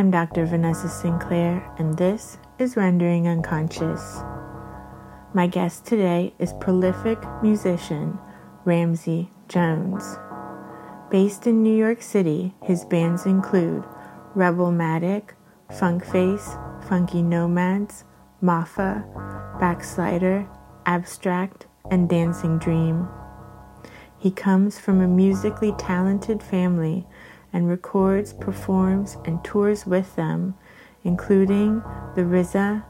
[0.00, 0.46] I'm Dr.
[0.46, 4.22] Vanessa Sinclair, and this is Rendering Unconscious.
[5.34, 8.18] My guest today is prolific musician
[8.64, 10.16] Ramsey Jones.
[11.10, 13.84] Based in New York City, his bands include
[14.34, 15.34] Rebelmatic,
[15.78, 16.48] Funk Face,
[16.88, 18.04] Funky Nomads,
[18.42, 19.04] Mafa,
[19.60, 20.48] Backslider,
[20.86, 23.06] Abstract, and Dancing Dream.
[24.18, 27.06] He comes from a musically talented family
[27.52, 30.54] and records, performs, and tours with them,
[31.04, 31.82] including
[32.14, 32.84] the RZA,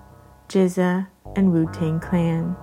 [0.49, 2.57] GZA, and Wu Tang Clan.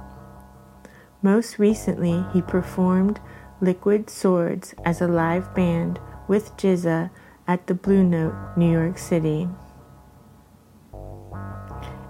[1.21, 3.19] Most recently, he performed
[3.59, 7.09] Liquid Swords as a live band with GZA
[7.47, 9.47] at the Blue Note, New York City.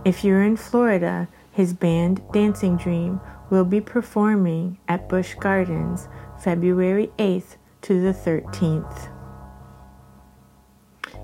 [0.03, 6.07] If you're in Florida, his band Dancing Dream will be performing at Busch Gardens
[6.39, 9.16] February 8th to the 13th.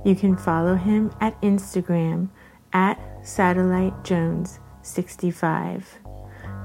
[0.04, 2.30] You can follow him at Instagram
[2.74, 6.00] at Satellite Jones 65.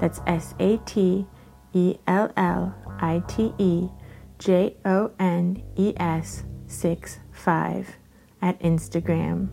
[0.01, 1.27] That's S A T
[1.73, 3.89] E L L I T E
[4.39, 7.97] J O N E S 6 5
[8.43, 9.49] at Instagram.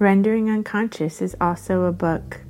[0.00, 2.40] Rendering Unconscious is also a book.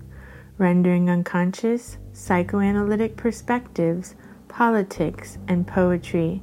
[0.57, 4.15] Rendering Unconscious Psychoanalytic Perspectives,
[4.53, 6.43] Politics, and Poetry,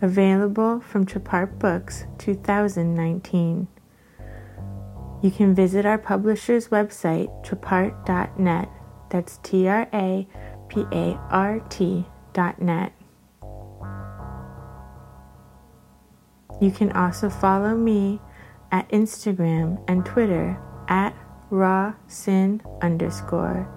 [0.00, 3.68] available from Trapart Books 2019.
[5.22, 8.70] You can visit our publisher's website, trapart.net.
[9.10, 10.26] That's T R A
[10.70, 12.94] P A R T dot net.
[16.62, 18.20] You can also follow me
[18.72, 21.14] at Instagram and Twitter at
[21.50, 23.68] rawsin underscore.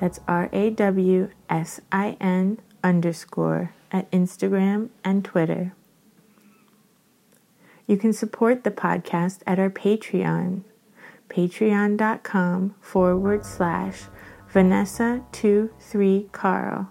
[0.00, 5.74] That's R A W S I N underscore at Instagram and Twitter.
[7.86, 10.62] You can support the podcast at our Patreon,
[11.28, 14.02] patreon.com forward slash
[14.52, 16.88] Vanessa23Carl.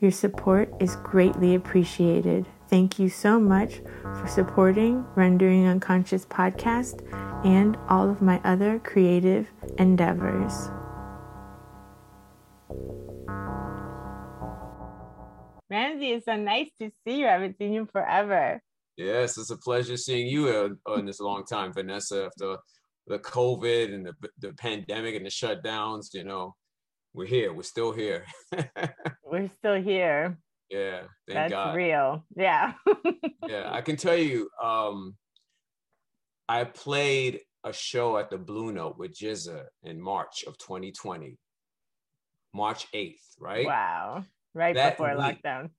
[0.00, 2.46] Your support is greatly appreciated.
[2.68, 7.06] Thank you so much for supporting Rendering Unconscious podcast
[7.44, 10.70] and all of my other creative endeavors.
[15.70, 17.28] Ramsey, it's so nice to see you.
[17.28, 18.60] I haven't seen you forever.
[18.96, 22.26] Yes, it's a pleasure seeing you in this long time, Vanessa.
[22.26, 22.56] After
[23.06, 26.56] the COVID and the, the pandemic and the shutdowns, you know,
[27.14, 27.52] we're here.
[27.52, 28.26] We're still here.
[29.24, 30.38] we're still here.
[30.70, 31.76] Yeah, that's God.
[31.76, 32.24] real.
[32.36, 32.74] Yeah.
[33.48, 34.48] yeah, I can tell you.
[34.62, 35.16] Um,
[36.48, 41.38] I played a show at the Blue Note with GZA in March of 2020,
[42.52, 43.66] March 8th, right?
[43.66, 44.24] Wow
[44.54, 45.70] right that before lockdown.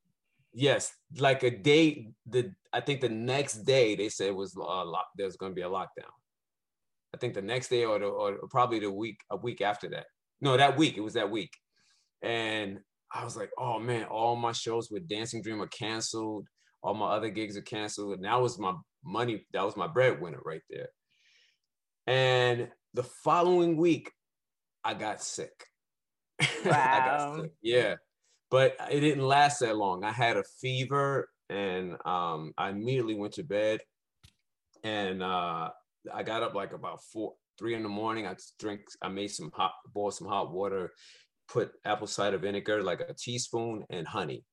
[0.53, 2.09] Yes, like a day.
[2.25, 5.07] The I think the next day they said was a lock.
[5.15, 6.11] There's going to be a lockdown.
[7.13, 10.05] I think the next day or, the, or probably the week a week after that.
[10.41, 11.53] No, that week it was that week,
[12.21, 12.79] and
[13.13, 16.47] I was like, oh man, all my shows with Dancing Dream are canceled.
[16.83, 18.73] All my other gigs are canceled, and that was my
[19.05, 19.45] money.
[19.53, 20.89] That was my breadwinner right there.
[22.07, 24.11] And the following week,
[24.83, 25.65] I got sick.
[26.41, 26.47] Wow.
[26.65, 27.51] I got sick.
[27.61, 27.95] Yeah
[28.51, 30.03] but it didn't last that long.
[30.03, 33.79] I had a fever and um, I immediately went to bed
[34.83, 35.69] and uh,
[36.13, 38.27] I got up like about four, three in the morning.
[38.27, 40.91] I drink, I made some hot, boiled some hot water,
[41.47, 44.43] put apple cider vinegar, like a teaspoon and honey.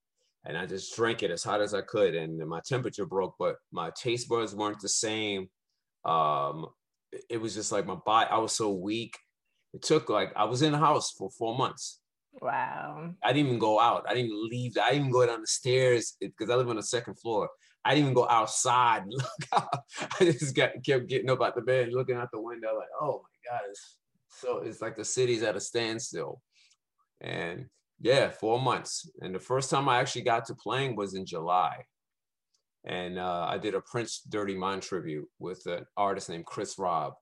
[0.45, 2.15] And I just drank it as hot as I could.
[2.15, 5.49] And my temperature broke, but my taste buds weren't the same.
[6.05, 6.67] Um,
[7.29, 9.19] it was just like my body, I was so weak.
[9.75, 12.01] It took like, I was in the house for four months
[12.41, 13.15] Wow.
[13.23, 14.05] I didn't even go out.
[14.09, 14.77] I didn't leave.
[14.79, 17.49] I didn't even go down the stairs because I live on the second floor.
[17.85, 19.83] I didn't even go outside and look out.
[20.21, 23.23] I just got kept getting up out the bed, looking out the window, like, oh
[23.23, 23.61] my God.
[23.71, 23.97] It's,
[24.29, 26.41] so it's like the city's at a standstill.
[27.21, 27.67] And
[28.01, 29.11] yeah, four months.
[29.21, 31.85] And the first time I actually got to playing was in July.
[32.85, 37.15] And uh, I did a Prince Dirty Mind tribute with an artist named Chris Robb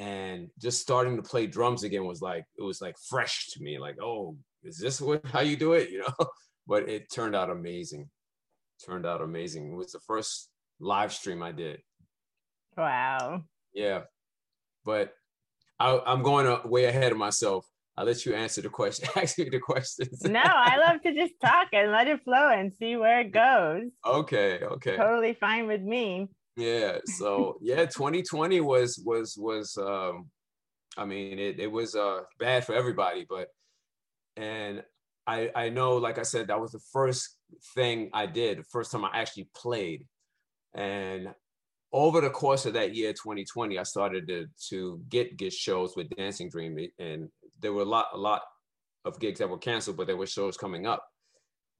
[0.00, 3.78] and just starting to play drums again was like it was like fresh to me
[3.78, 5.90] like oh is this what how you do it?
[5.90, 6.26] You know?
[6.66, 8.08] But it turned out amazing.
[8.86, 9.72] Turned out amazing.
[9.72, 11.80] It was the first live stream i did.
[12.76, 13.42] Wow.
[13.74, 14.02] Yeah.
[14.84, 15.12] But
[15.80, 17.66] I, i'm going way ahead of myself.
[17.96, 20.22] I'll let you answer the question ask me the questions.
[20.22, 23.90] No i love to just talk and let it flow and see where it goes.
[24.06, 24.96] Okay okay.
[24.96, 30.28] Totally fine with me yeah so yeah 2020 was was was um
[30.96, 33.48] i mean it, it was uh bad for everybody but
[34.36, 34.82] and
[35.26, 37.36] I I know, like I said, that was the first
[37.74, 40.06] thing I did, the first time I actually played,
[40.74, 41.28] and
[41.92, 46.08] over the course of that year 2020 i started to to get get shows with
[46.10, 47.28] dancing dream and
[47.60, 48.42] there were a lot a lot
[49.04, 51.04] of gigs that were canceled but there were shows coming up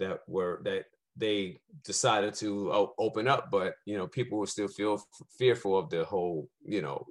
[0.01, 5.03] that were that they decided to open up but you know people would still feel
[5.39, 7.05] fearful of the whole you know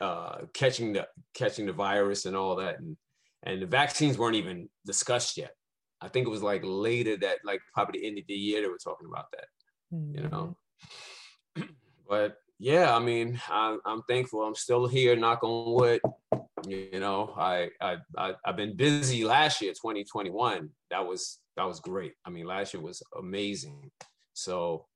[0.00, 2.96] uh, catching the catching the virus and all that and
[3.44, 5.54] and the vaccines weren't even discussed yet
[6.00, 8.68] i think it was like later that like probably the end of the year they
[8.68, 9.46] were talking about that
[9.92, 10.14] mm-hmm.
[10.16, 10.56] you know
[12.08, 14.42] but yeah, I mean, I'm, I'm thankful.
[14.42, 15.14] I'm still here.
[15.14, 16.00] Knock on wood.
[16.66, 20.68] You know, I, I I I've been busy last year, 2021.
[20.90, 22.14] That was that was great.
[22.24, 23.90] I mean, last year was amazing.
[24.32, 24.86] So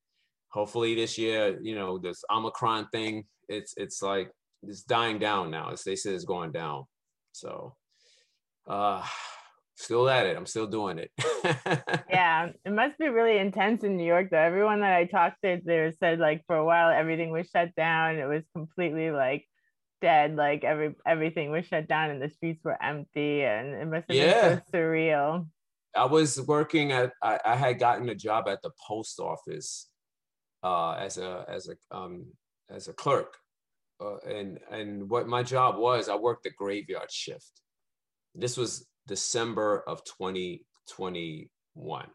[0.49, 4.31] hopefully this year, you know, this Omicron thing, it's it's like
[4.63, 5.71] it's dying down now.
[5.73, 6.85] As they say, it's going down.
[7.33, 7.75] So
[8.69, 9.05] uh
[9.75, 10.37] still at it.
[10.37, 11.11] I'm still doing it.
[12.09, 14.39] yeah, it must be really intense in New York though.
[14.39, 18.19] Everyone that I talked to there said like for a while everything was shut down.
[18.19, 19.49] It was completely like
[20.01, 20.37] dead.
[20.37, 24.17] Like every everything was shut down and the streets were empty and it must have
[24.17, 24.49] yeah.
[24.49, 25.47] been so surreal.
[25.95, 29.89] I was working at I, I had gotten a job at the post office
[30.63, 32.27] uh, as a as a um,
[32.71, 33.37] as a clerk.
[34.01, 37.61] Uh, and and what my job was, I worked the graveyard shift.
[38.35, 42.07] This was December of 2021.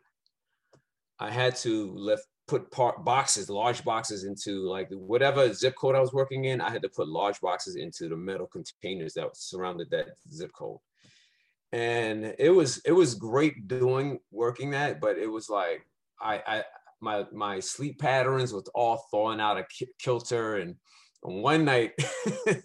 [1.19, 5.99] I had to lift put part boxes, large boxes into like whatever zip code I
[5.99, 6.61] was working in.
[6.61, 10.79] I had to put large boxes into the metal containers that surrounded that zip code.
[11.71, 15.85] And it was it was great doing working that, but it was like
[16.21, 16.63] I I
[17.01, 19.65] my my sleep patterns was all thawing out of
[19.99, 20.75] kilter and
[21.21, 21.91] one night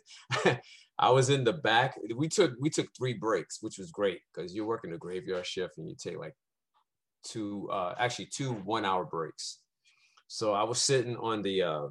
[0.99, 1.99] I was in the back.
[2.15, 5.79] We took we took three breaks, which was great because you're working a graveyard shift
[5.79, 6.37] and you take like
[7.25, 9.59] two uh, actually two one hour breaks.
[10.29, 11.87] So I was sitting on the uh,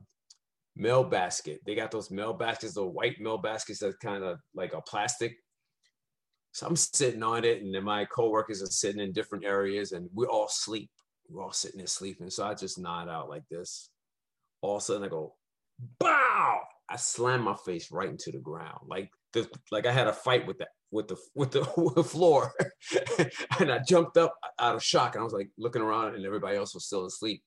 [0.75, 1.59] mail basket.
[1.65, 5.35] They got those mail baskets, the white mail baskets that kind of like a plastic.
[6.51, 10.09] So I'm sitting on it, and then my coworkers are sitting in different areas, and
[10.13, 10.89] we're all asleep.
[11.29, 12.29] We're all sitting there sleeping.
[12.29, 13.89] So I just nod out like this.
[14.61, 15.35] All of a sudden I go,
[15.99, 16.59] bow!
[16.89, 18.79] I slam my face right into the ground.
[18.87, 22.03] Like the, like I had a fight with that with the with the, with the
[22.03, 22.51] floor.
[23.59, 26.57] and I jumped up out of shock and I was like looking around and everybody
[26.57, 27.41] else was still asleep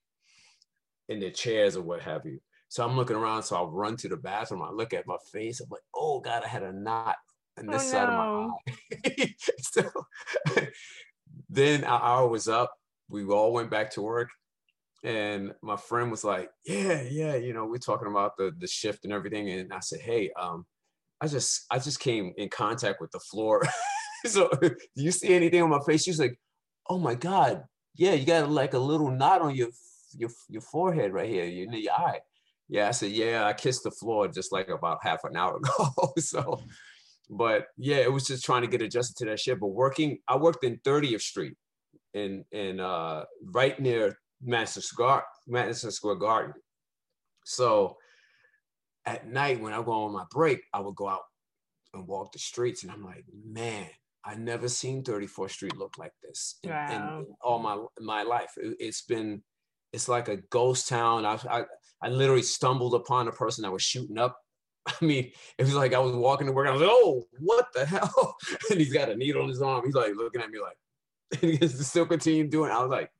[1.10, 2.40] in their chairs or what have you.
[2.68, 4.62] So I'm looking around, so I run to the bathroom.
[4.62, 5.60] I look at my face.
[5.60, 7.16] I'm like, oh God, I had a knot
[7.58, 8.14] on this oh, side no.
[8.14, 9.34] of my eye.
[9.60, 9.90] so
[11.48, 12.74] then our hour was up.
[13.08, 14.30] We all went back to work
[15.04, 19.04] and my friend was like, "Yeah, yeah, you know, we're talking about the the shift
[19.04, 20.64] and everything." And I said, "Hey, um,
[21.20, 23.62] I just I just came in contact with the floor.
[24.26, 26.38] so do you see anything on my face?" She's like,
[26.88, 27.64] "Oh my god,
[27.94, 29.68] yeah, you got like a little knot on your
[30.16, 32.20] your your forehead right here, your, your eye."
[32.68, 36.14] Yeah, I said, "Yeah, I kissed the floor just like about half an hour ago."
[36.18, 36.62] so,
[37.30, 39.60] but yeah, it was just trying to get adjusted to that shit.
[39.60, 41.56] But working, I worked in 30th Street,
[42.12, 46.54] in in uh, right near Madison Square, Madison Square Garden.
[47.44, 47.96] So
[49.06, 51.22] at night when I go on my break, I would go out
[51.92, 53.86] and walk the streets, and I'm like, man,
[54.24, 57.18] I never seen 34th Street look like this in, wow.
[57.18, 58.52] in all my my life.
[58.56, 59.42] It, has been,
[59.92, 61.26] it's like a ghost town.
[61.26, 61.64] I, I
[62.02, 64.38] I literally stumbled upon a person that was shooting up.
[65.00, 66.68] I mean, it was like I was walking to work.
[66.68, 68.36] I was like, oh, what the hell?
[68.70, 69.84] And he's got a needle in his arm.
[69.84, 72.70] He's like looking at me like, and he still continue doing.
[72.70, 72.74] It.
[72.74, 73.10] I was like,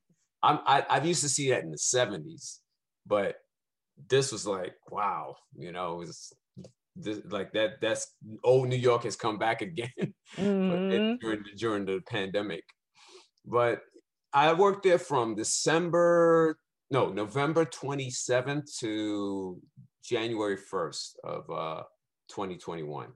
[0.43, 2.59] I'm, I, I've used to see that in the 70s,
[3.05, 3.37] but
[4.09, 6.33] this was like, wow, you know, it was
[6.95, 7.81] this, like that.
[7.81, 11.15] That's old New York has come back again mm-hmm.
[11.19, 12.63] during, during the pandemic.
[13.45, 13.81] But
[14.33, 16.57] I worked there from December,
[16.91, 19.59] no, November 27th to
[20.07, 21.83] January 1st of uh,
[22.29, 23.07] 2021.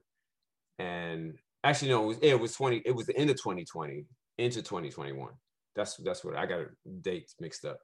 [0.78, 4.04] And actually, no, it was, it was 20, it was the end of 2020
[4.38, 5.32] into 2021.
[5.76, 6.66] That's that's what I got
[7.02, 7.78] dates mixed up.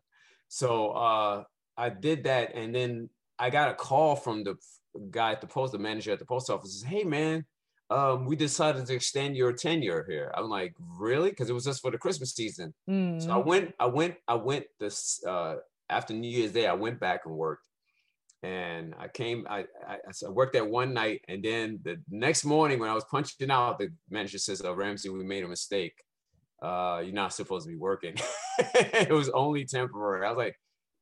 [0.48, 1.44] So uh,
[1.76, 4.56] I did that, and then I got a call from the
[5.10, 6.80] guy at the post, the manager at the post office.
[6.80, 7.44] Says, "Hey, man,
[7.90, 11.80] um, we decided to extend your tenure here." I'm like, "Really?" Because it was just
[11.80, 12.74] for the Christmas season.
[12.88, 13.22] Mm.
[13.22, 13.46] So I mm.
[13.46, 15.56] went, I went, I went this uh,
[15.88, 16.66] after New Year's Day.
[16.66, 17.65] I went back and worked,
[18.46, 19.46] and I came.
[19.48, 23.04] I, I, I worked that one night, and then the next morning when I was
[23.04, 25.94] punching out, the manager says, "Oh, Ramsey, we made a mistake."
[26.62, 28.14] uh, you're not supposed to be working.
[28.58, 30.26] it was only temporary.
[30.26, 30.56] I was like,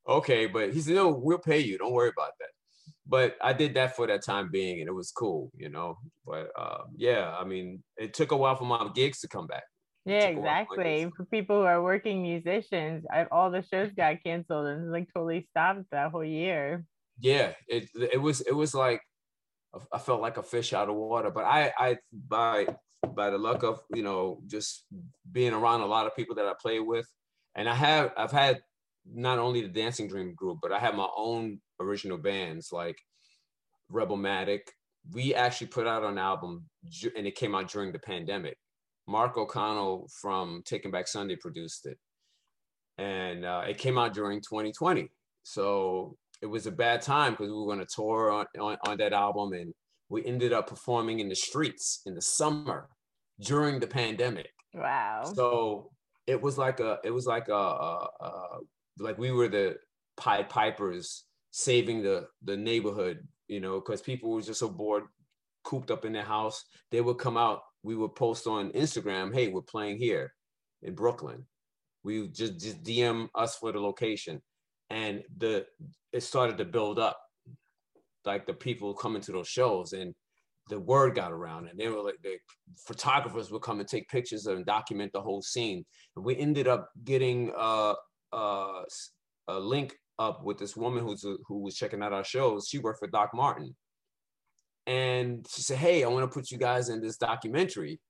[0.09, 1.79] okay, but he said, no, we'll pay you.
[1.79, 2.49] Don't worry about that.
[3.07, 5.99] But I did that for that time being, and it was cool, you know.
[6.27, 9.65] But uh, yeah, I mean, it took a while for my gigs to come back.
[10.07, 11.11] Yeah, exactly.
[11.17, 15.47] For people who are working musicians, I, all the shows got canceled and like totally
[15.51, 16.85] stopped that whole year.
[17.19, 19.01] Yeah, it it was it was like
[19.93, 21.31] I felt like a fish out of water.
[21.31, 22.67] But I I by
[23.15, 24.87] by the luck of you know just
[25.31, 27.07] being around a lot of people that I play with,
[27.55, 28.61] and I have I've had
[29.07, 32.97] not only the Dancing Dream group, but I have my own original bands like
[33.93, 34.61] Rebelmatic.
[35.13, 36.65] We actually put out an album
[37.17, 38.57] and it came out during the pandemic.
[39.07, 41.99] Mark O'Connell from Taking Back Sunday produced it.
[42.97, 45.11] And uh, it came out during 2020.
[45.43, 48.99] So it was a bad time because we were going to tour on, on, on
[48.99, 49.73] that album and
[50.11, 52.91] we ended up performing in the streets in the summer
[53.41, 54.51] during the pandemic.
[54.75, 55.23] Wow.
[55.35, 55.91] So
[56.27, 58.59] it was like a, it was like a, a, a
[58.99, 59.77] like we were the
[60.19, 65.05] Pied Pipers saving the the neighborhood, you know, because people were just so bored,
[65.65, 66.63] cooped up in their house.
[66.91, 67.63] They would come out.
[67.83, 70.35] We would post on Instagram, "Hey, we're playing here
[70.83, 71.47] in Brooklyn."
[72.03, 74.43] We just just DM us for the location,
[74.91, 75.67] and the
[76.13, 77.19] it started to build up,
[78.25, 80.15] like the people coming to those shows, and
[80.69, 82.37] the word got around, and they were like the
[82.87, 85.85] photographers would come and take pictures and document the whole scene.
[86.17, 87.95] And we ended up getting uh,
[88.33, 88.83] uh,
[89.49, 92.69] a link up with this woman who's who was checking out our shows.
[92.69, 93.75] She worked for Doc Martin,
[94.87, 98.01] and she said, "Hey, I want to put you guys in this documentary,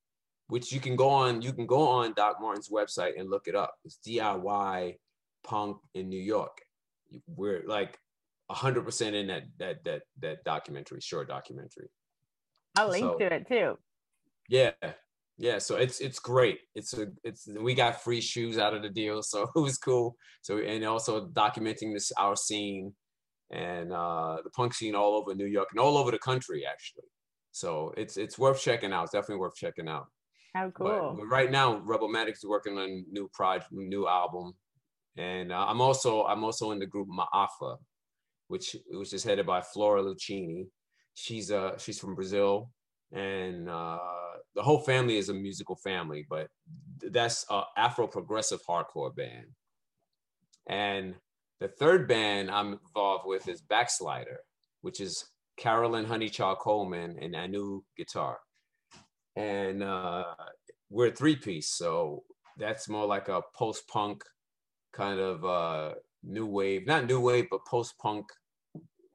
[0.48, 1.42] which you can go on.
[1.42, 3.74] You can go on Doc Martin's website and look it up.
[3.84, 4.96] It's DIY
[5.44, 6.58] punk in New York.
[7.26, 7.98] We're like."
[8.50, 11.88] 100% in that that that that documentary short documentary.
[12.76, 13.78] I'll link so, to it too.
[14.48, 14.72] Yeah.
[15.38, 16.58] Yeah so it's it's great.
[16.74, 20.16] It's a it's we got free shoes out of the deal so it was cool.
[20.42, 22.92] So and also documenting this our scene
[23.50, 27.08] and uh the punk scene all over new york and all over the country actually.
[27.52, 29.04] So it's it's worth checking out.
[29.04, 30.06] It's definitely worth checking out.
[30.54, 34.54] How cool but, but right now rebelmatic is working on a new project new album
[35.16, 37.76] and uh, i'm also i'm also in the group maafa
[38.48, 40.66] which which is headed by flora lucchini
[41.14, 42.70] she's uh she's from brazil
[43.12, 43.98] and uh
[44.54, 46.48] the whole family is a musical family, but
[47.10, 49.46] that's a Afro progressive hardcore band.
[50.68, 51.14] And
[51.60, 54.38] the third band I'm involved with is Backslider,
[54.82, 55.24] which is
[55.56, 58.38] Carolyn Honeychild Coleman and Anu guitar.
[59.36, 60.24] And uh,
[60.90, 62.22] we're a three piece, so
[62.56, 64.22] that's more like a post punk
[64.94, 68.26] kind of uh, new wave, not new wave, but post punk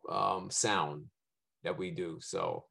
[0.09, 1.05] um, sound
[1.63, 2.17] that we do.
[2.21, 2.65] So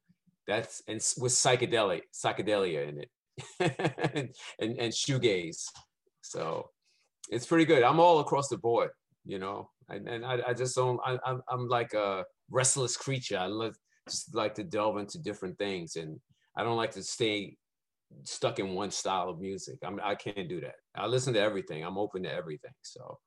[0.47, 3.09] that's and with psychedelic psychedelia in it.
[4.13, 5.65] And, and and shoegaze.
[6.21, 6.69] So
[7.29, 7.83] it's pretty good.
[7.83, 8.89] I'm all across the board
[9.29, 9.69] you know?
[9.89, 13.37] And, and I, I just don't I, I'm, I'm like a restless creature.
[13.37, 13.75] I love
[14.07, 15.95] just like to delve into different things.
[15.95, 16.19] And
[16.57, 17.55] i don't like to stay
[18.23, 21.83] stuck in one style of music I'm, i can't do that i listen to everything
[21.83, 23.19] i'm open to everything so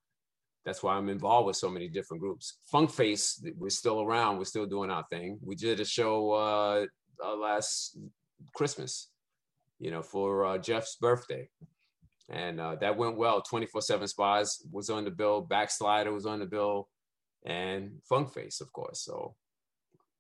[0.64, 2.58] that's why I'm involved with so many different groups.
[2.70, 4.38] Funk Face, we're still around.
[4.38, 5.38] We're still doing our thing.
[5.42, 6.86] We did a show uh,
[7.24, 7.98] uh, last
[8.54, 9.10] Christmas,
[9.80, 11.48] you know, for uh, Jeff's birthday.
[12.30, 13.42] And uh, that went well.
[13.42, 16.88] 24 7 Spyz was on the bill, Backslider was on the bill,
[17.44, 19.00] and Funk Face, of course.
[19.00, 19.34] So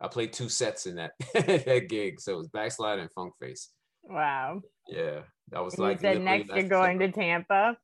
[0.00, 2.20] I played two sets in that, that gig.
[2.20, 3.70] So it was Backslider and Funk Face.
[4.04, 4.62] Wow.
[4.88, 5.20] Yeah.
[5.50, 6.00] That was you like.
[6.00, 7.76] said next you're going to Tampa?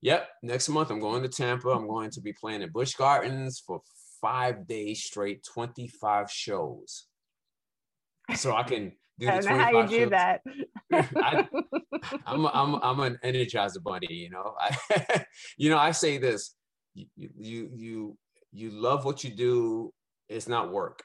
[0.00, 0.28] Yep.
[0.42, 1.68] Next month, I'm going to Tampa.
[1.68, 3.80] I'm going to be playing at Busch Gardens for
[4.20, 7.06] five days straight, 25 shows
[8.34, 10.40] so I can do I don't know how you do that.
[10.92, 11.46] I,
[12.26, 14.54] am I'm I'm an energizer bunny, you know.
[14.58, 15.24] I,
[15.56, 16.54] you know, I say this:
[16.94, 18.18] you you you
[18.52, 19.92] you love what you do.
[20.28, 21.02] It's not work.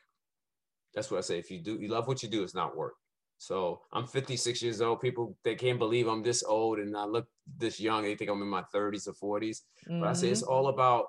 [0.93, 1.37] That's what I say.
[1.37, 2.43] If you do, you love what you do.
[2.43, 2.93] It's not work.
[3.37, 5.01] So I'm 56 years old.
[5.01, 7.27] People they can't believe I'm this old and I look
[7.57, 8.03] this young.
[8.03, 9.61] They think I'm in my 30s or 40s.
[9.87, 10.01] Mm-hmm.
[10.01, 10.51] But I say it's mm-hmm.
[10.51, 11.05] all about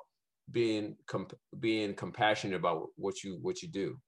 [0.51, 3.99] being comp- being compassionate about what you what you do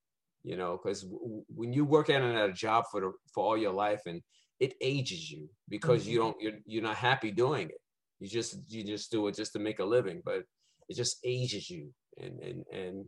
[0.43, 3.73] you know because w- when you work at a job for the, for all your
[3.73, 4.23] life and
[4.59, 6.12] it ages you because mm-hmm.
[6.12, 7.81] you don't you're, you're not happy doing it
[8.21, 10.43] you just you just do it just to make a living but
[10.89, 13.05] it just ages you and and and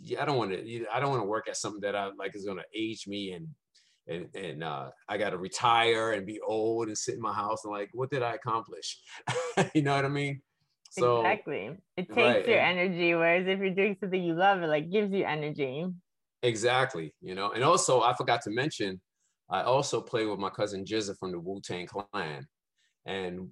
[0.00, 2.34] yeah, I don't want to I don't want to work at something that I like
[2.34, 3.48] is going to age me and
[4.06, 7.64] and and uh, I got to retire and be old and sit in my house
[7.64, 8.98] and like what did I accomplish
[9.74, 10.42] you know what I mean
[10.90, 12.46] so exactly it takes right.
[12.46, 15.86] your energy whereas if you're doing something you love it like gives you energy
[16.44, 19.00] Exactly, you know, and also I forgot to mention,
[19.48, 22.46] I also play with my cousin GZA from the Wu Tang Clan,
[23.06, 23.48] and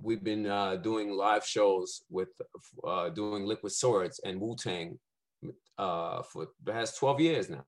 [0.00, 2.30] we've been uh, doing live shows with
[2.82, 4.98] uh, doing Liquid Swords and Wu Tang
[5.78, 7.64] uh, for the past twelve years now.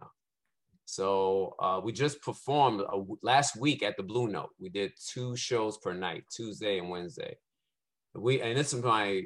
[0.84, 4.50] So uh, we just performed a, last week at the Blue Note.
[4.58, 7.36] We did two shows per night, Tuesday and Wednesday.
[8.14, 9.24] We and this is my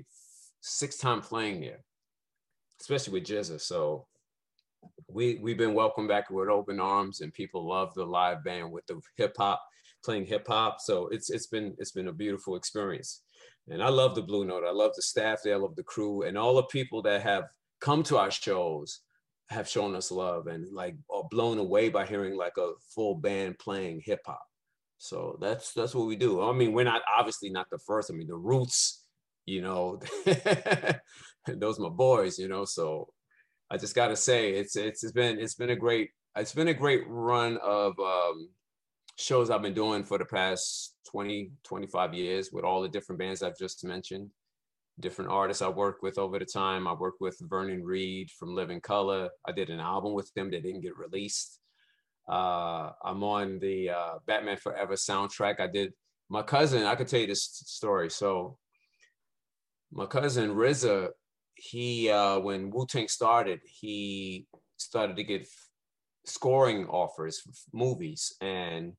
[0.61, 1.81] sixth time playing there,
[2.81, 3.61] especially with GZA.
[3.61, 4.07] So
[5.09, 8.87] we we've been welcomed back with open arms, and people love the live band with
[8.87, 9.63] the hip hop,
[10.05, 10.81] playing hip hop.
[10.81, 13.23] So it's it's been it's been a beautiful experience,
[13.69, 14.65] and I love the Blue Note.
[14.67, 15.55] I love the staff there.
[15.55, 17.45] I love the crew and all the people that have
[17.81, 19.01] come to our shows
[19.51, 23.59] have shown us love and like are blown away by hearing like a full band
[23.59, 24.43] playing hip hop.
[24.99, 26.43] So that's that's what we do.
[26.43, 28.11] I mean, we're not obviously not the first.
[28.11, 29.05] I mean, the Roots,
[29.47, 30.01] you know,
[31.47, 32.65] those my boys, you know.
[32.65, 33.09] So
[33.71, 36.69] I just got to say, it's it's it's been it's been a great it's been
[36.69, 38.49] a great run of um,
[39.17, 43.43] shows I've been doing for the past 20 25 years with all the different bands
[43.43, 44.31] I've just mentioned
[45.01, 46.87] different artists I worked with over the time.
[46.89, 49.31] I worked with Vernon Reid from Living Colour.
[49.47, 51.61] I did an album with them that didn't get released.
[52.29, 55.61] Uh, I'm on the uh, Batman Forever soundtrack.
[55.61, 55.93] I did
[56.29, 56.85] my cousin.
[56.85, 58.11] I could tell you this story.
[58.11, 58.59] So
[59.93, 61.09] my cousin RZA,
[61.55, 65.49] he uh, when Wu Tang started, he started to get
[66.27, 68.93] scoring offers for movies, and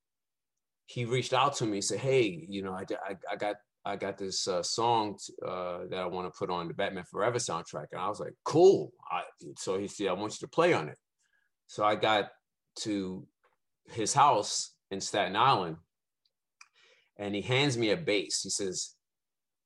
[0.87, 3.57] he reached out to me and said, "Hey, you know, I, I, I got
[3.89, 7.39] I got this uh, song uh, that I want to put on the Batman Forever
[7.39, 7.87] soundtrack.
[7.91, 8.93] And I was like, cool.
[9.09, 9.23] I,
[9.57, 10.97] so he said, I want you to play on it.
[11.65, 12.29] So I got
[12.81, 13.25] to
[13.91, 15.77] his house in Staten Island
[17.17, 18.43] and he hands me a bass.
[18.43, 18.95] He says,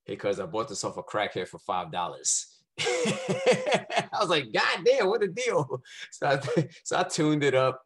[0.06, 2.46] hey, cuz I bought this off a crackhead for $5.
[2.80, 5.82] I was like, God damn, what a deal.
[6.12, 7.82] So I, so I tuned it up.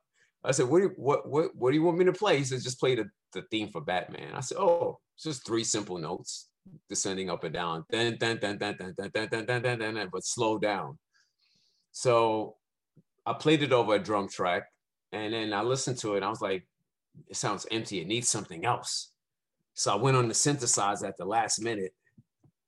[0.47, 2.37] I said, what do you, what, what, what do you want me to play?
[2.37, 4.33] He said, just play the, the theme for Batman.
[4.33, 6.47] I said, oh, it's just three simple notes
[6.89, 9.95] descending up and down, then, then, then, then, then, then, then, then, then, then, then,
[9.95, 10.97] then, but slow down.
[11.91, 12.55] So
[13.25, 14.63] I played it over a drum track
[15.11, 16.23] and then I listened to it.
[16.23, 16.65] I was like,
[17.27, 17.99] it sounds empty.
[17.99, 19.11] It needs something else.
[19.73, 21.93] So I went on the synthesizer at the last minute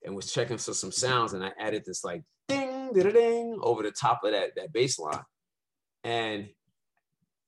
[0.04, 3.84] and was checking for some sounds and I added this like ding, ding, ding over
[3.84, 5.24] the top of that, that bass line.
[6.04, 6.50] And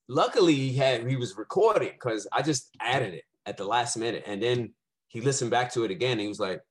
[0.07, 4.23] luckily he had, he was recording because I just added it at the last minute.
[4.25, 4.73] And then
[5.07, 6.19] he listened back to it again.
[6.19, 6.61] he was like,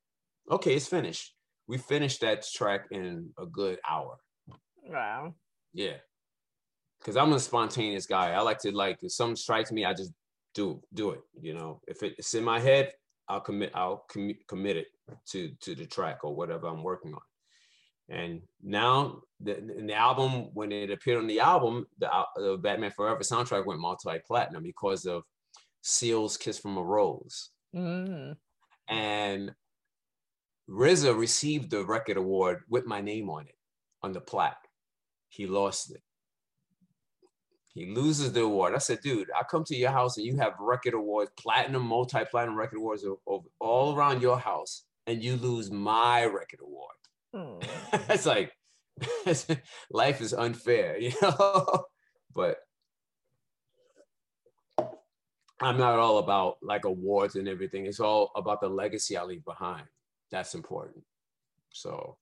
[0.51, 1.35] okay, it's finished.
[1.67, 4.17] We finished that track in a good hour.
[4.85, 5.35] Wow.
[5.73, 5.97] Yeah.
[7.05, 8.33] Cause I'm a spontaneous guy.
[8.33, 10.13] I like to like if something strikes me, I just
[10.55, 11.21] do do it.
[11.41, 12.93] You know, if it's in my head,
[13.29, 13.71] I'll commit.
[13.75, 14.89] I'll com- commit it
[15.31, 17.21] to to the track or whatever I'm working on.
[18.11, 22.91] And now the, in the album, when it appeared on the album, the, the Batman
[22.91, 25.23] Forever soundtrack went multi-platinum because of
[25.81, 28.37] Seal's "Kiss from a Rose." Mm.
[28.89, 29.55] And
[30.69, 33.55] RZA received the record award with my name on it,
[34.03, 34.69] on the plaque.
[35.29, 36.03] He lost it.
[37.73, 38.75] He loses the award.
[38.75, 42.59] I said, dude, I come to your house and you have record awards, platinum, multi-platinum
[42.59, 43.05] record awards
[43.61, 46.97] all around your house, and you lose my record award.
[47.35, 47.65] Mm.
[48.09, 48.53] it's like
[49.91, 51.85] life is unfair, you know.
[52.35, 52.59] but
[55.61, 57.87] I'm not all about like awards and everything.
[57.87, 59.85] It's all about the legacy I leave behind.
[60.31, 61.05] That's important.
[61.71, 62.17] So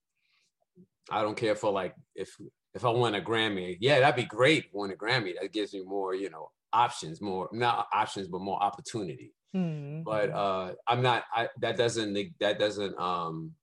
[1.09, 2.35] I don't care for like if
[2.73, 4.65] if I win a Grammy, yeah, that'd be great.
[4.73, 8.61] Win a Grammy, that gives me more, you know, options, more not options, but more
[8.61, 9.33] opportunity.
[9.55, 10.03] Mm-hmm.
[10.03, 11.23] But uh, I'm not.
[11.33, 13.53] I, that doesn't that doesn't um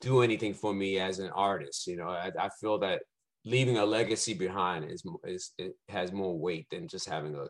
[0.00, 1.86] do anything for me as an artist.
[1.86, 3.02] You know, I, I feel that
[3.44, 5.52] leaving a legacy behind is is
[5.88, 7.46] has more weight than just having a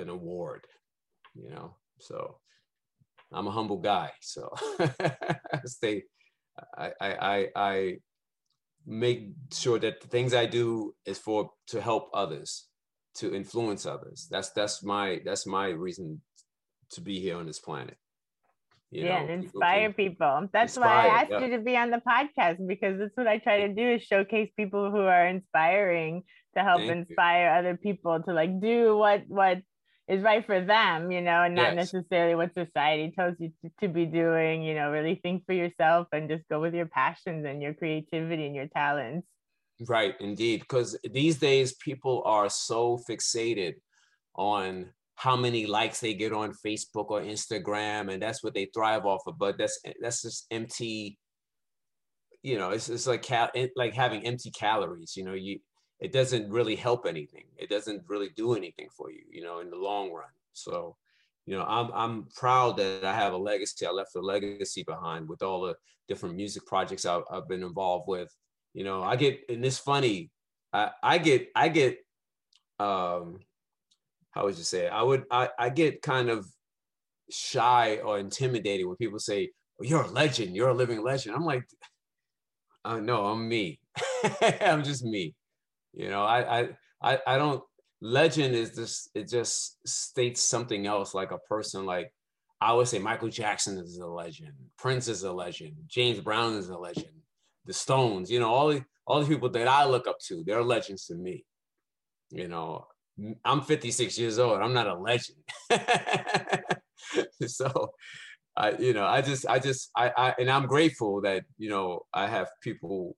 [0.00, 0.66] an award,
[1.34, 1.76] you know.
[1.98, 2.38] So
[3.32, 4.10] I'm a humble guy.
[4.20, 6.04] So I stay,
[6.76, 7.96] I, I, I
[8.86, 12.66] make sure that the things I do is for to help others,
[13.16, 14.28] to influence others.
[14.30, 16.20] That's that's my that's my reason
[16.92, 17.96] to be here on this planet.
[18.92, 20.12] You yeah, know, and inspire people.
[20.12, 20.48] people.
[20.52, 21.46] That's inspire, why I asked yeah.
[21.46, 24.50] you to be on the podcast because that's what I try to do is showcase
[24.54, 26.24] people who are inspiring
[26.56, 27.58] to help Thank inspire you.
[27.58, 29.62] other people to like do what what
[30.08, 31.92] is right for them, you know, and not yes.
[31.92, 36.08] necessarily what society tells you to, to, be doing, you know, really think for yourself
[36.12, 39.26] and just go with your passions and your creativity and your talents.
[39.88, 40.60] Right, indeed.
[40.60, 43.74] Because these days people are so fixated
[44.34, 49.06] on how many likes they get on Facebook or Instagram, and that's what they thrive
[49.06, 49.38] off of.
[49.38, 51.18] But that's that's just empty.
[52.42, 55.16] You know, it's it's like cal- like having empty calories.
[55.16, 55.60] You know, you
[56.02, 57.44] it doesn't really help anything.
[57.56, 60.26] It doesn't really do anything for you, you know, in the long run.
[60.52, 60.96] So,
[61.46, 63.86] you know, I'm I'm proud that I have a legacy.
[63.86, 65.76] I left a legacy behind with all the
[66.08, 68.34] different music projects I've, I've been involved with.
[68.74, 70.30] You know, I get and it's funny.
[70.72, 71.98] I, I get I get
[72.80, 73.38] um,
[74.32, 74.86] how would you say?
[74.86, 74.92] It?
[74.92, 76.46] I would I, I get kind of
[77.30, 80.56] shy or intimidated when people say, well, "You're a legend.
[80.56, 81.64] You're a living legend." I'm like,
[82.84, 83.78] uh, "No, I'm me.
[84.60, 85.34] I'm just me."
[85.92, 86.68] You know, I I
[87.02, 87.62] I, I don't.
[88.00, 91.86] Legend is just It just states something else, like a person.
[91.86, 92.12] Like
[92.60, 94.52] I would say, Michael Jackson is a legend.
[94.78, 95.74] Prince is a legend.
[95.86, 97.12] James Brown is a legend.
[97.66, 98.30] The Stones.
[98.30, 101.14] You know, all the all the people that I look up to, they're legends to
[101.14, 101.44] me.
[102.30, 102.86] You know,
[103.44, 104.60] I'm 56 years old.
[104.60, 105.38] I'm not a legend.
[107.46, 107.92] so
[108.56, 112.02] I, you know, I just, I just, I, I, and I'm grateful that, you know,
[112.12, 113.16] I have people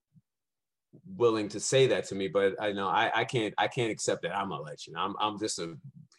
[1.17, 4.23] willing to say that to me, but I know I, I can't, I can't accept
[4.23, 4.97] that I'm a legend.
[4.97, 5.77] I'm, I'm just a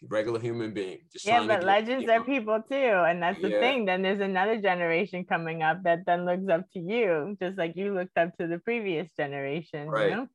[0.10, 1.00] regular human being.
[1.12, 2.76] Just yeah, but legends are people too.
[2.76, 3.60] And that's the yeah.
[3.60, 3.86] thing.
[3.86, 7.94] Then there's another generation coming up that then looks up to you, just like you
[7.94, 9.88] looked up to the previous generation.
[9.88, 10.10] Right.
[10.10, 10.28] You know?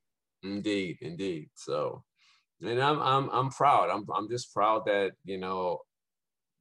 [0.43, 1.51] Indeed, indeed.
[1.55, 2.03] So,
[2.63, 3.91] and I'm I'm I'm proud.
[3.91, 5.79] I'm I'm just proud that you know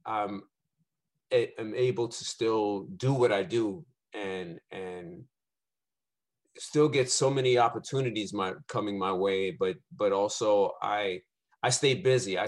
[0.06, 0.44] I'm
[1.32, 5.24] am able to still do what I do and and
[6.58, 11.22] still get so many opportunities my coming my way but but also I
[11.64, 12.48] I stay busy I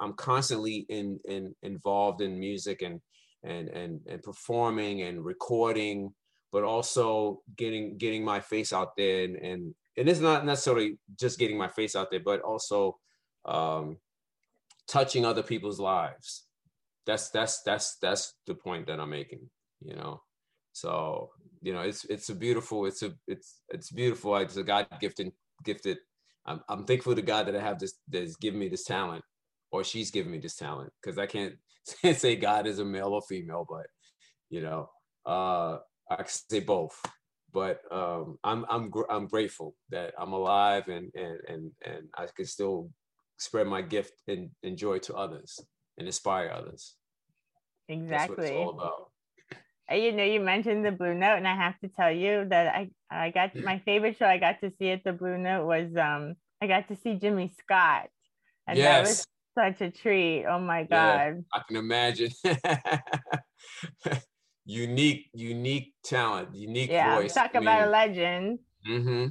[0.00, 3.00] I'm constantly in in involved in music and
[3.42, 6.12] and and and performing and recording
[6.52, 11.38] but also getting getting my face out there and and and it's not necessarily just
[11.38, 12.98] getting my face out there, but also
[13.44, 13.96] um,
[14.86, 16.44] touching other people's lives.
[17.04, 19.50] That's that's that's that's the point that I'm making.
[19.84, 20.22] You know,
[20.72, 21.30] so
[21.62, 24.36] you know it's it's a beautiful it's a it's it's beautiful.
[24.36, 25.32] It's a God gifted
[25.64, 25.98] gifted.
[26.46, 29.24] I'm I'm thankful to God that I have this that's given me this talent,
[29.72, 31.54] or she's given me this talent because I can't
[32.16, 33.86] say God is a male or female, but
[34.50, 34.90] you know,
[35.26, 35.78] uh,
[36.10, 37.00] I can say both
[37.52, 42.26] but um, I'm I'm gr- I'm grateful that I'm alive and and and and I
[42.34, 42.90] can still
[43.38, 45.60] spread my gift and, and joy to others
[45.96, 46.96] and inspire others.
[47.88, 48.54] Exactly.
[48.56, 49.10] all about.
[49.90, 52.90] You know, you mentioned the Blue Note, and I have to tell you that I
[53.10, 56.34] I got my favorite show I got to see at the Blue Note was um
[56.60, 58.08] I got to see Jimmy Scott,
[58.66, 58.84] and yes.
[58.84, 59.26] that was
[59.78, 60.44] such a treat.
[60.44, 61.36] Oh my god!
[61.36, 62.30] Yeah, I can imagine.
[64.68, 67.32] unique, unique talent, unique yeah, voice.
[67.32, 68.58] Talk I about mean, a legend.
[68.88, 69.26] Mm-hmm.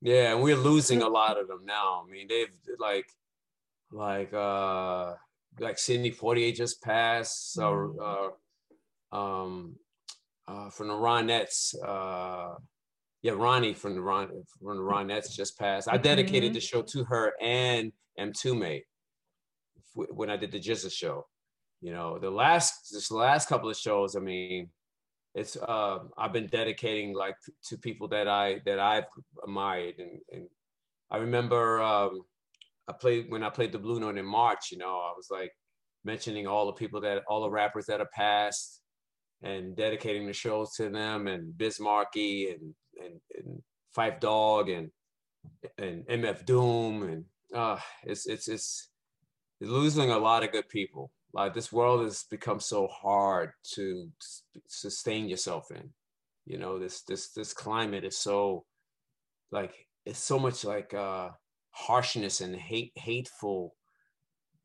[0.00, 2.02] Yeah, and we're losing a lot of them now.
[2.04, 2.48] I mean, they've
[2.80, 3.06] like,
[3.92, 5.12] like, uh,
[5.60, 7.52] like Sidney Poitier just passed.
[7.52, 9.14] So, mm-hmm.
[9.14, 9.76] uh, um,
[10.48, 12.54] uh, from the Ronettes, uh,
[13.20, 15.86] yeah, Ronnie from the Ron from the Ronettes just passed.
[15.88, 16.54] I dedicated mm-hmm.
[16.54, 18.82] the show to her and Mtume
[19.94, 21.26] when I did the GZA show
[21.82, 24.70] you know the last this last couple of shows i mean
[25.34, 29.04] it's uh i've been dedicating like to people that i that i've
[29.42, 29.94] admired.
[29.98, 30.48] And, and
[31.10, 32.22] i remember um
[32.88, 35.52] i played when i played the blue note in march you know i was like
[36.04, 38.80] mentioning all the people that all the rappers that have passed
[39.42, 43.62] and dedicating the shows to them and Biz Markie and and, and
[43.96, 44.90] Phife Dawg and
[45.78, 48.88] and MF Doom and uh it's it's, it's
[49.60, 54.08] losing a lot of good people like this world has become so hard to
[54.66, 55.90] sustain yourself in.
[56.44, 58.64] You know this this this climate is so
[59.50, 59.72] like
[60.04, 61.30] it's so much like uh
[61.70, 63.74] harshness and hate hateful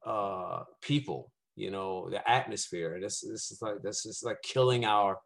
[0.05, 2.99] uh people you know the atmosphere.
[3.01, 5.19] This this is like this is like killing our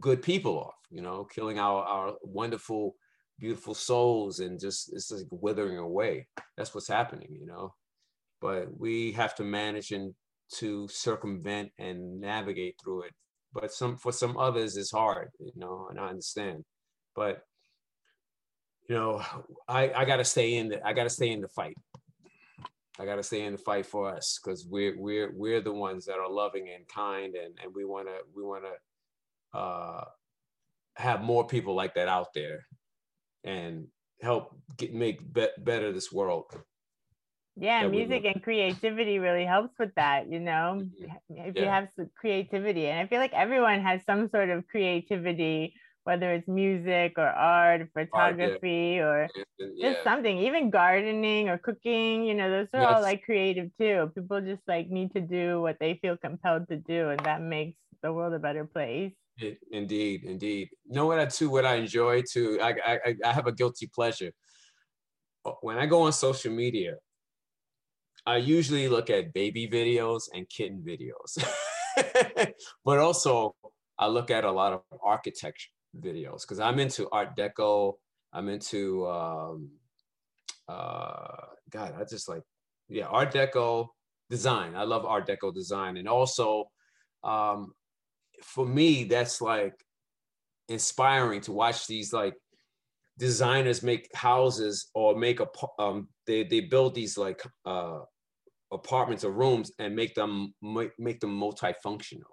[0.00, 2.94] good people off you know killing our our wonderful
[3.38, 6.28] beautiful souls and just it's like withering away.
[6.56, 7.74] That's what's happening you know
[8.42, 10.12] but we have to manage and
[10.54, 13.14] to circumvent and navigate through it.
[13.54, 16.64] But some for some others it's hard, you know, and I understand.
[17.14, 17.42] But
[18.88, 19.22] you know,
[19.68, 21.76] I, I gotta stay in the I gotta stay in the fight.
[22.98, 26.18] I gotta stay in the fight for us because we're we're we're the ones that
[26.18, 28.72] are loving and kind and, and we wanna we wanna
[29.54, 30.04] uh,
[30.96, 32.66] have more people like that out there
[33.44, 33.86] and
[34.20, 36.44] help get make be- better this world
[37.56, 41.36] yeah music and creativity really helps with that you know mm-hmm.
[41.36, 41.62] if yeah.
[41.62, 46.32] you have some creativity and i feel like everyone has some sort of creativity whether
[46.32, 49.42] it's music or art photography art, yeah.
[49.42, 49.92] or yeah.
[49.92, 52.92] just something even gardening or cooking you know those are yes.
[52.94, 56.76] all like creative too people just like need to do what they feel compelled to
[56.76, 59.12] do and that makes the world a better place
[59.70, 63.46] indeed indeed you know what i too what i enjoy too I, I i have
[63.46, 64.32] a guilty pleasure
[65.60, 66.96] when i go on social media
[68.24, 71.42] I usually look at baby videos and kitten videos,
[72.84, 73.54] but also
[73.98, 77.94] I look at a lot of architecture videos because I'm into Art Deco.
[78.32, 79.70] I'm into um,
[80.68, 82.42] uh, God, I just like,
[82.88, 83.88] yeah, Art Deco
[84.30, 84.74] design.
[84.76, 86.70] I love Art Deco design, and also,
[87.24, 87.72] um,
[88.42, 89.74] for me, that's like
[90.68, 92.34] inspiring to watch these like
[93.18, 95.46] designers make houses or make a
[95.78, 98.00] um they they build these like uh
[98.72, 102.32] apartments or rooms and make them make them multifunctional.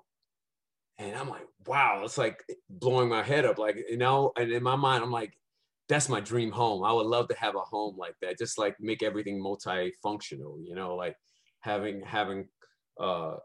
[0.97, 3.57] And i'm like wow it's like blowing my head up.
[3.57, 5.33] Like you know and in my mind i'm like
[5.89, 6.83] that's my dream home.
[6.83, 10.75] I would love to have a home like that just like make everything multifunctional you
[10.75, 11.15] know like
[11.61, 12.47] having having
[12.99, 13.35] uh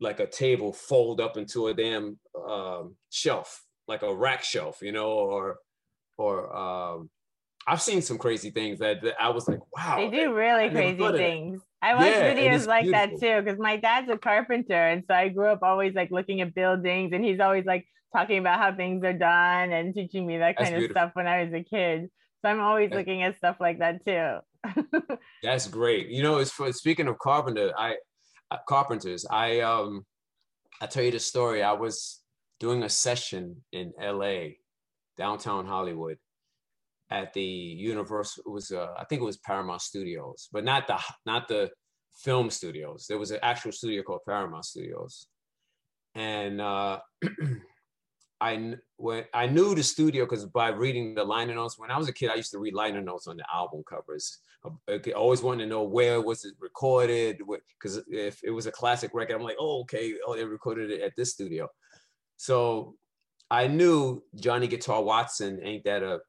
[0.00, 4.92] like a table fold up into a damn um, shelf like a rack shelf you
[4.92, 5.56] know or
[6.18, 7.10] or um
[7.68, 9.96] I've seen some crazy things that, that I was like, wow.
[9.96, 11.60] They do really crazy things.
[11.82, 13.18] I watch yeah, videos like beautiful.
[13.18, 16.40] that too because my dad's a carpenter, and so I grew up always like looking
[16.40, 20.38] at buildings, and he's always like talking about how things are done and teaching me
[20.38, 22.08] that kind That's of stuff when I was a kid.
[22.42, 24.38] So I'm always That's, looking at stuff like that too.
[25.42, 26.08] That's great.
[26.08, 27.96] You know, it's for speaking of carpenter, I
[28.50, 29.26] uh, carpenters.
[29.30, 30.06] I um,
[30.80, 31.62] I tell you the story.
[31.62, 32.22] I was
[32.58, 34.58] doing a session in L.A
[35.18, 36.16] downtown Hollywood
[37.10, 38.44] at the Universal.
[38.46, 41.70] It was uh, I think it was Paramount Studios, but not the not the
[42.22, 43.06] film studios.
[43.08, 45.26] There was an actual studio called Paramount Studios,
[46.14, 47.00] and uh,
[48.40, 51.78] I when I knew the studio because by reading the liner notes.
[51.78, 54.38] When I was a kid, I used to read liner notes on the album covers.
[54.88, 57.38] I always wanted to know where was it recorded
[57.80, 61.00] because if it was a classic record, I'm like, oh okay, oh they recorded it
[61.02, 61.68] at this studio.
[62.36, 62.96] So
[63.50, 66.20] I knew Johnny Guitar Watson ain't that a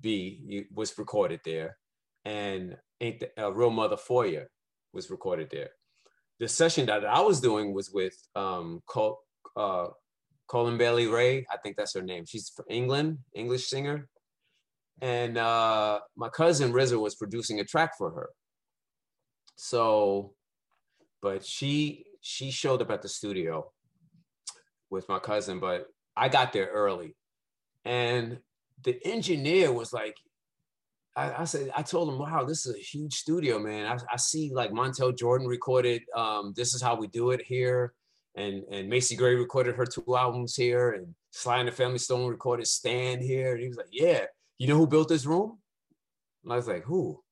[0.00, 1.76] B was recorded there,
[2.24, 4.42] and ain't the, a real mother for you
[4.92, 5.70] was recorded there.
[6.40, 9.20] The session that I was doing was with um, Col-
[9.56, 9.88] uh,
[10.48, 11.46] Colin Bailey Rae.
[11.50, 12.24] I think that's her name.
[12.26, 14.08] She's from England, English singer,
[15.00, 18.30] and uh, my cousin RZA was producing a track for her.
[19.56, 20.34] So,
[21.22, 23.70] but she she showed up at the studio
[24.90, 27.14] with my cousin, but I got there early.
[27.84, 28.38] And
[28.82, 30.16] the engineer was like,
[31.14, 33.86] I, I, said, I told him, wow, this is a huge studio, man.
[33.86, 37.94] I, I see like Montell Jordan recorded um, This Is How We Do It here.
[38.36, 40.92] And, and Macy Gray recorded her two albums here.
[40.92, 43.52] And Sly and the Family Stone recorded Stand here.
[43.52, 44.24] And he was like, yeah,
[44.58, 45.58] you know who built this room?
[46.44, 47.22] And I was like, who?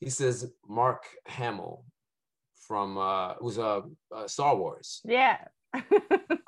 [0.00, 1.84] He says, Mark Hamill
[2.66, 3.82] from, uh, it was uh,
[4.14, 5.00] uh Star Wars.
[5.04, 5.38] Yeah.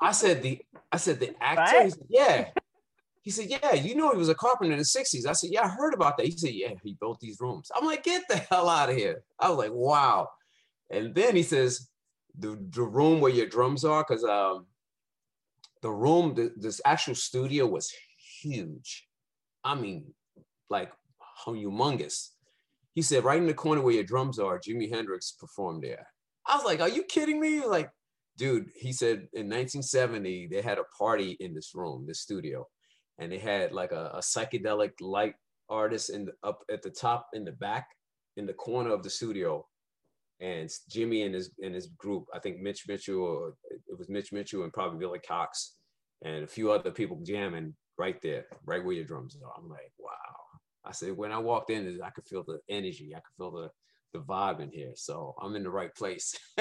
[0.01, 1.89] I said the I said the actor.
[1.89, 2.45] Said, yeah.
[3.21, 5.25] He said, Yeah, you know he was a carpenter in the 60s.
[5.25, 6.25] I said, Yeah, I heard about that.
[6.25, 7.71] He said, Yeah, he built these rooms.
[7.73, 9.23] I'm like, get the hell out of here.
[9.39, 10.29] I was like, wow.
[10.91, 11.89] And then he says,
[12.37, 14.65] the, the room where your drums are, because um
[15.81, 17.91] the room, the, this actual studio was
[18.41, 19.07] huge.
[19.63, 20.13] I mean,
[20.69, 20.91] like
[21.45, 22.29] humongous.
[22.93, 26.07] He said, right in the corner where your drums are, Jimi Hendrix performed there.
[26.45, 27.65] I was like, are you kidding me?
[27.65, 27.89] Like,
[28.37, 32.67] dude, he said in 1970 they had a party in this room, this studio,
[33.19, 35.35] and they had like a, a psychedelic light
[35.69, 37.87] artist in the, up at the top in the back
[38.37, 39.65] in the corner of the studio,
[40.39, 44.63] and Jimi and his and his group, I think Mitch Mitchell, it was Mitch Mitchell
[44.63, 45.75] and probably Billy Cox,
[46.23, 49.51] and a few other people jamming right there, right where your drums are.
[49.57, 50.09] I'm like, wow.
[50.85, 53.69] I said when I walked in, I could feel the energy, I could feel the
[54.13, 54.91] the vibe in here.
[54.95, 56.35] So I'm in the right place.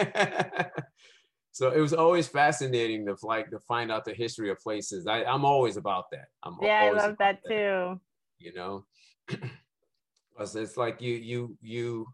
[1.53, 5.07] so it was always fascinating to like to find out the history of places.
[5.07, 6.29] I, I'm always about that.
[6.43, 8.01] I'm yeah, I love that, that, too.
[8.39, 8.87] You know,
[10.41, 12.07] it's like you you you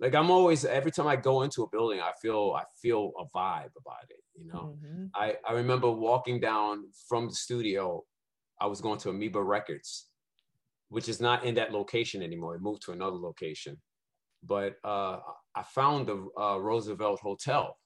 [0.00, 3.24] like I'm always every time I go into a building, I feel I feel a
[3.36, 4.20] vibe about it.
[4.34, 5.04] You know, mm-hmm.
[5.14, 8.02] I I remember walking down from the studio.
[8.60, 10.08] I was going to Amoeba Records,
[10.88, 12.56] which is not in that location anymore.
[12.56, 13.80] It moved to another location,
[14.42, 15.18] but uh,
[15.54, 17.76] I found the uh, Roosevelt Hotel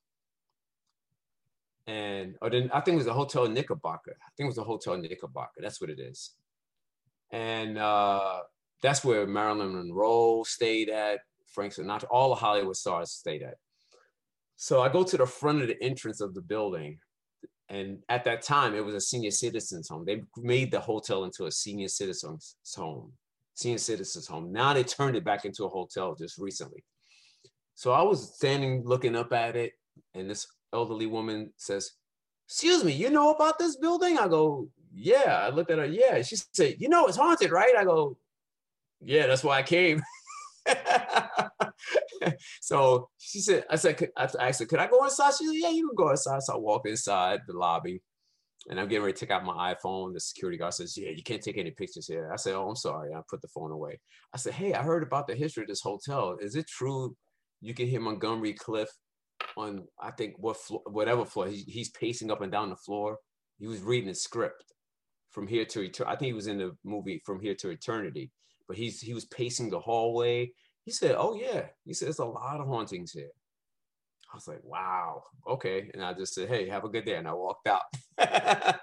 [1.87, 4.16] and or then I think it was the Hotel Knickerbocker.
[4.20, 5.61] I think it was the Hotel Knickerbocker.
[5.61, 6.33] That's what it is.
[7.31, 8.40] And uh,
[8.83, 13.55] that's where Marilyn Monroe stayed at, Frank Sinatra, all the Hollywood stars stayed at.
[14.57, 16.99] So I go to the front of the entrance of the building.
[17.68, 20.05] And at that time, it was a senior citizens home.
[20.05, 23.12] They made the hotel into a senior citizens home,
[23.55, 24.53] senior citizens home.
[24.53, 26.85] Now they turned it back into a hotel just recently.
[27.75, 29.72] So I was standing looking up at it,
[30.14, 30.46] and this
[30.77, 31.93] elderly woman says,
[32.49, 34.19] Excuse me, you know about this building?
[34.19, 35.47] I go, Yeah.
[35.47, 36.23] I looked at her, Yeah.
[36.23, 37.77] She said, You know, it's haunted, right?
[37.79, 38.19] I go,
[39.03, 40.03] Yeah, that's why I came.
[42.62, 45.35] so she said, I said, I asked her, could I go inside?
[45.39, 46.43] She said, yeah, you can go inside.
[46.43, 48.01] So I walk inside the lobby
[48.71, 50.15] And I'm getting ready to take out my iPhone.
[50.15, 52.31] The security guard says, Yeah, you can't take any pictures here.
[52.33, 53.15] I said, Oh, I'm sorry.
[53.15, 54.01] I put the phone away.
[54.35, 56.39] I said, Hey, I heard about the history of this hotel.
[56.41, 57.17] Is it true
[57.62, 58.95] you can hear Montgomery Clift
[59.57, 61.49] on, I think, what floor, whatever floor?
[61.49, 63.18] He, he's pacing up and down the floor.
[63.59, 64.72] He was reading a script
[65.31, 66.14] from here to eternity.
[66.14, 68.31] I think he was in the movie From Here to Eternity,
[68.68, 70.53] but he's he was pacing the hallway.
[70.85, 71.66] He said, Oh, yeah.
[71.85, 73.31] He said, There's a lot of hauntings here.
[74.33, 75.90] I was like, wow, okay.
[75.94, 77.16] And I just said, hey, have a good day.
[77.16, 77.83] And I walked out.
[78.18, 78.79] I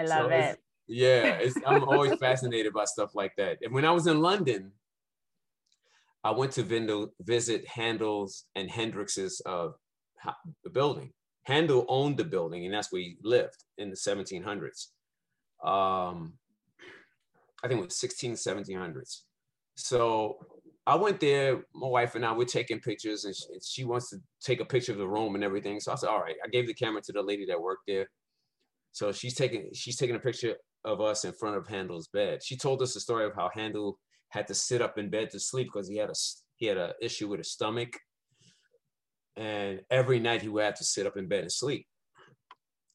[0.00, 0.58] love so it.
[0.86, 3.58] Yeah, it's, I'm always fascinated by stuff like that.
[3.62, 4.72] And when I was in London,
[6.24, 9.68] I went to visit Handel's and Hendrix's uh,
[10.72, 11.12] building.
[11.44, 14.88] Handel owned the building, and that's where he lived in the 1700s.
[15.64, 16.34] Um,
[17.64, 19.22] I think it was 16, 1700s.
[19.76, 20.38] So
[20.86, 24.18] I went there, my wife and I, we're taking pictures and she, she, wants to
[24.40, 25.78] take a picture of the room and everything.
[25.78, 28.08] So I said, all right, I gave the camera to the lady that worked there.
[28.90, 32.42] So she's taking, she's taking a picture of us in front of Handel's bed.
[32.42, 33.98] She told us the story of how Handel
[34.32, 36.14] had to sit up in bed to sleep because he had a,
[36.56, 37.98] he had an issue with his stomach.
[39.36, 41.86] And every night he would have to sit up in bed and sleep.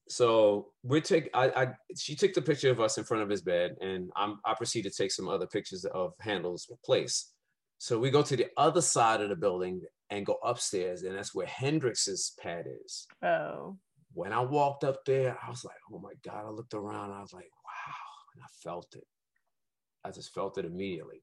[0.09, 3.41] So we take, I, I, she took the picture of us in front of his
[3.41, 7.33] bed and I'm, I proceeded to take some other pictures of Handel's place.
[7.77, 11.35] So we go to the other side of the building and go upstairs, and that's
[11.35, 13.05] where Hendrix's pad is.
[13.23, 13.77] Oh.
[14.13, 16.45] When I walked up there, I was like, oh my God.
[16.47, 17.93] I looked around, I was like, wow.
[18.33, 19.05] And I felt it.
[20.03, 21.21] I just felt it immediately.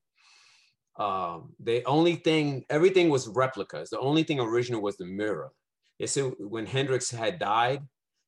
[0.97, 3.91] Um, the only thing, everything was replicas.
[3.91, 5.53] The only thing original was the mirror.
[5.99, 7.83] They said when Hendrix had died,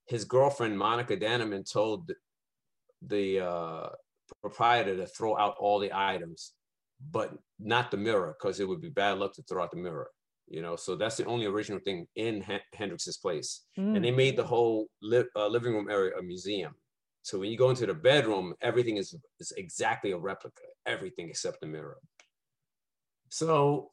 [0.07, 2.11] his girlfriend Monica Dannemann told
[3.03, 3.89] the uh,
[4.41, 6.53] proprietor to throw out all the items
[7.11, 10.09] but not the mirror because it would be bad luck to throw out the mirror
[10.49, 13.95] you know so that's the only original thing in H- hendrix's place mm.
[13.95, 16.75] and they made the whole li- uh, living room area a museum
[17.23, 21.61] so when you go into the bedroom everything is, is exactly a replica everything except
[21.61, 21.99] the mirror
[23.29, 23.91] so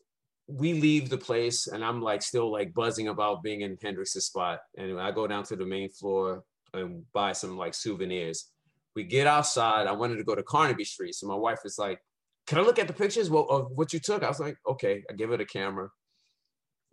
[0.48, 4.60] we leave the place and i'm like still like buzzing about being in hendrix's spot.
[4.78, 6.43] And i go down to the main floor
[6.74, 8.50] and buy some like souvenirs.
[8.96, 9.88] We get outside.
[9.88, 11.15] I wanted to go to carnaby street.
[11.15, 12.00] So my wife is like
[12.46, 14.24] can I look at the pictures of what you took?
[14.24, 15.89] I was like, okay, I give her the camera.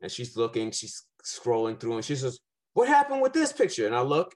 [0.02, 2.38] And she's looking, she's scrolling through, and she says,
[2.74, 3.86] What happened with this picture?
[3.86, 4.34] And I look,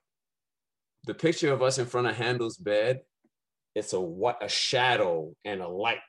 [1.07, 3.01] the picture of us in front of Handel's bed,
[3.75, 6.01] it's a what a shadow and a light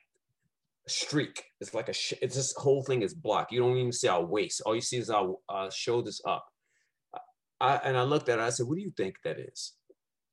[0.88, 1.42] streak.
[1.60, 3.52] It's like a sh- it's this whole thing is blocked.
[3.52, 4.62] You don't even see our waist.
[4.64, 6.46] All you see is our uh, shoulders up.
[7.58, 8.44] I, and I looked at her.
[8.44, 9.72] I said, "What do you think that is?"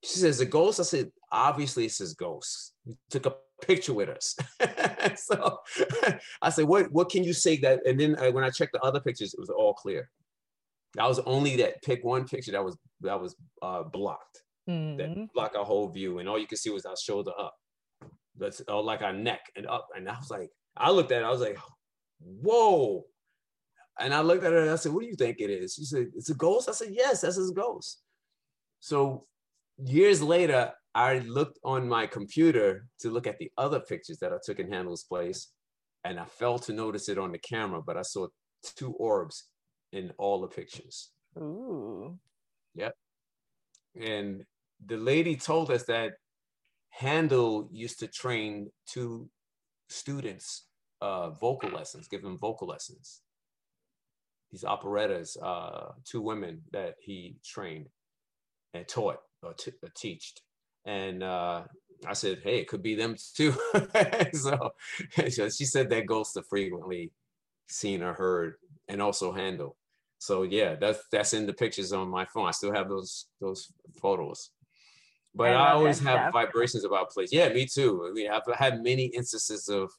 [0.04, 2.74] She says, "A ghost." I said, "Obviously, it's a ghost.
[2.86, 3.36] We took a
[3.66, 4.36] picture with us.
[5.16, 5.60] so
[6.42, 7.86] I said, what, what can you say that?
[7.86, 10.10] And then uh, when I checked the other pictures, it was all clear.
[10.96, 14.98] That was only that pick one picture that was that was uh, blocked, mm-hmm.
[14.98, 17.56] that blocked our whole view, and all you could see was our shoulder up,
[18.38, 19.88] that's uh, like our neck and up.
[19.96, 21.58] And I was like, I looked at it, I was like,
[22.20, 23.06] whoa.
[24.00, 25.76] And I looked at her and I said, What do you think it is?
[25.76, 26.68] She said, It's a ghost.
[26.68, 28.02] I said, Yes, that's his ghost.
[28.80, 29.26] So
[29.78, 34.38] years later, I looked on my computer to look at the other pictures that I
[34.44, 35.50] took in Handel's place,
[36.04, 38.28] and I failed to notice it on the camera, but I saw
[38.76, 39.50] two orbs
[39.92, 41.12] in all the pictures.
[41.38, 42.18] Ooh.
[42.76, 42.96] Yep.
[44.00, 44.44] And
[44.86, 46.14] the lady told us that
[46.98, 49.30] Handel used to train two
[49.90, 50.66] students
[51.02, 53.22] uh, vocal lessons, give them vocal lessons.
[54.52, 57.88] These operettas, uh, two women that he trained
[58.74, 60.42] and taught or, t- or teached
[60.86, 61.64] and uh,
[62.06, 63.54] I said, "Hey, it could be them too."
[64.34, 64.74] so,
[65.30, 67.12] so she said that ghosts are frequently
[67.70, 68.56] seen or heard,
[68.88, 69.78] and also Handel.
[70.20, 72.48] So yeah, that's that's in the pictures on my phone.
[72.48, 74.52] I still have those those photos.
[75.36, 76.34] But I, I always have stuff.
[76.34, 77.30] vibrations about place.
[77.32, 78.08] Yeah, me too.
[78.08, 79.92] I mean, I've had many instances of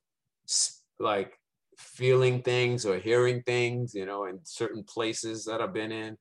[0.99, 1.39] like
[1.77, 6.17] feeling things or hearing things, you know, in certain places that I've been in.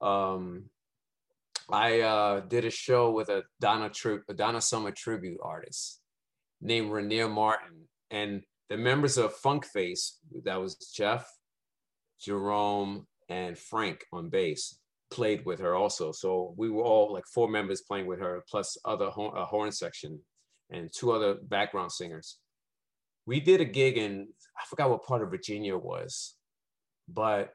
[0.00, 0.64] Um,
[1.70, 6.00] I uh, did a show with a Donna tri- a Donna Summer tribute artist
[6.60, 11.30] named Rainier Martin, and the members of Funk Face, that was Jeff,
[12.20, 14.78] Jerome, and Frank on bass,
[15.10, 16.12] played with her also.
[16.12, 19.72] So we were all like four members playing with her, plus other horn, a horn
[19.72, 20.20] section
[20.70, 22.38] and two other background singers.
[23.26, 26.34] We did a gig in I forgot what part of Virginia was,
[27.08, 27.54] but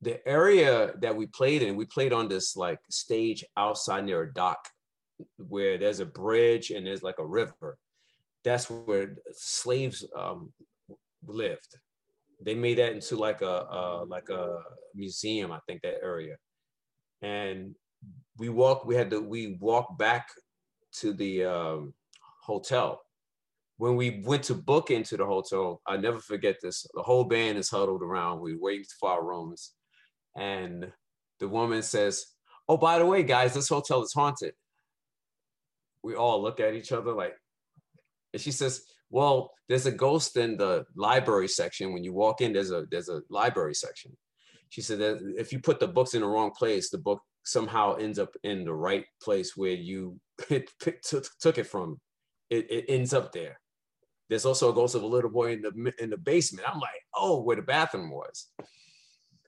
[0.00, 4.32] the area that we played in, we played on this like stage outside near a
[4.32, 4.68] dock
[5.36, 7.78] where there's a bridge and there's like a river.
[8.44, 10.52] That's where slaves um,
[11.26, 11.78] lived.
[12.44, 14.58] They made that into like a, like a
[14.94, 16.36] museum, I think that area.
[17.22, 17.74] And
[18.38, 18.84] we walk.
[18.84, 19.20] We had to.
[19.20, 20.28] We walked back
[21.00, 21.94] to the um,
[22.42, 23.00] hotel.
[23.76, 26.86] When we went to book into the hotel, I never forget this.
[26.94, 28.40] The whole band is huddled around.
[28.40, 29.72] We wait for our rooms,
[30.36, 30.92] and
[31.40, 32.26] the woman says,
[32.68, 34.54] "Oh, by the way, guys, this hotel is haunted."
[36.02, 37.34] We all look at each other like,
[38.32, 41.92] and she says, "Well, there's a ghost in the library section.
[41.92, 44.16] When you walk in, there's a there's a library section."
[44.70, 47.94] She said that if you put the books in the wrong place, the book somehow
[47.94, 52.00] ends up in the right place where you took it from.
[52.50, 53.60] It, it ends up there.
[54.28, 56.68] There's also a ghost of a little boy in the in the basement.
[56.68, 58.48] I'm like, oh, where the bathroom was.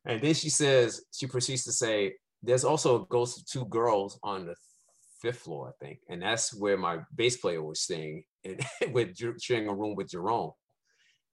[0.04, 4.18] And then she says, she proceeds to say, there's also a ghost of two girls
[4.22, 4.54] on the
[5.20, 9.68] fifth floor, I think, and that's where my bass player was staying, and with sharing
[9.68, 10.52] a room with Jerome.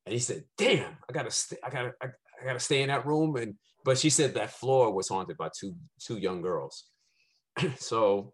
[0.05, 3.05] And he said, "Damn, I gotta, stay, I gotta, I, I gotta stay in that
[3.05, 3.55] room." And
[3.85, 6.85] but she said that floor was haunted by two two young girls.
[7.77, 8.33] so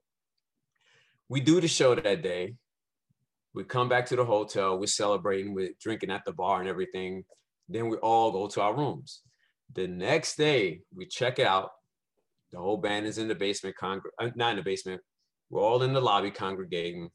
[1.27, 2.55] we do the show that day.
[3.53, 4.79] We come back to the hotel.
[4.79, 5.53] We're celebrating.
[5.53, 7.23] We're drinking at the bar and everything.
[7.67, 9.21] Then we all go to our rooms.
[9.75, 11.69] The next day, we check out.
[12.51, 15.01] The whole band is in the basement, congr- uh, not in the basement.
[15.51, 17.09] We're all in the lobby congregating.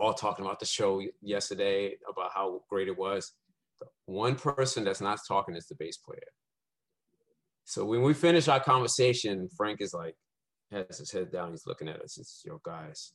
[0.00, 3.32] All talking about the show yesterday, about how great it was.
[3.80, 6.20] The one person that's not talking is the bass player.
[7.64, 10.14] So when we finish our conversation, Frank is like,
[10.70, 11.50] has his head down.
[11.50, 12.18] He's looking at us.
[12.18, 13.12] It's yo guys,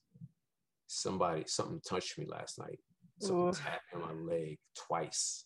[0.87, 2.79] somebody, something touched me last night.
[3.19, 5.45] Something tapped on my leg twice.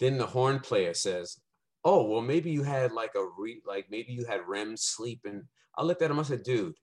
[0.00, 1.38] Then the horn player says,
[1.84, 5.44] "Oh, well, maybe you had like a re, like maybe you had REM sleep." And
[5.76, 6.18] I looked at him.
[6.18, 6.74] I said, "Dude,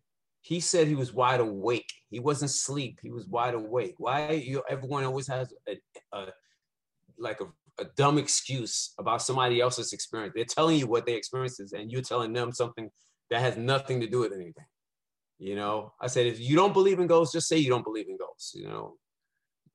[0.41, 1.91] he said he was wide awake.
[2.09, 2.99] He wasn't sleep.
[3.01, 3.95] He was wide awake.
[3.97, 4.63] Why you?
[4.69, 5.77] Everyone always has a,
[6.13, 6.27] a
[7.17, 10.33] like a, a dumb excuse about somebody else's experience.
[10.35, 12.89] They're telling you what their experience is, and you're telling them something
[13.29, 14.65] that has nothing to do with anything.
[15.37, 18.09] You know, I said if you don't believe in ghosts, just say you don't believe
[18.09, 18.53] in ghosts.
[18.55, 18.95] You know,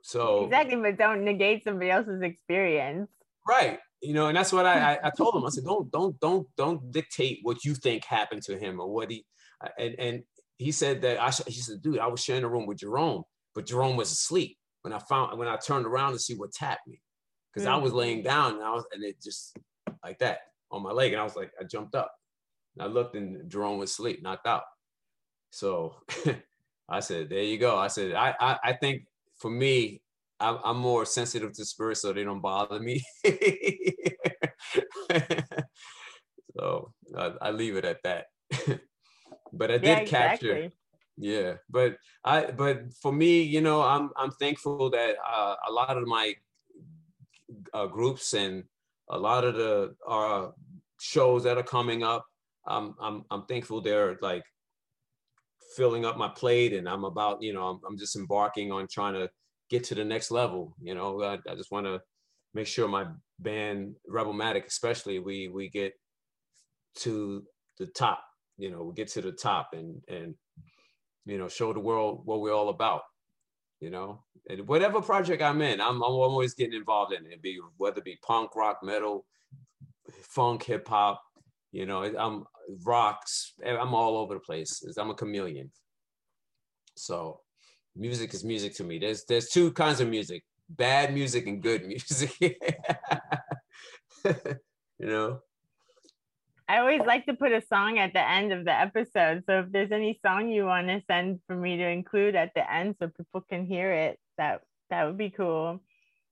[0.03, 3.09] so exactly, but don't negate somebody else's experience.
[3.47, 3.79] Right.
[4.03, 5.45] You know, and that's what I, I, I told him.
[5.45, 9.11] I said, don't don't don't don't dictate what you think happened to him or what
[9.11, 9.25] he
[9.79, 10.23] and and
[10.59, 13.23] he said that I he said, dude, I was sharing a room with Jerome,
[13.55, 16.87] but Jerome was asleep when I found when I turned around to see what tapped
[16.87, 17.01] me
[17.53, 17.75] because mm-hmm.
[17.75, 17.97] I was mm.
[17.97, 19.57] laying down and I was and it just
[20.05, 20.39] like that
[20.71, 22.13] on my leg and I was like I jumped up
[22.77, 24.63] and I looked and Jerome was asleep, knocked out.
[25.51, 25.97] So
[26.89, 27.77] I said, there you go.
[27.77, 29.05] I said, I, I, I think
[29.37, 30.03] for me,
[30.41, 33.05] I'm, I'm, more sensitive to spirits so they don't bother me.
[36.59, 38.27] so I, I, leave it at that.
[39.57, 40.49] but I did yeah, exactly.
[40.49, 40.73] capture.
[41.17, 45.97] Yeah, but I, but for me, you know, I'm, I'm thankful that uh, a lot
[45.97, 46.35] of my
[47.73, 48.65] uh, groups and
[49.09, 50.49] a lot of the uh,
[50.99, 52.27] shows that are coming up
[52.67, 54.45] I'm I'm I'm thankful they're like
[55.77, 59.15] filling up my plate and I'm about, you know, I'm, I'm just embarking on trying
[59.15, 59.29] to
[59.71, 60.75] get to the next level.
[60.81, 62.01] You know, I, I just want to
[62.53, 63.07] make sure my
[63.41, 65.95] band Rebelmatic, especially, we we get
[66.97, 67.45] to
[67.79, 68.25] the top.
[68.57, 70.35] You know, get to the top and and
[71.27, 73.03] you know show the world what we're all about.
[73.81, 77.43] You know, and whatever project I'm in, I'm, I'm always getting involved in it.
[77.43, 79.27] Be whether it be punk, rock, metal,
[80.23, 81.23] funk, hip hop.
[81.73, 82.45] You know, I'm
[82.85, 83.53] rocks.
[83.63, 84.83] Eh, I'm all over the place.
[84.97, 85.71] I'm a chameleon.
[86.97, 87.41] So
[87.97, 88.99] music is music to me.
[88.99, 92.33] There's there's two kinds of music: bad music and good music.
[94.25, 95.41] you know.
[96.69, 99.45] I always like to put a song at the end of the episode.
[99.47, 102.71] So if there's any song you want to send for me to include at the
[102.73, 105.81] end so people can hear it, that that would be cool.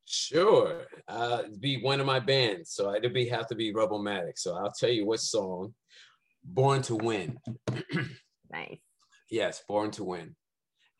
[0.06, 0.82] Sure.
[1.06, 2.72] Uh be one of my bands.
[2.72, 4.38] So it'd be have to be Rebelmatic.
[4.38, 5.74] So I'll tell you what song.
[6.42, 7.38] Born to Win.
[8.50, 8.78] nice.
[9.30, 10.34] Yes, Born to Win.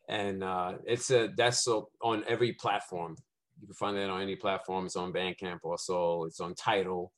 [0.07, 3.15] And uh, it's a that's so on every platform.
[3.59, 4.85] You can find that on any platform.
[4.85, 6.25] It's on Bandcamp also.
[6.25, 7.11] It's on Tidal,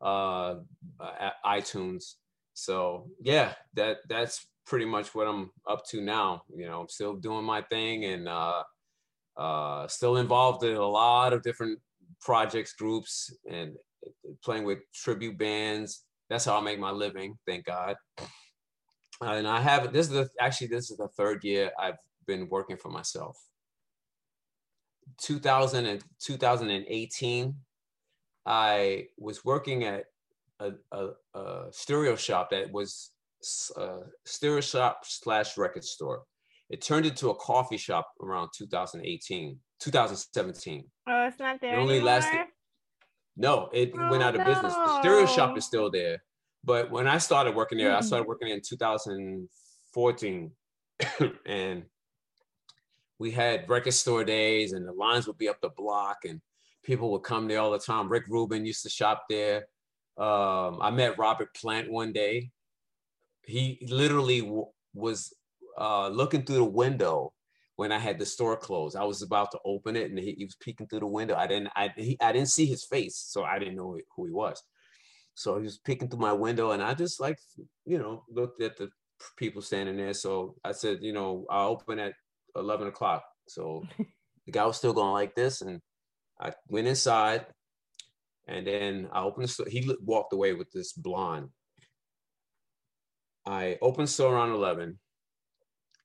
[0.00, 0.56] uh,
[1.00, 2.14] uh, iTunes.
[2.54, 6.42] So yeah, that that's pretty much what I'm up to now.
[6.54, 8.62] You know, I'm still doing my thing and uh,
[9.36, 11.78] uh, still involved in a lot of different
[12.20, 13.76] projects, groups, and
[14.42, 17.38] playing with tribute bands that's how I make my living.
[17.46, 17.96] Thank God.
[19.20, 22.76] And I have this is the actually this is the third year I've been working
[22.76, 23.36] for myself.
[25.22, 27.54] 2000 and 2018,
[28.48, 30.06] I was working at
[30.58, 33.10] a, a, a stereo shop that was
[33.76, 36.22] a stereo shop slash record store.
[36.70, 40.84] It turned into a coffee shop around 2018, 2017.
[41.06, 41.74] Oh, it's not there.
[41.74, 42.12] It only anymore?
[42.12, 42.46] lasted
[43.38, 44.46] no, it oh, went out of no.
[44.46, 44.74] business.
[44.74, 46.18] The stereo shop is still there,
[46.64, 47.98] But when I started working there, mm-hmm.
[47.98, 50.50] I started working in 2014,
[51.46, 51.84] and
[53.20, 56.40] we had record store days, and the lines would be up the block, and
[56.84, 58.08] people would come there all the time.
[58.08, 59.66] Rick Rubin used to shop there.
[60.16, 62.50] Um, I met Robert Plant one day.
[63.44, 65.32] He literally w- was
[65.78, 67.32] uh, looking through the window
[67.76, 68.96] when I had the store closed.
[68.96, 71.36] I was about to open it, and he, he was peeking through the window.
[71.36, 74.32] I didn't, I, he, I didn't see his face, so I didn't know who he
[74.32, 74.60] was.
[75.34, 77.38] So he was peeking through my window, and I just like,
[77.86, 78.90] you know, looked at the
[79.36, 80.14] people standing there.
[80.14, 82.14] So I said, you know, I'll open at
[82.56, 83.22] eleven o'clock.
[83.46, 83.84] So
[84.46, 85.80] the guy was still going like this, and
[86.40, 87.46] I went inside,
[88.46, 89.66] and then I opened the store.
[89.68, 91.48] He walked away with this blonde.
[93.46, 94.98] I opened store around eleven,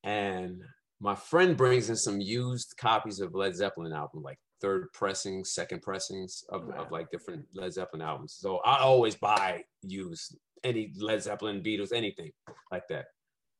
[0.02, 0.62] and
[1.00, 5.82] my friend brings in some used copies of Led Zeppelin album, like third pressings, second
[5.82, 6.76] pressings of, wow.
[6.76, 8.36] of like different Led Zeppelin albums.
[8.38, 12.30] So I always buy used any Led Zeppelin, Beatles, anything
[12.72, 13.06] like that.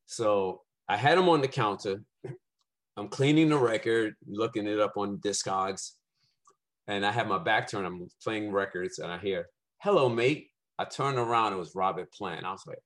[0.07, 2.01] So I had them on the counter.
[2.97, 5.91] I'm cleaning the record, looking it up on Discogs,
[6.87, 7.85] and I have my back turned.
[7.85, 9.47] I'm playing records, and I hear,
[9.79, 11.53] "Hello, mate." I turn around.
[11.53, 12.45] It was Robert Plant.
[12.45, 12.79] I was like,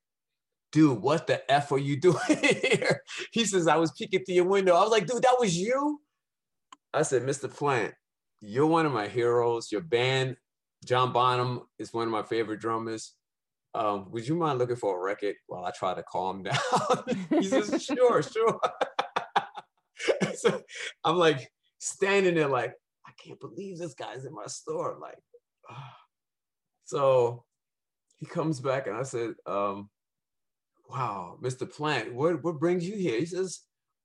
[0.72, 3.02] dude, what the F are you doing here?
[3.32, 4.74] He says, I was peeking through your window.
[4.74, 6.00] I was like, dude, that was you?
[6.92, 7.52] I said, Mr.
[7.52, 7.94] Plant,
[8.40, 9.70] you're one of my heroes.
[9.70, 10.36] Your band,
[10.84, 13.14] John Bonham, is one of my favorite drummers.
[13.74, 16.56] Um, would you mind looking for a record while I try to calm down?
[17.30, 18.60] he says, sure, sure.
[20.34, 20.62] so
[21.04, 21.48] I'm like
[21.78, 22.74] standing there like,
[23.24, 24.98] can't believe this guy's in my store.
[25.00, 25.18] Like,
[26.84, 27.44] so
[28.18, 29.88] he comes back and I said, um,
[30.88, 31.70] wow, Mr.
[31.70, 33.18] Plant, what, what brings you here?
[33.18, 33.60] He says,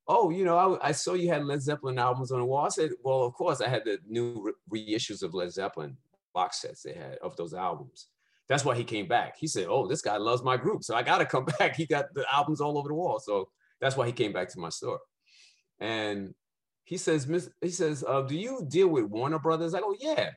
[0.07, 2.65] oh, you know, I, I, saw you had Led Zeppelin albums on the wall.
[2.65, 5.97] I said, well, of course, I had the new re- reissues of Led Zeppelin
[6.33, 8.07] box sets they had of those albums.
[8.47, 9.37] That's why he came back.
[9.37, 11.75] He said, oh, this guy loves my group, so I got to come back.
[11.75, 13.19] He got the albums all over the wall.
[13.19, 13.49] So
[13.81, 14.99] that's why he came back to my store.
[15.79, 16.33] And
[16.85, 19.73] he says, Miss, he says, uh, do you deal with Warner Brothers?
[19.73, 20.31] I go, yeah.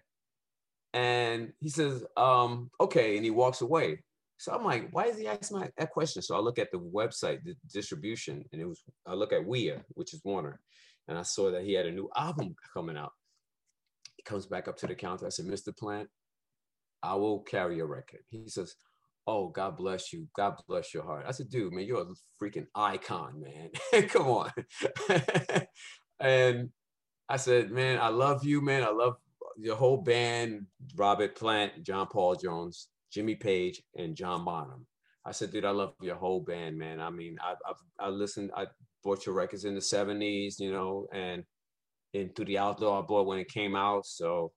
[0.95, 3.17] And he says, um, okay.
[3.17, 4.03] And he walks away.
[4.39, 6.23] So I'm like, why is he asking my, that question?
[6.23, 9.75] So I look at the website, the distribution, and it was I look at WEA,
[9.91, 10.61] which is Warner,
[11.07, 13.13] and I saw that he had a new album coming out.
[14.17, 15.27] He comes back up to the counter.
[15.27, 15.77] I said, Mr.
[15.77, 16.09] Plant,
[17.03, 18.21] I will carry your record.
[18.31, 18.75] He says,
[19.27, 20.27] Oh, God bless you.
[20.35, 21.27] God bless your heart.
[21.29, 24.09] I said, dude, man, you're a freaking icon, man.
[24.09, 24.51] Come on.
[26.21, 26.71] and
[27.29, 28.83] I said, man, I love you, man.
[28.83, 29.17] I love
[29.59, 30.67] your whole band,
[30.97, 32.89] Robert Plant, John Paul Jones.
[33.11, 34.87] Jimmy Page, and John Bonham.
[35.25, 37.01] I said, dude, I love your whole band, man.
[37.01, 38.67] I mean, I, I've I listened, I
[39.05, 41.45] bought your records in the '70s, you know, and
[42.15, 44.07] In Through the Out Door I bought when it came out.
[44.07, 44.53] So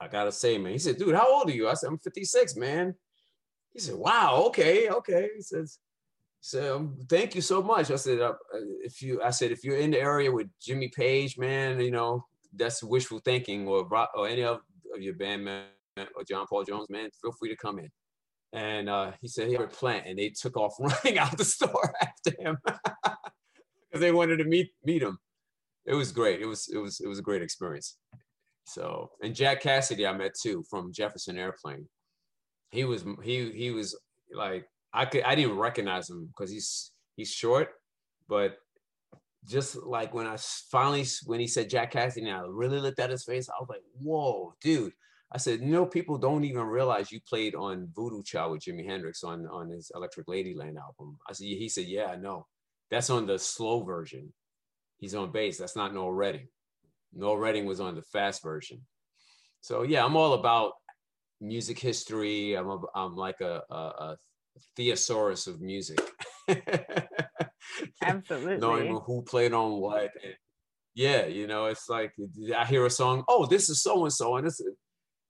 [0.00, 0.72] I gotta say, man.
[0.72, 1.68] He said, dude, how old are you?
[1.68, 2.94] I said, I'm 56, man.
[3.72, 5.28] He said, wow, okay, okay.
[5.34, 5.78] He says,
[6.46, 7.90] so um, thank you so much.
[7.90, 8.34] I said, uh,
[8.82, 12.26] if you, I said, if you're in the area with Jimmy Page, man, you know,
[12.52, 14.60] that's wishful thinking, or or any of,
[14.94, 17.88] of your band members or John Paul Jones, man, feel free to come in.
[18.52, 21.46] And uh, he said he had a plant, and they took off running out the
[21.46, 25.18] store after him because they wanted to meet meet him.
[25.86, 26.42] It was great.
[26.42, 27.96] It was it was it was a great experience.
[28.66, 31.88] So and Jack Casady, I met too from Jefferson Airplane.
[32.70, 33.98] He was he he was
[34.30, 37.70] like I could I didn't recognize him because he's he's short,
[38.28, 38.56] but
[39.46, 40.36] just like when I
[40.70, 43.68] finally when he said Jack Casady, and I really looked at his face, I was
[43.68, 44.92] like, "Whoa, dude!"
[45.34, 49.24] I said, "No, people don't even realize you played on Voodoo Child with Jimi Hendrix
[49.24, 51.18] on, on his Electric Ladyland album.
[51.28, 52.46] I said, he said, yeah, I know.
[52.88, 54.32] That's on the slow version.
[54.98, 55.58] He's on bass.
[55.58, 56.46] That's not Noel Redding.
[57.12, 58.82] Noel Redding was on the fast version.
[59.60, 60.74] So yeah, I'm all about
[61.40, 62.54] music history.
[62.54, 64.16] I'm, a, I'm like a, a, a
[64.76, 66.00] thesaurus of music.
[68.02, 68.58] Absolutely.
[68.58, 70.10] Knowing who played on what.
[70.22, 70.34] And
[70.94, 72.12] yeah, you know, it's like
[72.56, 74.60] I hear a song, oh, this is so and so, and it's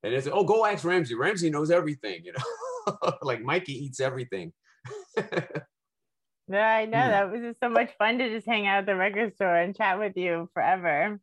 [0.04, 1.14] and say, "Oh, go ask Ramsey.
[1.14, 4.52] Ramsey knows everything." You know, like Mikey eats everything.
[5.16, 7.00] yeah, I know.
[7.00, 7.10] Hmm.
[7.10, 9.74] That was just so much fun to just hang out at the record store and
[9.74, 11.18] chat with you forever.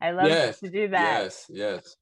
[0.00, 1.22] I love yes, to do that.
[1.22, 1.96] Yes, yes.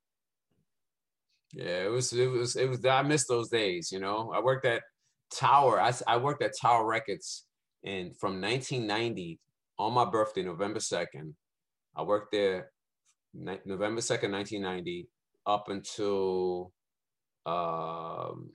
[1.52, 2.84] Yeah, it was, it was, it was.
[2.84, 3.90] I miss those days.
[3.90, 4.82] You know, I worked at
[5.30, 5.80] Tower.
[5.80, 7.44] I, I worked at Tower Records,
[7.84, 9.38] and from 1990
[9.78, 11.34] on my birthday, November 2nd,
[11.96, 12.70] I worked there.
[13.32, 15.08] November 2nd, 1990
[15.46, 16.72] up until
[17.46, 18.50] um,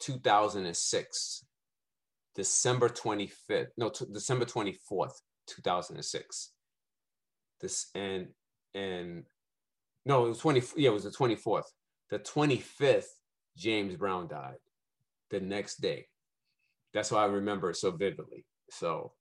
[0.00, 1.44] 2006,
[2.34, 5.12] December 25th, no, t- December 24th,
[5.46, 6.52] 2006.
[7.60, 8.28] This and
[8.74, 9.24] and
[10.04, 11.64] no, it was 20, yeah, it was the 24th.
[12.10, 13.06] The 25th
[13.56, 14.56] James Brown died
[15.30, 16.06] the next day.
[16.94, 18.44] That's why I remember it so vividly.
[18.70, 19.12] So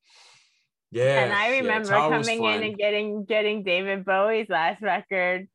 [0.92, 1.26] yeah.
[1.26, 5.48] And I remember yeah, coming in and getting getting David Bowie's last record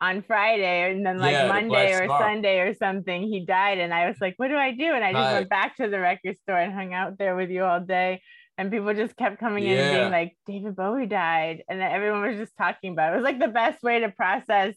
[0.00, 2.20] on Friday and then like yeah, Monday or Star.
[2.20, 3.78] Sunday or something, he died.
[3.78, 4.92] And I was like, what do I do?
[4.92, 5.34] And I just right.
[5.34, 8.20] went back to the record store and hung out there with you all day.
[8.58, 11.62] And people just kept coming in and being like, David Bowie died.
[11.68, 13.14] And then everyone was just talking about it.
[13.14, 14.74] It was like the best way to process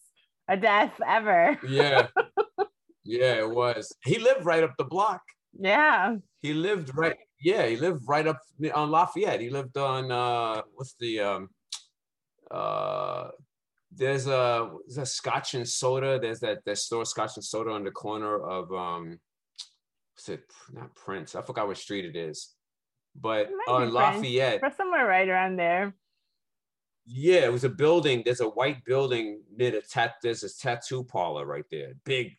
[0.48, 1.60] a death ever.
[1.68, 2.08] yeah.
[3.06, 3.96] Yeah, it was.
[4.04, 5.22] He lived right up the block.
[5.58, 6.16] Yeah.
[6.42, 7.16] He lived right.
[7.40, 8.40] Yeah, he lived right up
[8.74, 9.40] on Lafayette.
[9.40, 11.50] He lived on uh what's the um
[12.52, 13.30] uh
[13.92, 16.20] there's a there's a Scotch and soda.
[16.20, 19.20] There's that that store Scotch and soda on the corner of um
[20.16, 20.44] what's it
[20.74, 21.36] not Prince.
[21.36, 22.56] I forgot what street it is.
[23.16, 24.60] But on Lafayette.
[24.62, 25.96] Or somewhere right around there.
[27.06, 28.24] Yeah, it was a building.
[28.26, 30.16] There's a white building near the tat.
[30.24, 31.94] There's a tattoo parlor right there.
[32.04, 32.36] Big,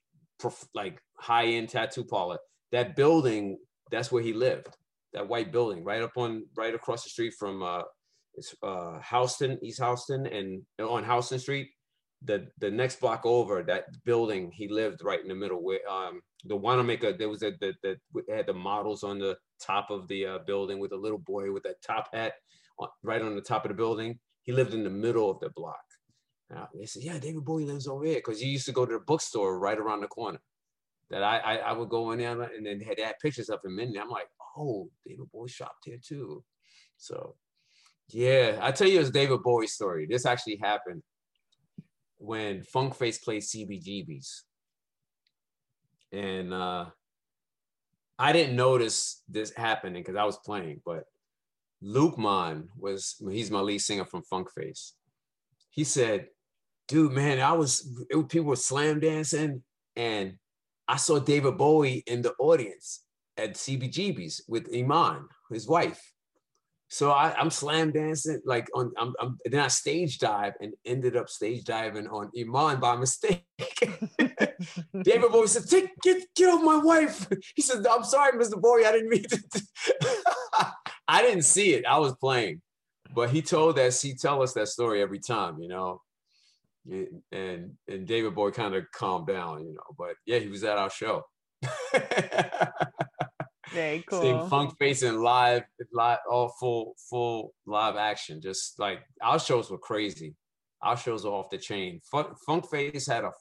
[0.74, 2.38] like high end tattoo parlor.
[2.72, 3.58] That building,
[3.90, 4.68] that's where he lived.
[5.12, 7.82] That white building, right up on, right across the street from uh,
[8.34, 11.68] it's uh, Houston, East Houston, and on Houston Street.
[12.22, 15.62] The the next block over, that building, he lived right in the middle.
[15.62, 17.96] Where um, the Wanamaker, there was a the
[18.28, 21.62] had the models on the top of the uh, building with a little boy with
[21.62, 22.34] that top hat
[23.02, 25.82] right on the top of the building he lived in the middle of the block.
[26.50, 29.00] They said, yeah, David Bowie lives over here because you used to go to the
[29.00, 30.40] bookstore right around the corner.
[31.10, 33.92] That I, I, I would go in there and then had, pictures of him in
[33.92, 34.02] there.
[34.02, 36.42] I'm like, oh, David Bowie shopped here too.
[36.96, 37.36] So,
[38.08, 40.06] yeah, I tell you, it's David Bowie story.
[40.06, 41.02] This actually happened
[42.18, 44.42] when Funk Face played CBGBs,
[46.12, 46.86] and uh,
[48.18, 51.04] I didn't notice this happening because I was playing, but
[51.82, 54.94] Luke Mon was he's my lead singer from Funk Face.
[55.70, 56.28] He said,
[56.88, 59.62] "Dude, man, I was it, people were slam dancing,
[59.94, 60.34] and
[60.88, 63.02] I saw David Bowie in the audience
[63.36, 66.12] at CBGB's with Iman, his wife.
[66.88, 68.92] So I, am slam dancing like on.
[68.96, 73.44] I'm, I'm, then I stage dive and ended up stage diving on Iman by mistake.
[75.02, 77.26] David Bowie said, "Take get get off my wife."
[77.56, 78.60] He said, "I'm sorry, Mr.
[78.60, 79.62] Bowie, I didn't mean to."
[81.08, 81.84] I didn't see it.
[81.86, 82.62] I was playing,
[83.12, 86.02] but he told us he tell us that story every time, you know.
[87.32, 89.94] And and David Bowie kind of calmed down, you know.
[89.98, 91.24] But yeah, he was at our show.
[93.72, 94.20] Very cool.
[94.20, 98.40] Seeing Funk Face in live, live, all full, full live action.
[98.40, 100.34] Just like our shows were crazy.
[100.82, 102.00] Our shows were off the chain.
[102.10, 103.32] Funk, Funk Face had a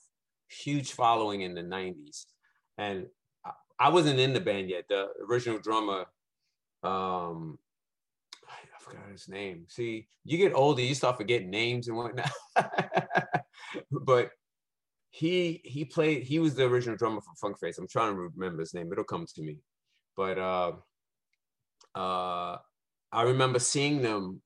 [0.50, 2.26] huge following in the '90s,
[2.78, 3.06] and
[3.80, 4.86] I wasn't in the band yet.
[4.90, 6.06] The original drummer
[6.84, 7.65] um I
[8.86, 9.66] forgot his name.
[9.68, 12.32] See, you get older, you start forgetting names and whatnot.
[13.92, 14.32] but
[15.10, 16.24] he he played.
[16.24, 17.78] He was the original drummer for Funk Face.
[17.78, 18.92] I'm trying to remember his name.
[18.92, 19.58] It'll come to me.
[20.16, 20.72] But uh,
[21.96, 22.58] uh,
[23.12, 24.42] I remember seeing them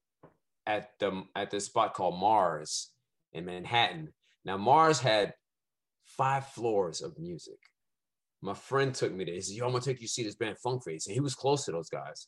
[0.65, 2.91] at the at this spot called Mars
[3.33, 4.13] in Manhattan.
[4.45, 5.33] Now Mars had
[6.05, 7.59] five floors of music
[8.41, 9.35] my friend took me there.
[9.35, 11.07] He said, Yo, I'm gonna take you see this band Funk Face.
[11.07, 12.27] And he was close to those guys.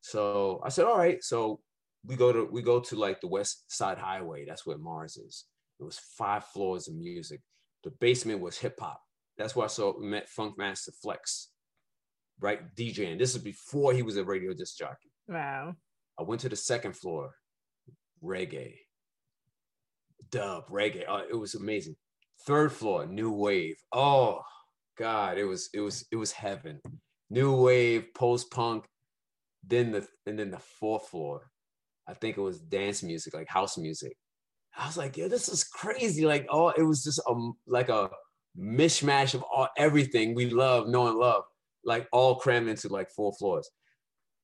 [0.00, 1.22] So I said, All right.
[1.22, 1.60] So
[2.04, 4.44] we go to we go to like the West Side Highway.
[4.46, 5.44] That's where Mars is.
[5.80, 7.40] It was five floors of music.
[7.84, 9.00] The basement was hip hop.
[9.36, 11.50] That's where I saw met Funk Master Flex,
[12.40, 12.60] right?
[12.74, 13.18] DJing.
[13.18, 15.10] This is before he was a radio disc jockey.
[15.28, 15.74] Wow.
[16.18, 17.30] I went to the second floor,
[18.24, 18.74] reggae,
[20.30, 21.04] dub, reggae.
[21.08, 21.94] Oh, it was amazing.
[22.46, 23.76] Third floor, new wave.
[23.92, 24.40] Oh,
[24.96, 26.80] God, it was it was it was heaven.
[27.30, 28.86] New wave, post punk,
[29.66, 31.50] then the and then the fourth floor.
[32.06, 34.16] I think it was dance music, like house music.
[34.76, 36.24] I was like, yeah, this is crazy.
[36.24, 38.10] Like, oh, it was just a like a
[38.58, 41.44] mishmash of all everything we love, know and love,
[41.84, 43.68] like all crammed into like four floors.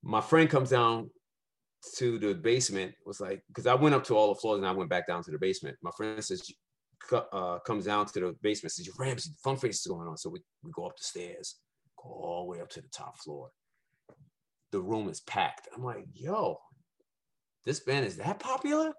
[0.03, 1.09] My friend comes down
[1.97, 4.71] to the basement, was like, because I went up to all the floors and I
[4.71, 5.77] went back down to the basement.
[5.81, 6.43] My friend says,
[7.11, 10.17] uh, comes down to the basement, says, Ramsey, the funk face is going on.
[10.17, 11.57] So we, we go up the stairs,
[12.01, 13.49] go all the way up to the top floor.
[14.71, 15.67] The room is packed.
[15.75, 16.59] I'm like, yo,
[17.65, 18.93] this band is that popular?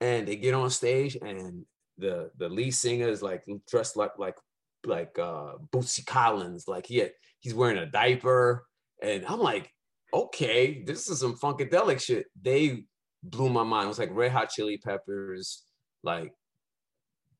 [0.00, 1.64] And they get on stage and
[1.98, 4.36] the the lead singer is like dressed like like
[4.84, 8.66] like uh Bootsy Collins, like he had, he's wearing a diaper.
[9.02, 9.70] And I'm like,
[10.12, 12.26] okay, this is some funkadelic shit.
[12.40, 12.84] They
[13.22, 13.86] blew my mind.
[13.86, 15.64] It was like Red Hot Chili Peppers,
[16.02, 16.32] like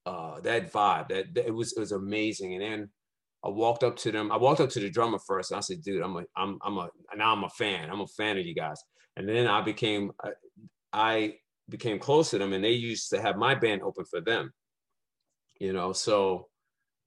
[0.07, 1.09] uh, that vibe.
[1.09, 2.55] That, that, it was it was amazing.
[2.55, 2.91] And then
[3.45, 4.33] I walked up to them.
[4.33, 5.51] I walked up to the drummer first.
[5.51, 7.91] And I said, "Dude, I'm a I'm I'm a now I'm a fan.
[7.91, 8.83] I'm a fan of you guys."
[9.17, 10.31] And then I became I,
[10.93, 11.35] I
[11.69, 14.53] became close to them, and they used to have my band open for them.
[15.61, 16.49] You know, so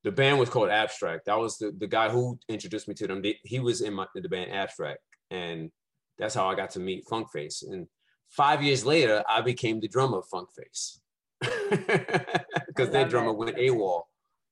[0.07, 1.25] the band was called Abstract.
[1.25, 3.21] That was the, the guy who introduced me to them.
[3.43, 4.99] He was in my, the band Abstract.
[5.31, 5.69] And
[6.17, 7.63] that's how I got to meet Funk Face.
[7.63, 7.87] And
[8.29, 11.01] five years later, I became the drummer of Funk Face
[11.41, 13.37] because their drummer it.
[13.37, 14.03] went AWOL.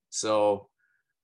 [0.09, 0.67] So,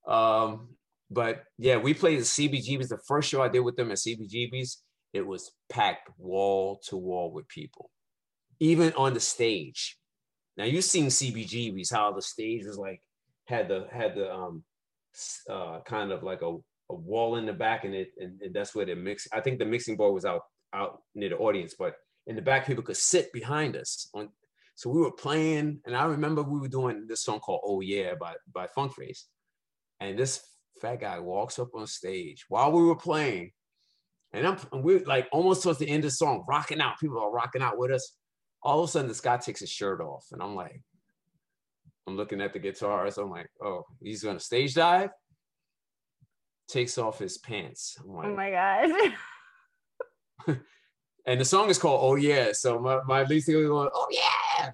[0.07, 0.69] um,
[1.09, 2.87] but yeah, we played the CBGBs.
[2.87, 4.77] The first show I did with them at CBGBs,
[5.13, 7.89] it was packed wall to wall with people,
[8.59, 9.97] even on the stage.
[10.57, 13.01] Now you've seen CBGBs, how the stage was like
[13.45, 14.63] had the had the um
[15.49, 16.55] uh kind of like a,
[16.89, 19.59] a wall in the back and it and, and that's where the mix I think
[19.59, 20.43] the mixing board was out
[20.73, 21.95] out near the audience, but
[22.27, 24.29] in the back people could sit behind us on
[24.75, 28.13] so we were playing and I remember we were doing this song called Oh Yeah
[28.15, 29.27] by by Funk Face.
[30.01, 30.41] And this
[30.81, 33.51] fat guy walks up on stage while we were playing.
[34.33, 36.99] And I'm and we're like almost towards the end of the song, rocking out.
[36.99, 38.15] People are rocking out with us.
[38.63, 40.81] All of a sudden, this guy takes his shirt off, and I'm like,
[42.07, 43.09] I'm looking at the guitar.
[43.11, 45.09] So I'm like, oh, he's gonna stage dive.
[46.67, 47.97] Takes off his pants.
[48.03, 48.89] Oh like, oh my god.
[51.25, 52.53] and the song is called Oh Yeah.
[52.53, 54.71] So my, my lead singer going, Oh yeah.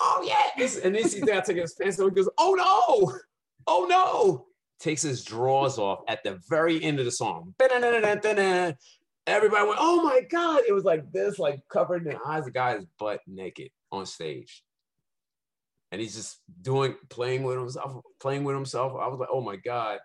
[0.00, 0.64] Oh yeah.
[0.84, 2.10] And then he's there taking his pants off.
[2.10, 3.18] He goes, Oh no.
[3.66, 4.46] Oh no.
[4.80, 7.54] Takes his drawers off at the very end of the song.
[7.60, 10.62] Everybody went, Oh my God.
[10.68, 12.44] It was like this, like covered in eyes.
[12.44, 14.62] The guy is butt naked on stage
[15.92, 18.94] and he's just doing playing with himself, playing with himself.
[18.98, 19.98] I was like, oh my god,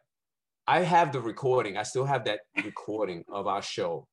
[0.67, 1.77] I have the recording.
[1.77, 4.05] I still have that recording of our show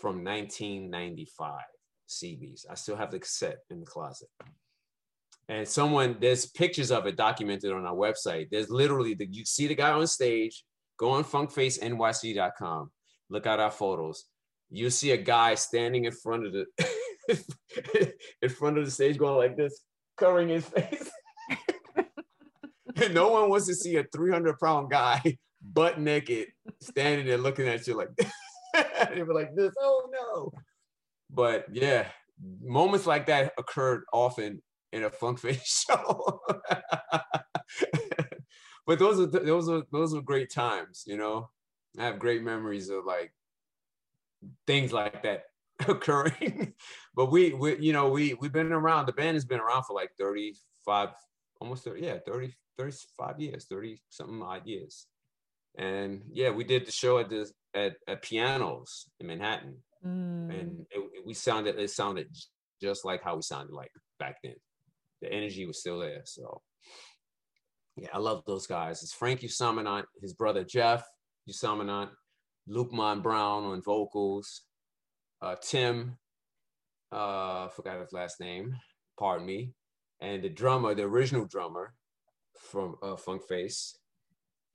[0.00, 1.60] from 1995
[2.08, 2.64] CBs.
[2.68, 4.28] I still have the cassette in the closet.
[5.50, 8.50] And someone, there's pictures of it documented on our website.
[8.50, 10.62] There's literally the you see the guy on stage.
[10.96, 12.90] Go on funkfacenyc.com.
[13.30, 14.26] Look at our photos.
[14.70, 16.66] You see a guy standing in front of the
[18.42, 19.82] in front of the stage going like this
[20.16, 21.10] covering his face.
[23.10, 26.46] no one wants to see a 300 pound guy butt naked
[26.80, 28.08] standing there looking at you like
[29.12, 30.50] they were like this oh no
[31.28, 32.06] but yeah
[32.62, 34.62] moments like that occurred often
[34.92, 36.40] in a funk face show
[38.86, 41.48] but those are those are those are great times you know
[41.98, 43.32] i have great memories of like
[44.66, 45.44] things like that
[45.88, 46.74] occurring.
[47.14, 49.06] but we, we, you know, we we've been around.
[49.06, 51.10] The band has been around for like 35,
[51.60, 55.06] almost 30, yeah, 30, 35 years, 30 something odd years.
[55.78, 59.76] And yeah, we did the show at the at, at pianos in Manhattan.
[60.04, 60.60] Mm.
[60.60, 62.28] And it, it, we sounded it sounded
[62.82, 64.56] just like how we sounded like back then.
[65.20, 66.22] The energy was still there.
[66.24, 66.62] So
[67.96, 69.02] yeah, I love those guys.
[69.02, 71.04] It's Frank Usamanant, his brother Jeff
[71.48, 72.10] Usamanant,
[72.66, 74.62] Luke Mon Brown on vocals,
[75.42, 76.16] uh, Tim,
[77.12, 78.74] uh, forgot his last name,
[79.18, 79.72] pardon me,
[80.20, 81.94] and the drummer, the original drummer
[82.58, 83.98] from uh, Funk Face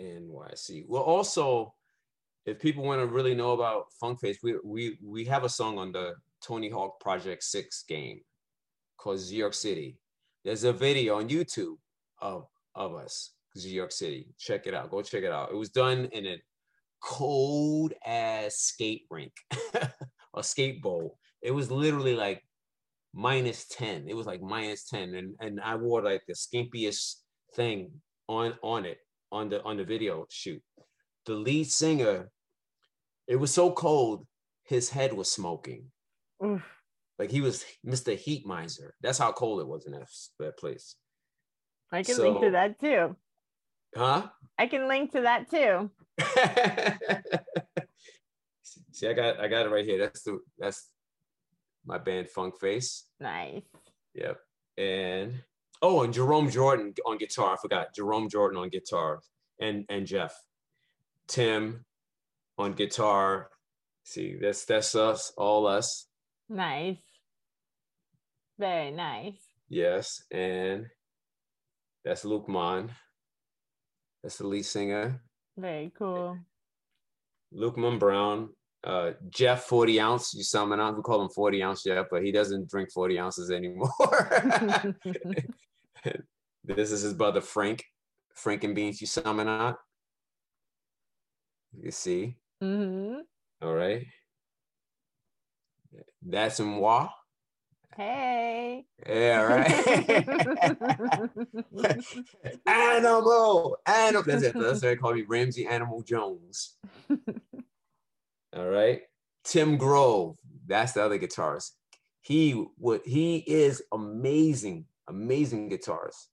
[0.02, 0.86] NYC.
[0.88, 1.74] Well, also,
[2.46, 5.78] if people want to really know about Funk Face, we, we, we have a song
[5.78, 8.22] on the Tony Hawk Project 6 game
[8.98, 9.98] called New York City.
[10.46, 11.78] There's a video on YouTube
[12.22, 14.28] of, of us, New York City.
[14.38, 14.92] Check it out.
[14.92, 15.50] Go check it out.
[15.52, 16.38] It was done in a
[17.02, 19.34] cold ass skate rink.
[20.36, 21.18] a skate bowl.
[21.42, 22.44] It was literally like
[23.12, 24.06] minus 10.
[24.08, 25.16] It was like minus 10.
[25.16, 27.16] And and I wore like the skimpiest
[27.56, 27.90] thing
[28.28, 29.00] on on it
[29.32, 30.62] on the on the video shoot.
[31.26, 32.30] The lead singer,
[33.28, 34.28] it was so cold,
[34.64, 35.86] his head was smoking.
[36.46, 36.64] Oof.
[37.18, 38.18] Like he was Mr.
[38.18, 38.94] Heat Miser.
[39.02, 40.08] That's how cold it was in that,
[40.40, 40.96] that place.
[41.92, 43.16] I can so, link to that too.
[43.96, 44.28] Huh?
[44.58, 45.90] I can link to that too.
[48.92, 50.00] See, I got I got it right here.
[50.00, 50.90] That's the that's
[51.86, 53.06] my band Funk Face.
[53.20, 53.64] Nice.
[54.14, 54.38] Yep.
[54.78, 55.44] And
[55.82, 57.54] oh, and Jerome Jordan on guitar.
[57.54, 59.20] I forgot Jerome Jordan on guitar,
[59.60, 60.34] and and Jeff,
[61.28, 61.86] Tim,
[62.58, 63.50] on guitar.
[64.04, 66.08] See, that's that's us, all us.
[66.50, 67.02] Nice.
[68.58, 69.40] Very nice.
[69.70, 70.86] Yes, and
[72.04, 72.92] that's Luke Mon.
[74.24, 75.22] That's the lead singer.
[75.58, 76.38] Very cool.
[77.52, 78.50] Luke Mon Brown
[78.86, 82.32] uh, Jeff 40 ounce, you summon on, we call him 40 ounce Jeff, but he
[82.32, 83.90] doesn't drink 40 ounces anymore.
[86.64, 87.84] this is his brother Frank,
[88.36, 89.76] Frank and Beans, you summon on.
[91.82, 92.38] You see?
[92.64, 93.22] Mm-hmm.
[93.64, 94.06] All right.
[96.22, 97.10] That's moi.
[97.96, 98.86] Hey.
[99.08, 99.72] Yeah, right.
[102.66, 104.24] animal, animal.
[104.24, 104.54] That's it.
[104.54, 106.76] That's why they call me Ramsey Animal Jones.
[108.56, 109.02] All right.
[109.44, 111.72] Tim Grove, that's the other guitarist.
[112.22, 116.28] He would he is amazing, amazing guitarist.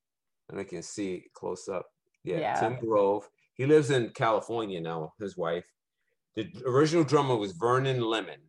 [0.49, 1.87] and I can see close up.
[2.25, 2.61] Yeah, Yeah.
[2.61, 3.29] Tim Grove.
[3.55, 5.13] He lives in California now.
[5.21, 5.65] His wife.
[6.35, 8.41] The original drummer was Vernon Lemon.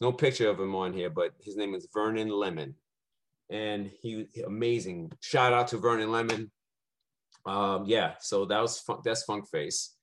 [0.00, 2.74] No picture of him on here, but his name is Vernon Lemon,
[3.50, 5.12] and he amazing.
[5.20, 6.50] Shout out to Vernon Lemon.
[7.46, 9.94] Um, yeah, so that was fun, that's Funk Face.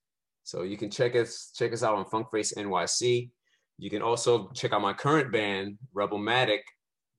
[0.44, 3.32] So you can check us check us out on Funk Face NYC.
[3.78, 6.62] You can also check out my current band, Rebelmatic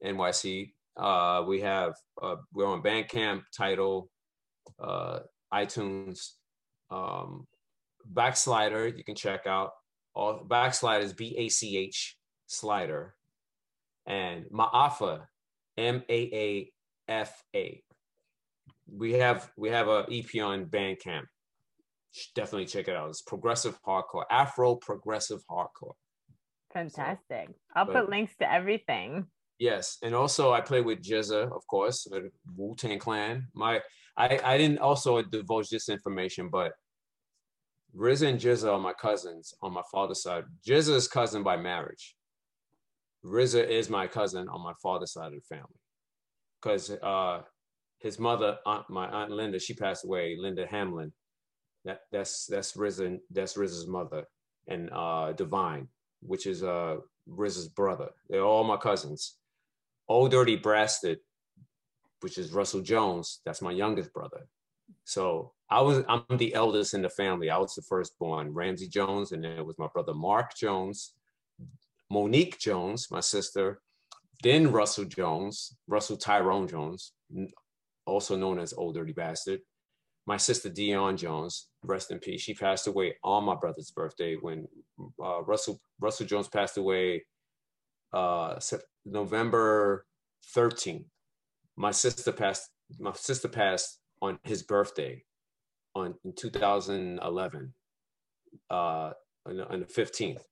[0.05, 0.73] NYC.
[0.97, 4.09] Uh, we have uh, we're on Bandcamp, Tidal,
[4.83, 5.21] uh,
[5.53, 6.31] iTunes,
[6.91, 7.47] um,
[8.11, 8.97] Backslider.
[8.97, 9.73] You can check out
[10.15, 12.17] all Backslider is B A C H
[12.53, 13.15] Slider,
[14.07, 15.23] and Maafa,
[15.77, 16.73] M A A
[17.09, 17.83] F A.
[18.91, 21.25] We have we have a EP on Bandcamp.
[22.35, 23.09] Definitely check it out.
[23.09, 25.95] It's progressive hardcore, Afro progressive hardcore.
[26.75, 27.49] Fantastic.
[27.75, 29.27] I'll but- put links to everything.
[29.59, 32.09] Yes, and also I play with GZA, of course,
[32.57, 33.47] Wu Tang Clan.
[33.55, 33.81] My
[34.17, 36.73] I I didn't also divulge this information, but
[37.97, 40.45] RZA and GZA are my cousins on my father's side.
[40.67, 42.17] GZA is cousin by marriage.
[43.25, 45.79] RZA is my cousin on my father's side of the family,
[46.61, 47.43] because uh,
[47.99, 50.37] his mother, aunt, my aunt Linda, she passed away.
[50.39, 51.13] Linda Hamlin,
[51.85, 54.25] that that's that's RZA, that's RZA's mother,
[54.69, 55.89] and uh, Divine,
[56.21, 56.97] which is uh
[57.31, 58.09] RZA's brother.
[58.29, 59.37] They're all my cousins.
[60.09, 61.19] Old Dirty Bastard,
[62.21, 64.47] which is Russell Jones, that's my youngest brother.
[65.05, 67.51] So I was I'm the eldest in the family.
[67.51, 71.15] I was the firstborn, Ramsey Jones, and then it was my brother Mark Jones,
[72.13, 73.81] Monique Jones, my sister,
[74.43, 77.13] then Russell Jones, Russell Tyrone Jones,
[78.05, 79.61] also known as Old Dirty Bastard.
[80.27, 82.43] My sister Dion Jones, rest in peace.
[82.43, 84.69] She passed away on my brother's birthday when
[85.21, 87.25] uh, Russell Russell Jones passed away
[88.13, 88.61] uh,
[89.07, 90.05] November
[90.55, 91.07] 13th.
[91.77, 92.69] My sister passed.
[93.01, 95.25] My sister passed on his birthday,
[95.95, 97.75] on in 2011,
[98.71, 98.75] uh,
[99.47, 100.43] on on the 15th.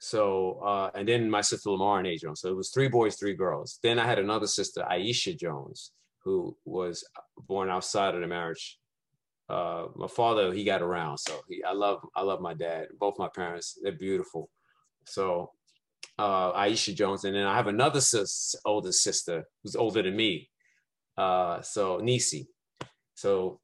[0.00, 2.40] So uh, and then my sister Lamar and A Jones.
[2.40, 3.78] So it was three boys, three girls.
[3.82, 5.92] Then I had another sister, Aisha Jones,
[6.24, 7.04] who was
[7.46, 8.78] born outside of the marriage.
[9.48, 12.86] Uh, my father, he got around, so he, I love, I love my dad.
[12.98, 14.48] Both my parents, they're beautiful.
[15.04, 15.50] So
[16.18, 20.48] uh, Aisha Jones, and then I have another sis, older sister who's older than me.
[21.16, 22.48] Uh, so Nisi.
[23.14, 23.60] So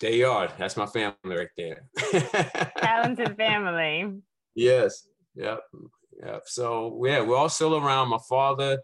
[0.00, 0.52] there you are.
[0.58, 1.84] That's my family right there.
[2.78, 4.20] Talented family.
[4.54, 5.06] yes.
[5.38, 5.60] Yep.
[6.24, 6.42] Yep.
[6.46, 8.08] So yeah, we're all still around.
[8.08, 8.80] My father,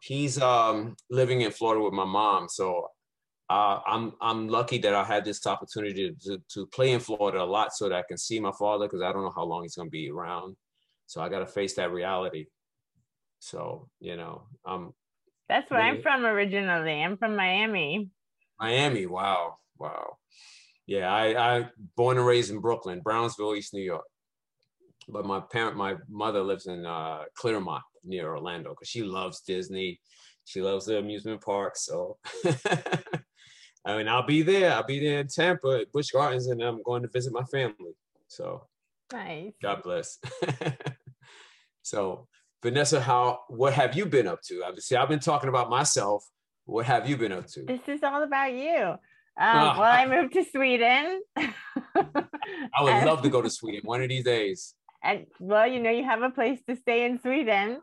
[0.00, 2.48] he's um, living in Florida with my mom.
[2.48, 2.88] So
[3.50, 7.44] uh, I'm I'm lucky that I had this opportunity to, to play in Florida a
[7.44, 9.76] lot so that I can see my father because I don't know how long he's
[9.76, 10.56] gonna be around.
[11.06, 12.46] So I got to face that reality.
[13.38, 14.94] So you know, um,
[15.48, 17.02] That's where I'm from originally.
[17.02, 18.10] I'm from Miami.
[18.58, 19.06] Miami.
[19.06, 20.16] Wow, wow.
[20.86, 24.04] Yeah, I I born and raised in Brooklyn, Brownsville, East New York.
[25.08, 30.00] But my parent, my mother lives in uh, Clermont near Orlando because she loves Disney.
[30.44, 31.84] She loves the amusement parks.
[31.86, 32.18] So,
[33.84, 34.72] I mean, I'll be there.
[34.72, 37.94] I'll be there in Tampa at Busch Gardens, and I'm going to visit my family.
[38.28, 38.66] So,
[39.12, 39.52] Nice.
[39.62, 40.18] God bless.
[41.82, 42.26] so,
[42.62, 44.62] Vanessa, how what have you been up to?
[44.64, 46.24] Obviously, I've been talking about myself.
[46.66, 47.62] What have you been up to?
[47.62, 48.76] This is all about you.
[48.76, 48.98] Um,
[49.40, 49.76] Ah.
[49.78, 51.22] well, I moved to Sweden.
[51.36, 54.74] I would love to go to Sweden one of these days.
[55.02, 57.80] And well, you know, you have a place to stay in Sweden.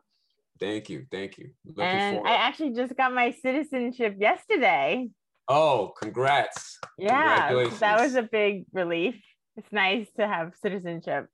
[0.59, 1.49] Thank you, thank you.
[1.65, 2.29] Looking and forward.
[2.29, 5.09] I actually just got my citizenship yesterday.
[5.47, 6.79] oh, congrats!
[6.97, 9.15] Yeah, that was a big relief.
[9.57, 11.27] It's nice to have citizenship.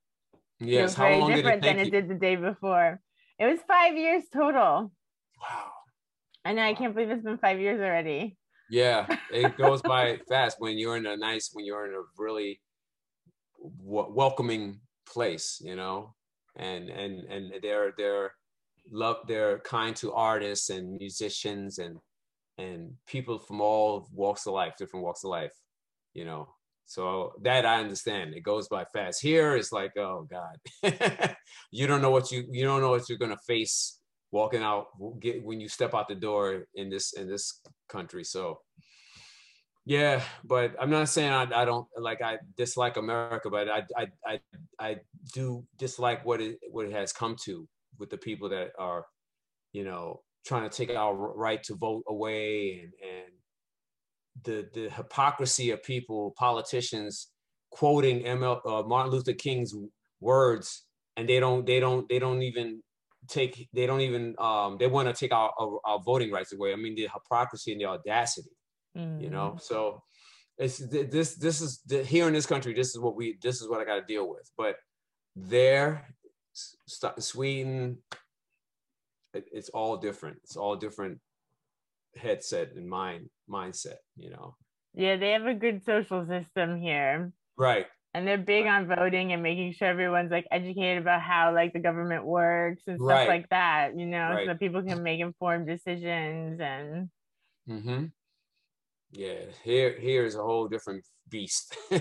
[0.59, 0.93] it Yes.
[0.93, 2.99] How very long did it different than it did the day before.
[3.39, 4.91] It was five years total.
[5.41, 5.71] Wow.
[6.45, 8.37] I know I can't believe it's been five years already.
[8.69, 12.61] Yeah, it goes by fast when you're in a nice, when you're in a really
[13.83, 14.79] w- welcoming
[15.11, 16.15] place, you know,
[16.55, 18.33] and and and they're they're
[18.91, 21.97] love they're kind to artists and musicians and
[22.57, 25.53] and people from all walks of life, different walks of life,
[26.13, 26.47] you know.
[26.85, 28.33] So that I understand.
[28.35, 29.21] It goes by fast.
[29.21, 30.57] Here it's like, oh God,
[31.71, 33.99] you don't know what you you don't know what you're gonna face
[34.31, 34.87] walking out
[35.19, 38.23] get when you step out the door in this in this country.
[38.23, 38.59] So
[39.85, 44.07] yeah, but I'm not saying I, I don't like I dislike America, but I I
[44.25, 44.39] I
[44.81, 44.97] I
[45.33, 47.67] do dislike what it what it has come to
[47.99, 49.05] with the people that are,
[49.73, 53.31] you know, trying to take our right to vote away and and
[54.43, 57.27] the the hypocrisy of people, politicians
[57.69, 59.73] quoting ML, uh, Martin Luther King's
[60.19, 62.81] words, and they don't they don't they don't even
[63.27, 66.73] take they don't even um they want to take our, our our voting rights away.
[66.73, 68.49] I mean the hypocrisy and the audacity
[68.93, 70.03] you know so
[70.57, 72.73] it's this this is here in this country.
[72.73, 74.49] This is what we this is what I got to deal with.
[74.57, 74.75] But
[75.35, 76.07] there,
[76.53, 77.97] Sweden,
[79.33, 80.37] it, it's all different.
[80.43, 81.19] It's all different
[82.15, 83.97] headset and mind mindset.
[84.15, 84.55] You know.
[84.93, 87.31] Yeah, they have a good social system here.
[87.57, 87.87] Right.
[88.13, 91.79] And they're big on voting and making sure everyone's like educated about how like the
[91.79, 93.27] government works and stuff right.
[93.27, 94.47] like that, you know, right.
[94.47, 97.09] so people can make informed decisions and
[97.69, 98.05] mm-hmm.
[99.11, 101.75] Yeah, here here is a whole different beast.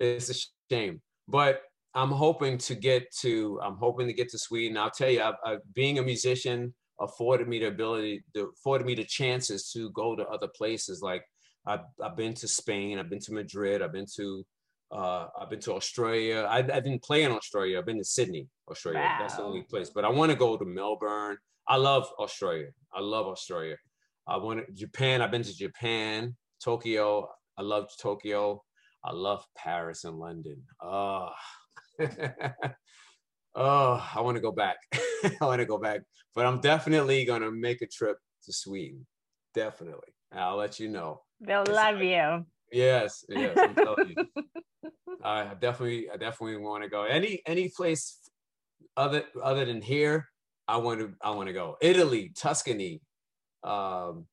[0.00, 1.00] it's a shame.
[1.28, 1.62] But
[1.94, 4.76] I'm hoping to get to I'm hoping to get to Sweden.
[4.76, 8.94] I'll tell you, I, I, being a musician afforded me the ability, the, afforded me
[8.94, 11.22] the chances to go to other places like
[11.66, 14.44] I've, I've been to Spain, I've been to Madrid, I've been to
[14.92, 16.48] uh, I've been to Australia.
[16.50, 17.78] I, I didn't play in Australia.
[17.78, 19.00] I've been to Sydney, Australia.
[19.00, 19.18] Wow.
[19.20, 19.90] That's the only place.
[19.90, 21.38] But I want to go to Melbourne.
[21.68, 22.70] I love Australia.
[22.92, 23.76] I love Australia.
[24.26, 25.22] I want to, Japan.
[25.22, 27.28] I've been to Japan, Tokyo.
[27.58, 28.62] I love Tokyo.
[29.04, 30.62] I love Paris and London.
[30.82, 31.30] Oh,
[33.54, 34.76] oh, I want to go back.
[34.94, 36.02] I want to go back.
[36.34, 39.06] But I'm definitely gonna make a trip to Sweden.
[39.54, 40.14] Definitely.
[40.32, 41.22] I'll let you know.
[41.40, 42.44] They'll love you.
[42.72, 43.58] Yes, yes.
[43.58, 44.44] I'm telling you.
[45.24, 47.04] I definitely, I definitely want to go.
[47.04, 48.18] Any any place
[48.96, 50.28] other other than here,
[50.68, 51.76] I want to I want to go.
[51.80, 53.00] Italy, Tuscany,
[53.64, 54.26] um,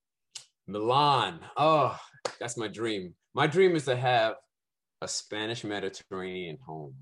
[0.68, 1.40] Milan.
[1.56, 1.98] Oh,
[2.40, 3.14] that's my dream.
[3.34, 4.36] My dream is to have
[5.02, 6.96] a Spanish Mediterranean home,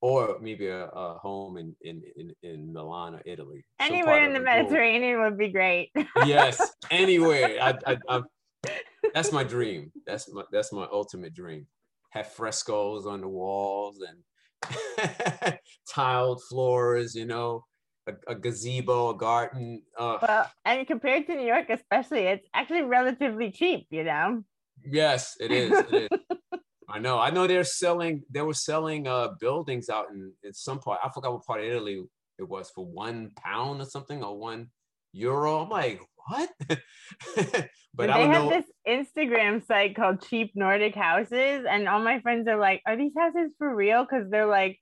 [0.00, 3.64] or maybe a, a home in, in in in Milan or Italy.
[3.80, 5.90] Anywhere in the Mediterranean would be great.
[6.26, 6.60] yes,
[6.90, 7.58] anywhere.
[7.60, 8.22] I, I, I,
[9.14, 9.92] that's my dream.
[10.06, 11.66] That's my that's my ultimate dream.
[12.10, 15.58] Have frescoes on the walls and
[15.88, 17.64] tiled floors, you know,
[18.08, 19.82] a, a, gazebo, a garden.
[19.96, 24.42] Uh, well, and compared to New York, especially, it's actually relatively cheap, you know.
[24.84, 25.72] Yes, it is.
[25.92, 26.38] It is.
[26.88, 27.18] I know.
[27.18, 28.22] I know they're selling.
[28.30, 31.00] They were selling uh buildings out in in some part.
[31.04, 32.02] I forgot what part of Italy
[32.38, 34.68] it was for one pound or something or one
[35.12, 35.64] euro.
[35.64, 36.50] I'm like, what?
[36.68, 38.50] but they have know.
[38.50, 43.12] this Instagram site called Cheap Nordic Houses, and all my friends are like, "Are these
[43.16, 44.78] houses for real?" Because they're like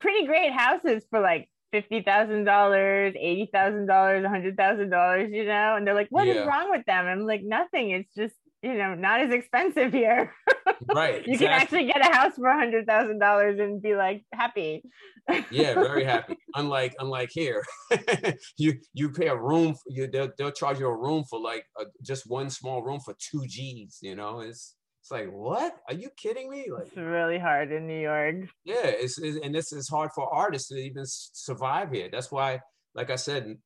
[0.00, 1.48] pretty great houses for like
[1.80, 5.76] fifty thousand dollars, eighty thousand dollars, a hundred thousand dollars, you know.
[5.76, 6.34] And they're like, "What yeah.
[6.34, 7.90] is wrong with them?" I'm like, "Nothing.
[7.90, 10.32] It's just you know not as expensive here."
[10.94, 11.26] right.
[11.26, 11.36] you exactly.
[11.36, 14.82] can actually get a house for a hundred thousand dollars and be like happy.
[15.50, 16.36] yeah, very happy.
[16.54, 17.62] Unlike unlike here,
[18.56, 19.74] you you pay a room.
[19.86, 23.14] You they'll, they'll charge you a room for like a, just one small room for
[23.18, 23.98] two G's.
[24.00, 24.76] You know, it's
[25.06, 25.76] it's like what?
[25.88, 26.66] Are you kidding me?
[26.68, 28.48] Like it's really hard in New York.
[28.64, 32.08] Yeah, it's, it's and this is hard for artists to even survive here.
[32.10, 32.60] That's why,
[32.92, 33.56] like I said,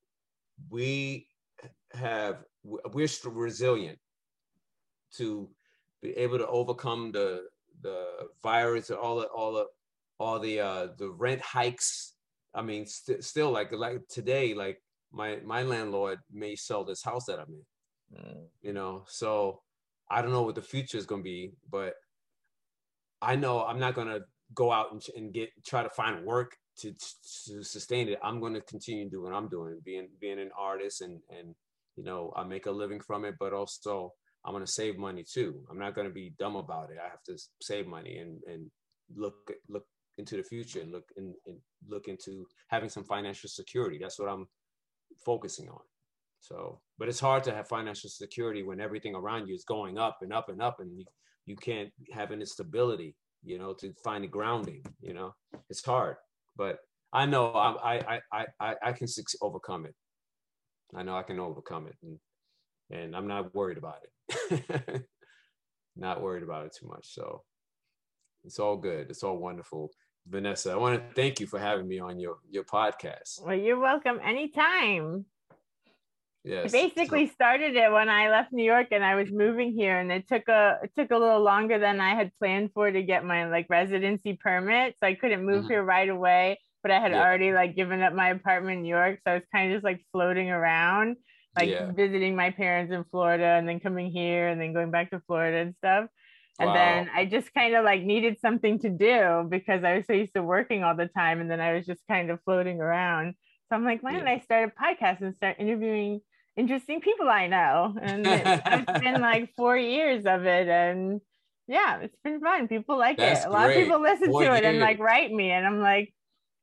[0.69, 1.27] we
[1.93, 3.99] have we're resilient
[5.17, 5.49] to
[6.03, 7.45] be able to overcome the
[7.81, 8.05] the
[8.43, 9.67] virus, and all the all the
[10.19, 12.17] all the uh, the rent hikes.
[12.55, 17.25] I mean, st- still like like today, like my my landlord may sell this house
[17.27, 18.23] that I'm in.
[18.23, 18.45] Mm.
[18.61, 19.63] You know, so
[20.11, 21.95] I don't know what the future is going to be, but
[23.23, 24.21] I know I'm not going to
[24.55, 28.19] go out and, and get try to find work to, to sustain it.
[28.23, 31.55] I'm going to continue doing what I'm doing, being being an artist, and and
[31.97, 34.13] you know I make a living from it, but also
[34.45, 35.61] I'm going to save money too.
[35.71, 36.99] I'm not going to be dumb about it.
[37.05, 38.71] I have to save money and and
[39.15, 39.35] look
[39.69, 39.85] look
[40.19, 41.59] into the future and look and, and
[41.89, 43.99] look into having some financial security.
[44.01, 44.47] That's what I'm
[45.25, 45.81] focusing on.
[46.41, 50.19] So, but it's hard to have financial security when everything around you is going up
[50.23, 51.05] and up and up, and you,
[51.47, 53.15] you can't have any stability,
[53.45, 54.83] you know, to find a grounding.
[55.01, 55.35] You know,
[55.69, 56.17] it's hard,
[56.57, 56.79] but
[57.13, 59.07] I know I I I I, I can
[59.43, 59.95] overcome it.
[60.95, 62.19] I know I can overcome it, and
[62.91, 65.05] and I'm not worried about it.
[65.97, 67.13] not worried about it too much.
[67.15, 67.43] So
[68.45, 69.11] it's all good.
[69.11, 69.91] It's all wonderful.
[70.27, 73.45] Vanessa, I want to thank you for having me on your your podcast.
[73.45, 75.27] Well, you're welcome anytime.
[76.43, 76.73] Yes.
[76.75, 79.99] I basically so, started it when I left New York and I was moving here
[79.99, 83.03] and it took a it took a little longer than I had planned for to
[83.03, 84.95] get my like residency permit.
[85.01, 85.69] So I couldn't move mm-hmm.
[85.69, 87.23] here right away, but I had yeah.
[87.23, 89.21] already like given up my apartment in New York.
[89.27, 91.17] So I was kind of just like floating around
[91.57, 91.91] like yeah.
[91.91, 95.59] visiting my parents in Florida and then coming here and then going back to Florida
[95.59, 96.07] and stuff.
[96.59, 96.75] And wow.
[96.75, 100.35] then I just kind of like needed something to do because I was so used
[100.35, 101.41] to working all the time.
[101.41, 103.35] And then I was just kind of floating around.
[103.69, 106.21] So I'm like, why don't I start a podcast and start interviewing
[106.57, 107.95] interesting people I know?
[108.01, 110.69] And it, has been like four years of it.
[110.69, 111.21] And
[111.67, 112.69] yeah, it's been fun.
[112.69, 113.49] People like That's it.
[113.49, 113.79] A lot great.
[113.79, 115.51] of people listen to it and like write me.
[115.51, 116.13] And I'm like,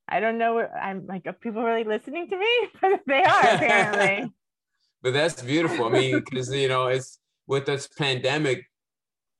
[0.07, 0.59] I don't know.
[0.59, 2.47] I'm like, are people really listening to me?
[2.81, 4.31] But they are apparently
[5.01, 5.85] but that's beautiful.
[5.85, 8.65] I mean, because you know, it's with this pandemic,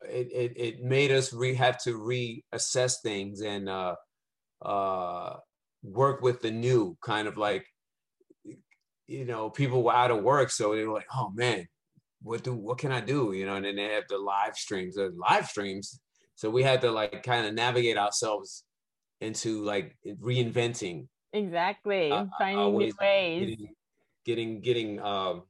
[0.02, 3.96] it, it, it made us re have to reassess things and uh,
[4.62, 5.38] uh,
[5.84, 7.66] work with the new kind of like,
[9.08, 10.52] you know, people were out of work.
[10.52, 11.68] So they were like, oh man,
[12.22, 13.34] what do, what can I do?
[13.34, 16.00] You know, and then they have the live streams, the live streams.
[16.36, 18.64] So we had to like kind of navigate ourselves
[19.22, 21.08] into like reinventing.
[21.34, 22.12] Exactly.
[22.12, 23.40] Uh, Finding new ways.
[23.40, 23.76] Getting,
[24.26, 25.44] getting, getting um,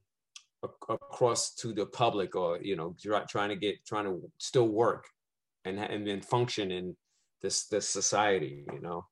[0.62, 2.94] across to the public or you know
[3.28, 5.06] trying to get trying to still work
[5.64, 6.96] and and then function in
[7.42, 9.06] this this society you know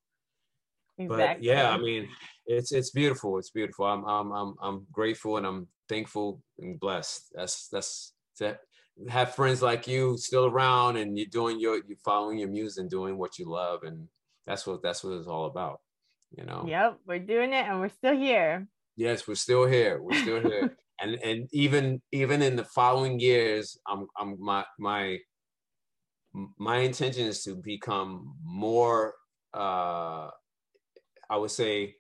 [0.99, 1.17] exactly.
[1.17, 2.09] but yeah i mean
[2.47, 3.87] it's it's beautiful it's beautiful.
[3.87, 7.33] I'm, I'm i'm i'm grateful and i'm thankful and blessed.
[7.35, 8.59] That's that's to
[9.09, 12.91] have friends like you still around and you're doing your you're following your muse and
[12.91, 14.09] doing what you love and
[14.47, 15.81] that's what that's what it's all about
[16.37, 16.65] you know?
[16.67, 18.67] Yep we're doing it and we're still here.
[18.97, 20.77] Yes we're still here we're still here.
[20.99, 25.19] And and even even in the following years i'm i'm my my
[26.59, 29.13] my intention is to become more
[29.53, 30.31] uh
[31.31, 31.95] i would say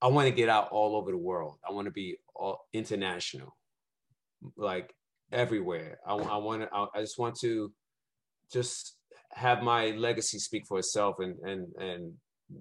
[0.00, 3.56] i want to get out all over the world i want to be all international
[4.56, 4.94] like
[5.32, 7.72] everywhere i, I want to I, I just want to
[8.52, 8.96] just
[9.32, 12.12] have my legacy speak for itself and and and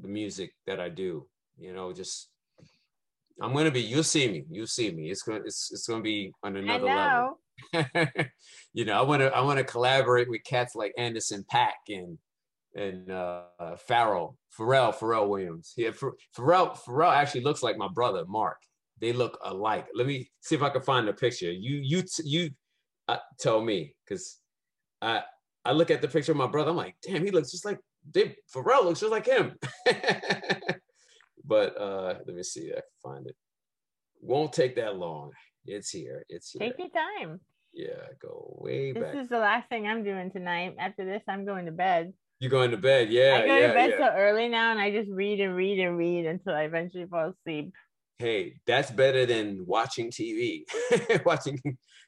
[0.01, 1.27] the music that i do
[1.57, 2.29] you know just
[3.41, 3.81] I'm gonna be.
[3.81, 4.45] You'll see me.
[4.49, 5.09] You'll see me.
[5.09, 5.41] It's gonna.
[5.45, 7.39] It's it's gonna be on another level.
[8.73, 9.35] you know, I want to.
[9.35, 12.17] I want to collaborate with cats like Anderson .Paak and
[12.75, 13.43] and uh,
[13.89, 15.73] Pharrell, Pharrell, Pharrell Williams.
[15.77, 16.77] Yeah, Pharrell.
[16.77, 18.57] Pharrell actually looks like my brother Mark.
[18.99, 19.87] They look alike.
[19.93, 21.51] Let me see if I can find a picture.
[21.51, 22.49] You you you
[23.07, 24.39] uh, tell me because
[25.01, 25.23] I
[25.63, 26.71] I look at the picture of my brother.
[26.71, 27.79] I'm like, damn, he looks just like.
[28.13, 29.55] They, Pharrell looks just like him.
[31.47, 32.71] But uh, let me see.
[32.71, 33.35] I can find it.
[34.21, 35.31] Won't take that long.
[35.65, 36.25] It's here.
[36.29, 36.67] It's here.
[36.67, 37.39] Take your time.
[37.73, 39.13] Yeah, go way this back.
[39.13, 40.75] This is the last thing I'm doing tonight.
[40.79, 42.13] After this, I'm going to bed.
[42.39, 43.39] You're going to bed, yeah.
[43.41, 43.97] I go yeah, to bed yeah.
[43.97, 47.29] so early now, and I just read and read and read until I eventually fall
[47.29, 47.73] asleep.
[48.17, 50.63] Hey, that's better than watching TV.
[51.25, 51.59] watching,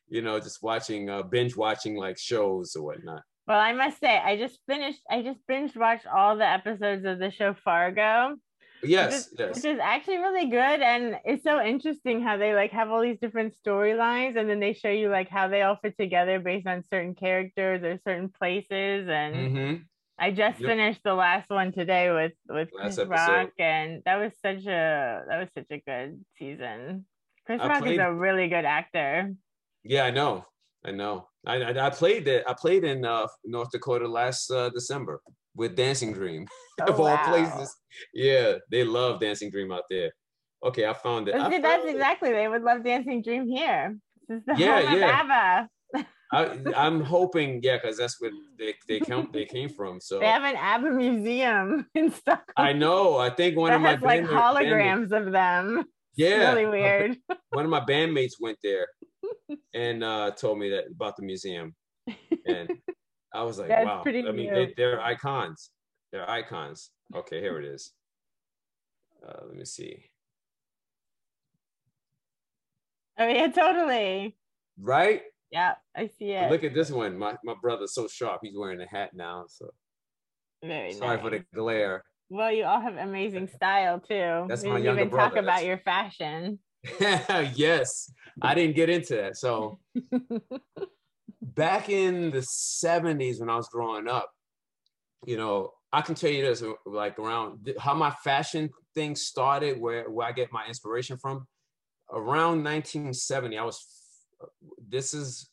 [0.10, 3.24] you know, just watching, uh, binge watching like shows or whatnot.
[3.48, 5.02] Well, I must say, I just finished.
[5.10, 8.36] I just binge watched all the episodes of the show Fargo.
[8.84, 9.56] Yes, which is, yes.
[9.56, 10.82] Which is actually really good.
[10.82, 14.74] And it's so interesting how they like have all these different storylines and then they
[14.74, 19.08] show you like how they all fit together based on certain characters or certain places.
[19.10, 19.76] And mm-hmm.
[20.20, 20.70] I just yep.
[20.70, 23.32] finished the last one today with with last Chris episode.
[23.32, 27.05] Rock, and that was such a that was such a good season.
[27.45, 29.34] Chris I Rock played, is a really good actor.
[29.84, 30.45] Yeah, I know.
[30.84, 31.28] I know.
[31.45, 32.43] I I, I played it.
[32.47, 35.22] I played in uh, North Dakota last uh, December
[35.55, 36.47] with Dancing Dream
[36.82, 37.76] oh, of all places.
[38.13, 40.11] Yeah, they love Dancing Dream out there.
[40.65, 41.36] Okay, I found it.
[41.36, 41.91] I found that's it.
[41.91, 42.32] exactly.
[42.32, 43.97] They would love Dancing Dream here.
[44.28, 45.68] This is the yeah, yeah.
[46.32, 50.02] I, am hoping, yeah, because that's where they they come they came from.
[50.02, 52.44] So they have an ABBA museum in Stockholm.
[52.58, 53.18] I know.
[53.18, 55.86] I think one that of my has, like holograms of them.
[56.16, 57.18] Yeah, it's really weird.
[57.52, 58.88] one of my bandmates went there
[59.74, 61.76] and uh, told me that about the museum,
[62.46, 62.72] and
[63.34, 64.04] I was like, That's wow.
[64.06, 65.70] I mean, they, they're icons.
[66.12, 66.90] They're icons.
[67.16, 67.94] Okay, here it is.
[69.26, 70.04] Uh, let me see.
[73.18, 74.36] Oh yeah, totally.
[74.80, 75.22] Right?
[75.52, 76.52] Yeah, I see it.
[76.52, 77.18] Look at this one.
[77.18, 78.41] My my brother's so sharp.
[78.44, 79.45] He's wearing a hat now.
[79.48, 79.69] So
[80.64, 81.24] very sorry nice.
[81.24, 82.03] for the glare.
[82.30, 84.45] Well, you all have amazing style too.
[84.48, 85.36] That's we my younger even brother.
[85.36, 86.60] talk about your fashion.
[86.99, 88.11] yes,
[88.41, 89.38] I didn't get into that.
[89.38, 89.80] So
[91.41, 94.30] back in the 70s when I was growing up,
[95.26, 100.10] you know, I can tell you this like around how my fashion thing started, where,
[100.10, 101.48] where I get my inspiration from.
[102.11, 103.86] Around 1970, I was,
[104.88, 105.49] this is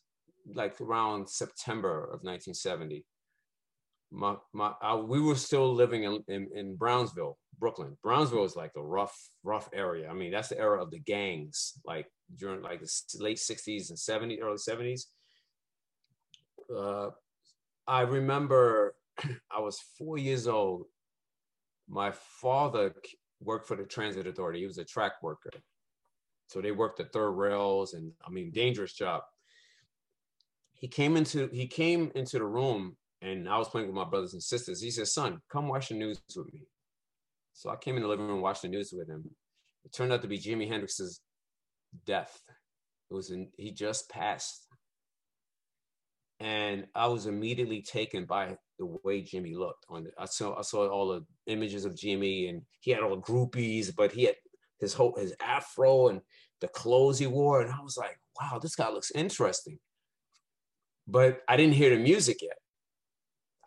[0.53, 3.05] like around September of 1970.
[4.11, 7.97] My, my, I, we were still living in, in, in Brownsville, Brooklyn.
[8.03, 10.09] Brownsville is like a rough, rough area.
[10.09, 12.07] I mean, that's the era of the gangs, like
[12.37, 12.89] during like the
[13.19, 15.05] late 60s and 70s, early 70s
[16.73, 17.09] uh,
[17.87, 18.95] I remember
[19.51, 20.85] I was four years old.
[21.87, 22.93] My father
[23.39, 24.59] worked for the transit authority.
[24.59, 25.51] He was a track worker.
[26.47, 29.21] So they worked the third rails and I mean dangerous job.
[30.73, 34.33] He came into he came into the room and I was playing with my brothers
[34.33, 34.81] and sisters.
[34.81, 36.67] He said, son, come watch the news with me.
[37.53, 39.23] So I came in the living room, and watched the news with him.
[39.85, 41.21] It turned out to be Jimi Hendrix's
[42.05, 42.41] death.
[43.09, 44.65] It was in, he just passed
[46.39, 49.85] and I was immediately taken by the way Jimi looked.
[49.89, 53.21] On I saw I saw all the images of Jimi, and he had all the
[53.21, 54.35] groupies, but he had
[54.79, 56.21] his whole his afro and
[56.61, 59.79] the clothes he wore, and I was like, wow, this guy looks interesting.
[61.07, 62.57] but I didn't hear the music yet.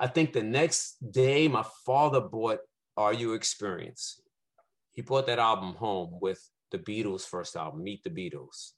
[0.01, 2.60] I think the next day, my father bought
[2.97, 4.20] Are You Experience.
[4.93, 6.40] He brought that album home with
[6.70, 8.72] the Beatles' first album, Meet the Beatles.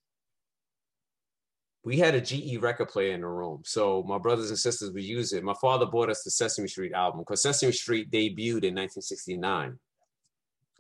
[1.83, 5.03] We had a GE record player in the room, so my brothers and sisters would
[5.03, 5.43] use it.
[5.43, 9.79] My father bought us the Sesame Street album because Sesame Street debuted in 1969,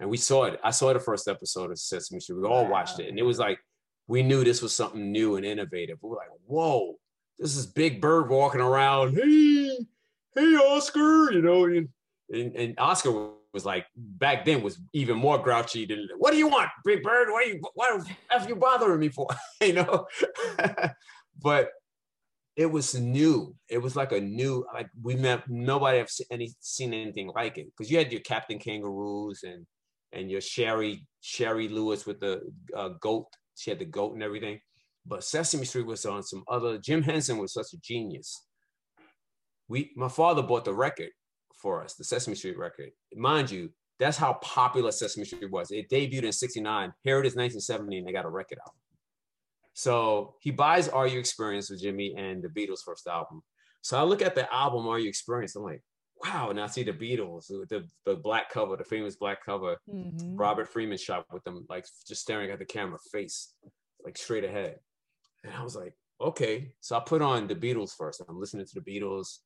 [0.01, 0.59] and we saw it.
[0.65, 2.41] I saw the first episode of Sesame Street.
[2.41, 3.59] We all watched it, and it was like
[4.09, 5.99] we knew this was something new and innovative.
[6.03, 6.97] We were like, "Whoa,
[7.39, 9.15] this is Big Bird walking around.
[9.15, 9.79] Hey,
[10.35, 11.89] hey, Oscar," you know, and,
[12.33, 16.49] and, and Oscar was like back then was even more grouchy than what do you
[16.49, 17.29] want, Big Bird?
[17.31, 19.29] What are you what are you bothering me for?
[19.61, 20.07] you know?
[21.43, 21.71] but
[22.57, 23.55] it was new.
[23.69, 27.57] It was like a new, like we met nobody have seen, any, seen anything like
[27.59, 27.67] it.
[27.67, 29.67] Because you had your Captain Kangaroos and
[30.13, 32.41] and your Shari Shari Lewis with the
[32.77, 33.27] uh, goat.
[33.57, 34.61] She had the goat and everything.
[35.07, 36.79] But Sesame Street was on some other.
[36.79, 38.45] Jim Henson was such a genius.
[39.69, 41.11] We, my father bought the record
[41.61, 42.91] for us, the Sesame Street record.
[43.15, 45.71] Mind you, that's how popular Sesame Street was.
[45.71, 46.93] It debuted in 69.
[47.05, 48.73] Here it is, 1970, and they got a record out.
[49.75, 53.43] So he buys Are You Experience with Jimi and the Beatles' first album.
[53.83, 55.83] So I look at the album Are You Experience, I'm like,
[56.25, 56.51] wow.
[56.51, 60.37] And I see the Beatles, the, the black cover, the famous black cover, mm-hmm.
[60.37, 63.55] Robert Freeman shot with them, like just staring at the camera face,
[64.05, 64.77] like straight ahead.
[65.45, 66.73] And I was like, okay.
[66.81, 68.23] So I put on the Beatles first.
[68.29, 69.39] I'm listening to the Beatles.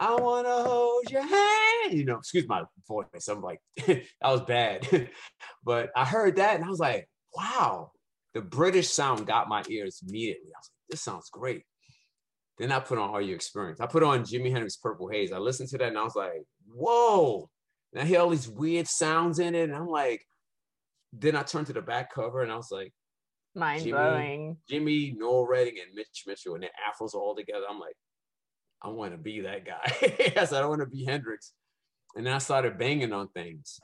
[0.00, 1.92] I want to hold your hand.
[1.96, 3.28] You know, excuse my voice.
[3.28, 4.86] I'm like, that was bad.
[5.64, 7.92] but I heard that and I was like, wow,
[8.34, 10.50] the British sound got my ears immediately.
[10.54, 11.62] I was like, this sounds great.
[12.58, 13.80] Then I put on All You Experience?
[13.80, 15.32] I put on Jimi Hendrix Purple Haze.
[15.32, 17.48] I listened to that and I was like, whoa.
[17.92, 19.64] And I hear all these weird sounds in it.
[19.64, 20.22] And I'm like,
[21.12, 22.92] then I turned to the back cover and I was like,
[23.54, 24.56] mind blowing.
[24.70, 27.64] Jimi, Noel Redding, and Mitch Mitchell, and the afros all together.
[27.68, 27.96] I'm like,
[28.82, 29.92] I want to be that guy.
[30.36, 31.52] Yes, I I want to be Hendrix.
[32.16, 33.80] And then I started banging on things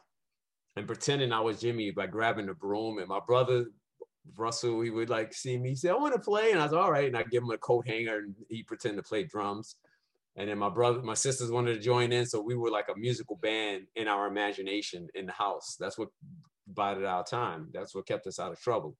[0.77, 2.99] and pretending I was Jimi by grabbing the broom.
[2.99, 3.67] And my brother,
[4.37, 6.51] Russell, he would like see me say, I want to play.
[6.51, 7.07] And I was all right.
[7.07, 9.77] And I give him a coat hanger and he pretend to play drums.
[10.37, 12.27] And then my brother, my sisters wanted to join in.
[12.27, 15.77] So we were like a musical band in our imagination in the house.
[15.79, 16.09] That's what
[16.67, 17.69] bided our time.
[17.73, 18.97] That's what kept us out of trouble.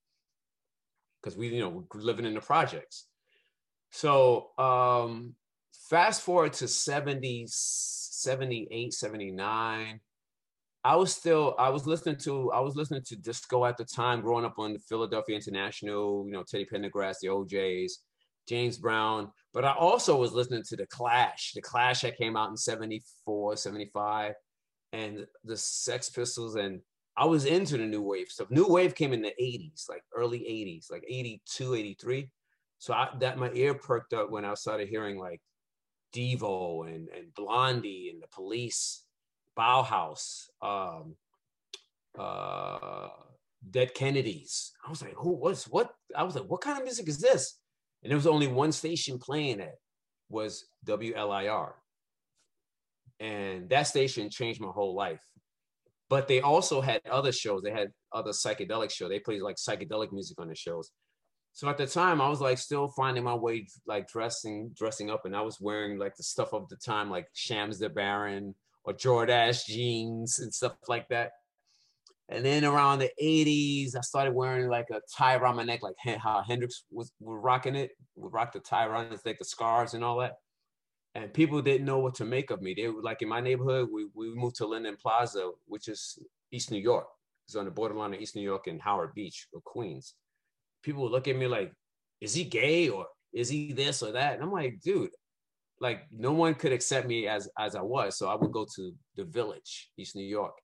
[1.21, 3.07] Because we, you know, we're living in the projects.
[3.91, 5.33] So um,
[5.89, 9.99] fast forward to 70, 78, 79.
[10.85, 14.21] I was still, I was listening to, I was listening to disco at the time,
[14.21, 18.01] growing up on the Philadelphia International, you know, Teddy Pendergrass, the O'Jays,
[18.47, 19.31] James Brown.
[19.51, 21.53] But I also was listening to The Clash.
[21.55, 24.33] The Clash that came out in 74, 75,
[24.93, 26.55] and the Sex Pistols.
[26.55, 26.81] And
[27.17, 28.51] I was into the new wave stuff.
[28.51, 32.29] New wave came in the 80s, like early 80s, like 82, 83.
[32.77, 35.41] So I, that my ear perked up when I started hearing like
[36.13, 39.04] Devo and, and Blondie and the Police,
[39.57, 41.15] Bauhaus, um,
[42.17, 43.09] uh,
[43.69, 44.71] Dead Kennedys.
[44.85, 45.91] I was like, who was what?
[46.15, 47.59] I was like, what kind of music is this?
[48.03, 49.75] And there was only one station playing it
[50.29, 51.71] was WLIR.
[53.19, 55.23] And that station changed my whole life.
[56.09, 57.63] But they also had other shows.
[57.63, 59.09] They had other psychedelic shows.
[59.09, 60.91] They played like psychedelic music on the shows.
[61.53, 65.25] So at the time, I was like still finding my way, like dressing, dressing up,
[65.25, 68.53] and I was wearing like the stuff of the time, like Chams de Baron
[68.85, 71.31] or Jordache jeans and stuff like that.
[72.29, 75.95] And then around the 80s, I started wearing like a tie around my neck, like
[76.17, 79.93] how Hendrix was, was rocking it, would rock the tie around his like the scarves
[79.93, 80.33] and all that.
[81.13, 82.73] And people didn't know what to make of me.
[82.73, 86.17] They were like in my neighborhood, we, we moved to Linden Plaza, which is
[86.51, 87.05] East New York.
[87.47, 90.15] It's on the borderline of East New York and Howard Beach or Queens
[90.85, 91.73] people would look at me like,
[92.21, 94.35] is he gay or is he this or that?
[94.35, 95.09] And I'm like, dude,
[95.85, 98.17] like no one could accept me as as I was.
[98.17, 100.55] So I would go to the village, East New York.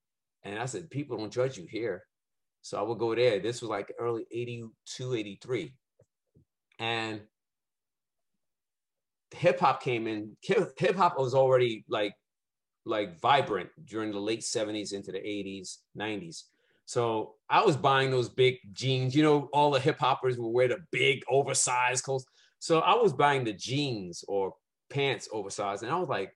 [0.43, 2.03] And I said, people don't judge you here.
[2.63, 3.39] So I would go there.
[3.39, 5.73] This was like early 82, 83.
[6.79, 7.21] And
[9.29, 10.35] hip hop came in.
[10.41, 12.15] Hip hop was already like
[12.83, 16.45] like vibrant during the late 70s into the 80s, 90s.
[16.85, 19.15] So I was buying those big jeans.
[19.15, 22.25] You know, all the hip hoppers will wear the big oversized clothes.
[22.57, 24.53] So I was buying the jeans or
[24.91, 26.35] pants oversized, and I was like,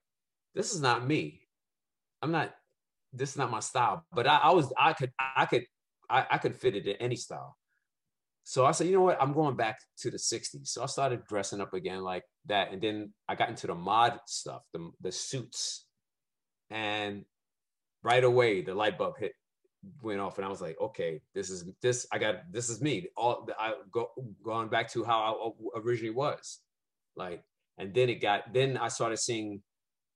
[0.54, 1.42] "This is not me.
[2.22, 2.54] I'm not.
[3.12, 5.64] This is not my style." But I, I was, I could, I could,
[6.10, 7.56] I, I could fit it in any style.
[8.48, 9.20] So I said, you know what?
[9.20, 10.68] I'm going back to the 60s.
[10.68, 12.70] So I started dressing up again like that.
[12.70, 15.84] And then I got into the mod stuff, the, the suits.
[16.70, 17.24] And
[18.04, 19.32] right away, the light bulb hit
[20.00, 23.08] went off and I was like, okay, this is this I got this is me.
[23.16, 24.10] All I go
[24.44, 26.60] going back to how I originally was.
[27.16, 27.42] Like,
[27.78, 29.62] and then it got, then I started seeing,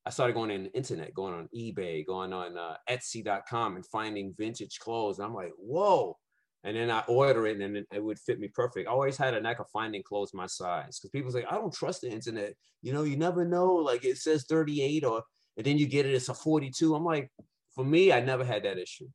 [0.06, 4.34] I started going on the internet, going on eBay, going on uh, Etsy.com and finding
[4.38, 5.18] vintage clothes.
[5.18, 6.16] And I'm like, whoa.
[6.64, 8.88] And then I order it and it would fit me perfect.
[8.88, 11.72] I always had a knack of finding clothes my size because people say, I don't
[11.72, 12.54] trust the internet.
[12.82, 13.74] You know, you never know.
[13.74, 15.22] Like it says 38 or,
[15.56, 16.94] and then you get it, it's a 42.
[16.94, 17.30] I'm like,
[17.74, 19.08] for me, I never had that issue.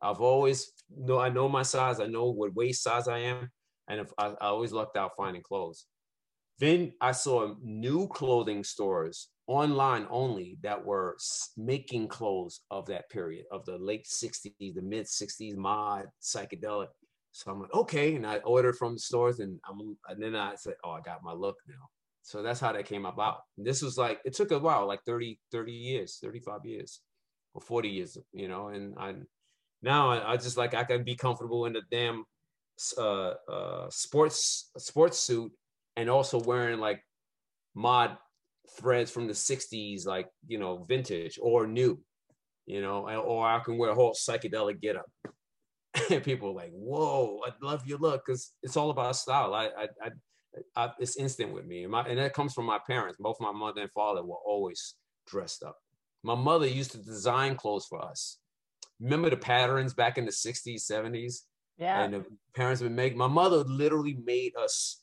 [0.00, 2.00] I've always know I know my size.
[2.00, 3.50] I know what waist size I am,
[3.88, 5.86] and if I, I always lucked out finding clothes.
[6.58, 11.16] Then I saw new clothing stores online only that were
[11.56, 16.88] making clothes of that period of the late 60s, the mid 60s, mod, psychedelic.
[17.32, 18.14] So I'm like, okay.
[18.14, 21.22] And I ordered from the stores and I'm and then I said, oh, I got
[21.22, 21.88] my look now.
[22.22, 23.40] So that's how that came about.
[23.56, 27.00] And this was like, it took a while, like 30, 30 years, 35 years
[27.54, 29.14] or 40 years, you know, and I
[29.82, 32.24] now I, I just like I can be comfortable in a damn
[32.98, 35.52] uh, uh, sports sports suit
[35.96, 37.02] and also wearing like
[37.74, 38.16] mod
[38.78, 41.98] threads from the 60s like you know vintage or new
[42.66, 45.06] you know or i can wear a whole psychedelic get up
[46.10, 49.54] and people are like whoa i love your look because it's all about style.
[49.54, 50.10] I, I, I,
[50.84, 51.82] I, it's instant with me.
[51.82, 53.18] And, my, and that comes from my parents.
[53.20, 54.94] Both my mother and father were always
[55.26, 55.76] dressed up.
[56.22, 58.38] My mother used to design clothes for us.
[59.00, 61.42] Remember the patterns back in the 60s 70s
[61.78, 62.02] yeah.
[62.02, 62.24] And the
[62.54, 65.02] parents would make my mother literally made us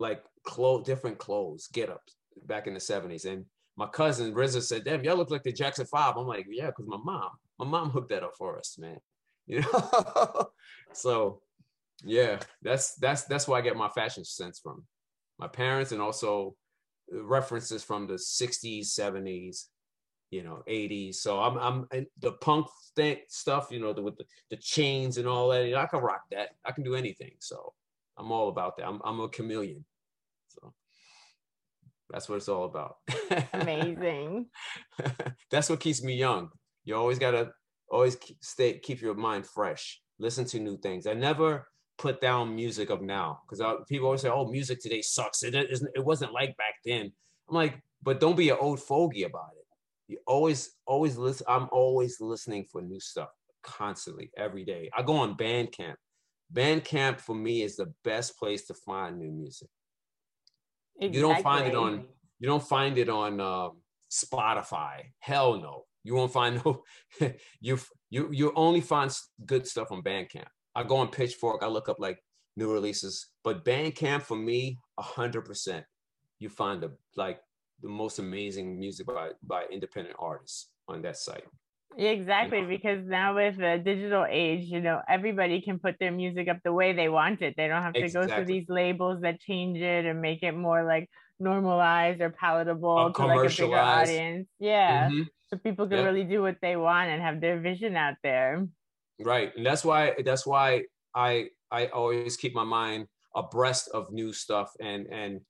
[0.00, 2.16] like clothes different clothes get ups
[2.46, 3.44] back in the 70s and
[3.76, 6.86] my cousin Rizza said damn y'all look like the Jackson 5 I'm like yeah because
[6.86, 8.98] my mom my mom hooked that up for us man.
[9.46, 10.50] You know?
[10.92, 11.42] So
[12.04, 14.84] yeah that's that's that's where I get my fashion sense from.
[15.38, 16.54] My parents and also
[17.12, 19.66] uh, references from the 60s 70s
[20.30, 24.24] you know 80s so i'm i'm the punk thing stuff you know the, with the,
[24.50, 26.50] the chains and all that you know, i can rock that.
[26.64, 27.72] I can do anything so
[28.20, 28.86] i'm all about that.
[28.86, 29.84] I'm, I'm a chameleon.
[30.48, 30.72] So
[32.10, 32.96] that's what it's all about.
[33.54, 34.46] Amazing.
[35.50, 36.50] That's what keeps me young.
[36.84, 37.52] You always gotta
[37.90, 40.00] always keep, stay keep your mind fresh.
[40.18, 41.06] Listen to new things.
[41.06, 41.66] I never
[41.98, 45.42] put down music of now because uh, people always say oh music today sucks.
[45.42, 47.12] It, it, it wasn't like back then.
[47.48, 49.66] I'm like but don't be an old fogey about it.
[50.08, 53.28] You always always listen i'm always listening for new stuff
[53.62, 54.90] constantly every day.
[54.96, 55.94] I go on bandcamp
[56.52, 59.68] bandcamp for me is the best place to find new music
[60.96, 61.16] exactly.
[61.16, 62.04] you don't find it on
[62.38, 63.72] you don't find it on um,
[64.10, 66.82] spotify hell no you won't find no
[67.60, 67.78] you
[68.08, 69.16] you you only find
[69.46, 72.18] good stuff on bandcamp i go on pitchfork i look up like
[72.56, 75.84] new releases but bandcamp for me 100%
[76.40, 77.40] you find the like
[77.82, 81.44] the most amazing music by by independent artists on that site.
[81.98, 86.58] Exactly, because now with the digital age, you know, everybody can put their music up
[86.64, 87.54] the way they want it.
[87.56, 88.28] They don't have to exactly.
[88.28, 91.10] go through these labels that change it and make it more like
[91.40, 94.48] normalized or palatable uh, to like a bigger audience.
[94.58, 95.08] Yeah.
[95.08, 95.22] Mm-hmm.
[95.48, 98.66] So people can really do what they want and have their vision out there.
[99.18, 99.52] Right.
[99.56, 100.84] And that's why that's why
[101.14, 105.40] I I always keep my mind abreast of new stuff and and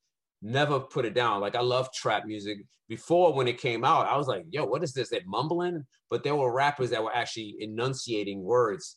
[0.42, 1.40] never put it down.
[1.40, 2.58] Like I love trap music.
[2.88, 5.10] Before when it came out, I was like, yo, what is this?
[5.10, 8.96] They're mumbling, but there were rappers that were actually enunciating words.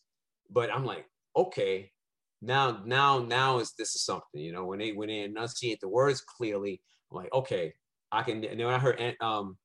[0.49, 1.05] But I'm like,
[1.35, 1.91] okay,
[2.41, 5.89] now, now, now is this is something, you know, when they when they enunciate the
[5.89, 7.73] words clearly, I'm like, okay,
[8.11, 9.57] I can and then when I heard um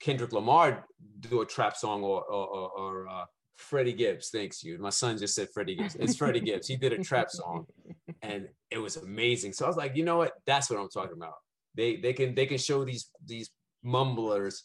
[0.00, 0.84] Kendrick Lamar
[1.20, 3.24] do a trap song or or, or, or uh,
[3.56, 4.78] Freddie Gibbs, thanks you.
[4.78, 5.96] My son just said Freddie Gibbs.
[5.96, 6.66] It's Freddie Gibbs.
[6.66, 7.66] He did a trap song
[8.26, 9.52] and it was amazing.
[9.52, 10.32] So I was like, you know what?
[10.46, 11.34] That's what I'm talking about.
[11.74, 13.50] They they can they can show these these
[13.82, 14.64] mumblers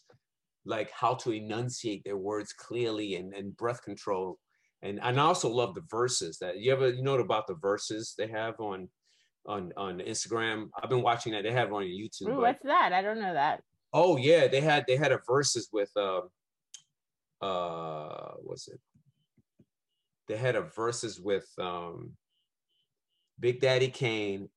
[0.64, 4.38] like how to enunciate their words clearly and, and breath control.
[4.82, 8.14] And, and I also love the Verzuz that you ever you know about the Verzuz
[8.16, 8.88] they have on
[9.46, 10.68] on on Instagram.
[10.80, 11.44] I've been watching that.
[11.44, 12.28] They have on YouTube.
[12.28, 12.92] Ooh, what's that?
[12.92, 13.62] I don't know that.
[13.92, 16.22] Oh yeah, they had they had a Verzuz with uh
[17.44, 18.80] uh what's it?
[20.28, 22.12] They had a Verzuz with um
[23.38, 24.48] Big Daddy Kane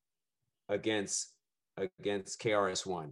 [0.70, 1.34] against
[1.78, 3.12] against KRS One,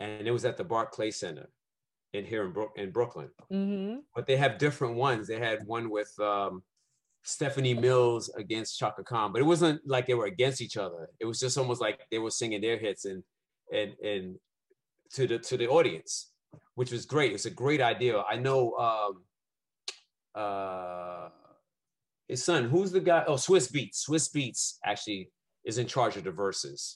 [0.00, 1.48] and it was at the Barclay Center
[2.12, 3.28] in here in, Bro- in Brooklyn.
[3.52, 3.98] Mm-hmm.
[4.14, 5.26] But they have different ones.
[5.26, 6.62] They had one with um,
[7.22, 11.08] Stephanie Mills against Chaka Khan, but it wasn't like they were against each other.
[11.20, 13.22] It was just almost like they were singing their hits and
[13.72, 14.36] and and
[15.14, 16.32] to the to the audience,
[16.74, 17.32] which was great.
[17.32, 18.22] It's a great idea.
[18.30, 19.22] I know um,
[20.34, 21.28] uh,
[22.28, 23.24] his son, who's the guy?
[23.26, 24.04] Oh, Swizz Beatz.
[24.08, 25.30] Swizz Beatz actually
[25.64, 26.94] is in charge of the Verzuz.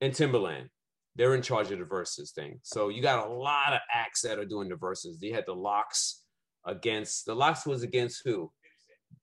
[0.00, 0.68] And Timbaland.
[1.14, 2.58] They're in charge of the Verzuz thing.
[2.62, 5.20] So you got a lot of acts that are doing the Verzuz.
[5.20, 6.24] They had the LOX
[6.64, 8.50] against the LOX was against who?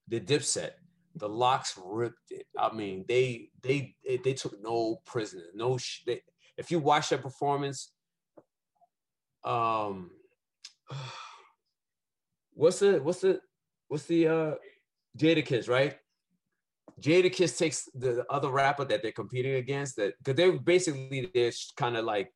[0.08, 0.72] The Dipset.
[1.16, 2.46] the LOX ripped it.
[2.58, 5.78] I mean, they they they took no prisoners, no.
[5.78, 6.22] Sh- they,
[6.58, 7.92] if you watch that performance,
[9.44, 10.12] um,
[12.54, 13.40] what's the what's the
[13.88, 14.52] what's the uh
[15.20, 15.96] Jadakiss, right?
[17.02, 21.98] Jadakiss takes the other rapper that they're competing against that because they're basically they're kind
[21.98, 22.30] of like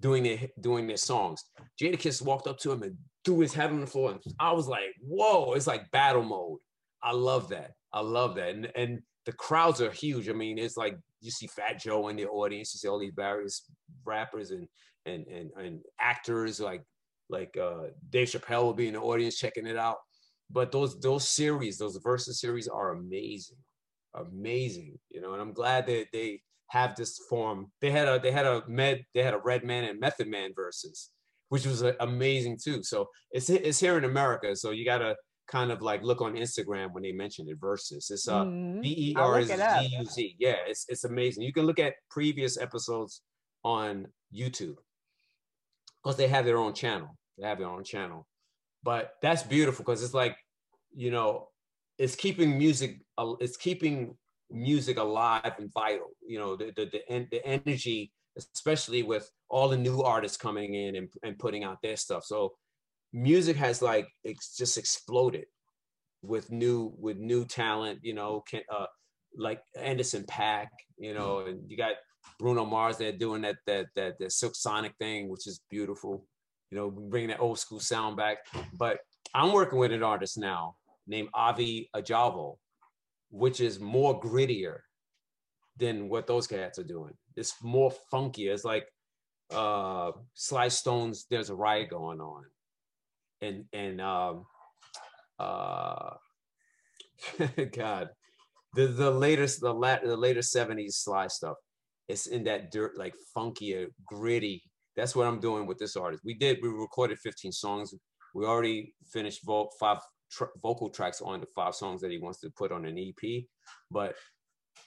[0.00, 1.42] doing their doing their songs.
[1.80, 4.12] Jadakiss walked up to him and threw his head on the floor.
[4.12, 6.58] And I was like, whoa, it's like battle mode.
[7.02, 7.72] I love that.
[7.92, 8.54] I love that.
[8.54, 10.28] And and the crowds are huge.
[10.28, 13.14] I mean, it's like you see Fat Joe in the audience, you see all these
[13.14, 13.62] various
[14.04, 14.66] rappers and
[15.04, 16.82] and and, and actors like
[17.28, 19.96] like uh, Dave Chappelle will be in the audience checking it out.
[20.50, 23.58] But those those series, those Verzuz series are amazing,
[24.14, 24.98] amazing.
[25.10, 27.70] You know, and I'm glad that they have this form.
[27.80, 31.08] They had a they had a med they had a Redman and Method Man Verzuz,
[31.48, 32.82] which was uh, amazing too.
[32.82, 34.54] So it's it's here in America.
[34.56, 35.16] So you gotta
[35.48, 38.10] kind of like look on Instagram when they mention it Verzuz.
[38.10, 38.44] It's uh.
[38.44, 40.36] B E I'll R Z it U Z.
[40.38, 41.42] Yeah, it's it's amazing.
[41.42, 43.22] You can look at previous episodes
[43.64, 44.76] on YouTube
[46.02, 47.16] because they have their own channel.
[47.38, 48.26] They have their own channel,
[48.86, 50.36] but that's beautiful because it's like,
[50.94, 51.48] you know,
[51.98, 53.00] it's keeping music.
[53.40, 54.16] It's keeping
[54.48, 56.10] music alive and vital.
[56.24, 60.94] You know, the the the, the energy, especially with all the new artists coming in
[60.94, 62.24] and, and putting out their stuff.
[62.24, 62.54] So
[63.12, 65.46] music has like it's just exploded
[66.22, 67.98] with new with new talent.
[68.02, 68.86] You know, can, uh,
[69.36, 70.68] like Anderson .Paak.
[70.96, 71.94] You know, and you got
[72.38, 72.98] Bruno Mars.
[72.98, 76.24] They're doing that that that that Silk Sonic thing, which is beautiful.
[76.70, 78.38] You know, bringing that old school sound back.
[78.76, 78.98] But
[79.34, 80.76] I'm working with an artist now
[81.06, 82.56] named Avi Ajavo,
[83.30, 84.78] which is more grittier
[85.76, 87.14] than what those cats are doing.
[87.36, 88.48] It's more funky.
[88.48, 88.88] It's like
[89.50, 91.26] uh Sly Stones.
[91.30, 92.44] There's a riot going on,
[93.40, 94.46] and and um
[95.38, 96.14] uh
[97.72, 98.10] God,
[98.74, 101.56] the the latest the lat the later '70s Sly stuff.
[102.08, 104.62] It's in that dirt like funkier, gritty.
[104.96, 106.22] That's what I'm doing with this artist.
[106.24, 107.94] We did we recorded 15 songs.
[108.34, 109.98] We already finished vo- five
[110.30, 113.44] tr- vocal tracks on the five songs that he wants to put on an EP,
[113.90, 114.16] but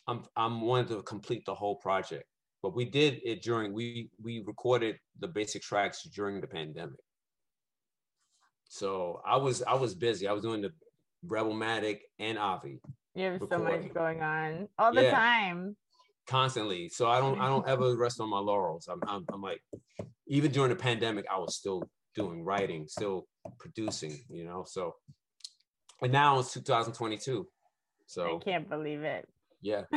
[0.08, 2.26] I'm I'm wanting to complete the whole project.
[2.64, 7.00] But we did it during we we recorded the basic tracks during the pandemic.
[8.68, 10.28] So I was I was busy.
[10.28, 10.72] I was doing the
[11.28, 12.80] Rebelmatic and Avi
[13.14, 15.12] You have so much going on all the Yeah.
[15.12, 15.76] time.
[16.30, 16.90] Constantly.
[16.90, 18.88] So I don't I don't ever rest on my laurels.
[18.88, 19.62] I'm, I'm I'm like
[20.28, 21.84] even during the pandemic, I was still
[22.16, 23.28] doing writing, still
[23.60, 24.20] producing.
[24.30, 24.96] You know, so
[26.02, 27.48] and now it's 2022.
[28.06, 29.28] So I can't believe it.
[29.62, 29.84] yeah.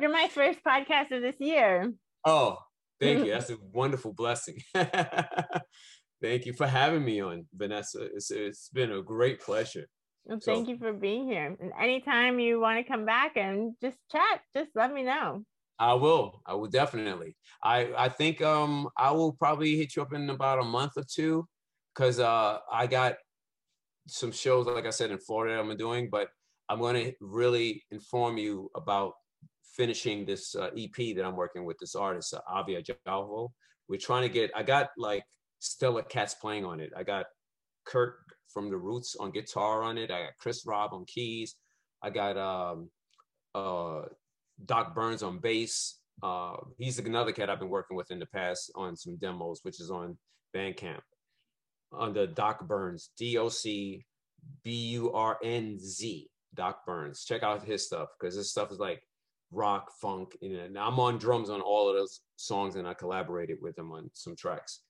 [0.00, 1.92] You're my first podcast of this year.
[2.24, 2.58] Oh,
[3.00, 3.32] thank you.
[3.32, 4.58] That's a wonderful blessing.
[4.74, 8.08] thank you for having me on, Vanessa.
[8.14, 9.88] It's, it's been a great pleasure.
[10.24, 11.56] Well, So- thank you for being here.
[11.60, 15.44] And anytime you want to come back and just chat, just let me know.
[15.78, 16.40] I will.
[16.46, 17.36] I will definitely.
[17.62, 21.02] I I think um I will probably hit you up in about a month or
[21.02, 21.48] two,
[21.94, 23.16] cause uh I got
[24.06, 26.28] some shows like I said in Florida I'm doing, but
[26.68, 29.14] I'm gonna really inform you about
[29.74, 33.50] finishing this uh, EP that I'm working with this artist uh, Avia Jalvo.
[33.88, 34.52] We're trying to get.
[34.54, 35.24] I got like
[35.58, 36.92] Stella cats playing on it.
[36.96, 37.26] I got
[37.84, 38.23] Kirk
[38.54, 40.10] from the Roots on guitar on it.
[40.10, 41.56] I got Chris Rob on keys.
[42.02, 42.90] I got um
[43.54, 44.02] uh
[44.64, 45.98] Doc Burnz on bass.
[46.22, 49.80] Uh, he's another cat I've been working with in the past on some demos, which
[49.80, 50.16] is on
[50.54, 51.00] Bandcamp
[51.98, 54.04] under Doc Burnz, D O C
[54.62, 57.24] B U R N Z, Doc Burnz.
[57.24, 59.02] Check out his stuff because his stuff is like
[59.50, 60.36] rock, funk.
[60.40, 63.78] You know, and I'm on drums on all of those songs, and I collaborated with
[63.78, 64.80] him on some tracks.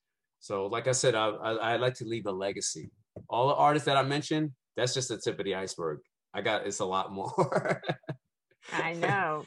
[0.40, 2.90] So, like I said, I, I, I like to leave a legacy.
[3.28, 6.00] All the artists that I mentioned, that's just the tip of the iceberg.
[6.32, 7.82] I got it's a lot more.
[8.72, 9.44] I know.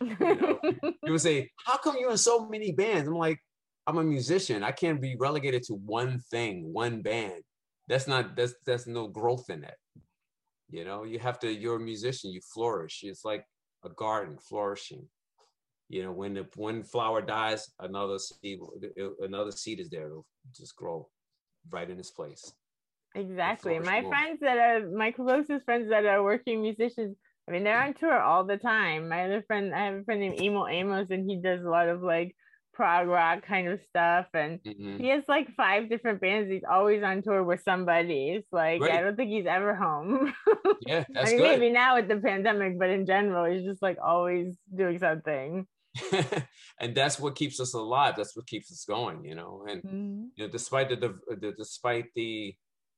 [0.00, 0.58] know,
[1.04, 3.40] People say, "How come you're in so many bands?" I'm like,
[3.86, 4.62] "I'm a musician.
[4.62, 7.42] I can't be relegated to one thing, one band.
[7.88, 9.76] That's not that's that's no growth in it.
[10.68, 11.50] You know, you have to.
[11.50, 12.30] You're a musician.
[12.30, 13.00] You flourish.
[13.02, 13.44] It's like
[13.84, 15.08] a garden flourishing.
[15.88, 18.58] You know, when the one flower dies, another seed
[19.20, 20.06] another seed is there.
[20.06, 21.08] It'll just grow
[21.70, 22.52] right in its place.
[23.16, 23.78] Exactly.
[23.78, 24.10] My more.
[24.12, 27.16] friends that are my closest friends that are working musicians,
[27.48, 29.08] I mean, they're on tour all the time.
[29.08, 31.88] My other friend, I have a friend named Emo Amos, and he does a lot
[31.88, 32.34] of like
[32.74, 34.26] prog rock kind of stuff.
[34.34, 35.00] And Mhm.
[35.00, 36.50] he has like five different bands.
[36.50, 38.32] He's always on tour with somebody.
[38.32, 40.34] It's like, I don't think he's ever home.
[40.86, 41.58] Yeah, that's I mean, good.
[41.60, 45.66] maybe now with the pandemic, but in general, he's just like always doing something.
[46.80, 48.14] and that's what keeps us alive.
[48.16, 49.24] That's what keeps us going.
[49.24, 49.80] You know, and
[50.36, 50.96] you know, despite the,
[51.28, 52.54] the despite the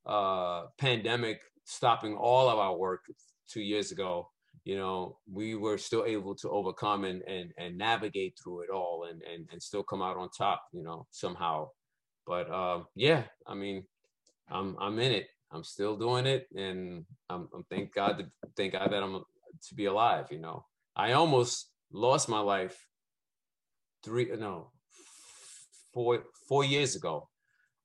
[0.09, 3.03] uh, pandemic stopping all of our work
[3.49, 4.31] two years ago,
[4.65, 9.07] you know, we were still able to overcome and and and navigate through it all
[9.11, 11.69] and and and still come out on top, you know, somehow.
[12.27, 13.85] But um, yeah, I mean,
[14.51, 15.29] I'm I'm in it.
[15.51, 18.27] I'm still doing it, and I'm, I'm thank God to
[18.57, 19.15] thank God that I'm
[19.69, 20.27] to be alive.
[20.31, 22.77] You know, I almost lost my life
[24.05, 24.71] three no
[25.95, 27.28] four four years ago.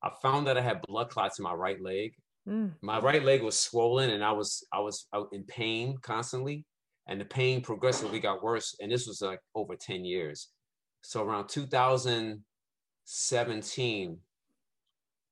[0.04, 2.14] I found that I had blood clots in my right leg.
[2.48, 2.72] Mm.
[2.82, 6.66] My right leg was swollen, and I was I was out in pain constantly,
[7.08, 8.76] and the pain progressively got worse.
[8.82, 10.50] And this was like over ten years.
[11.04, 14.18] So around 2017,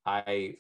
[0.06, 0.54] I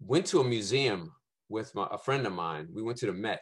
[0.00, 1.12] went to a museum
[1.48, 2.68] with my, a friend of mine.
[2.72, 3.40] We went to the Met,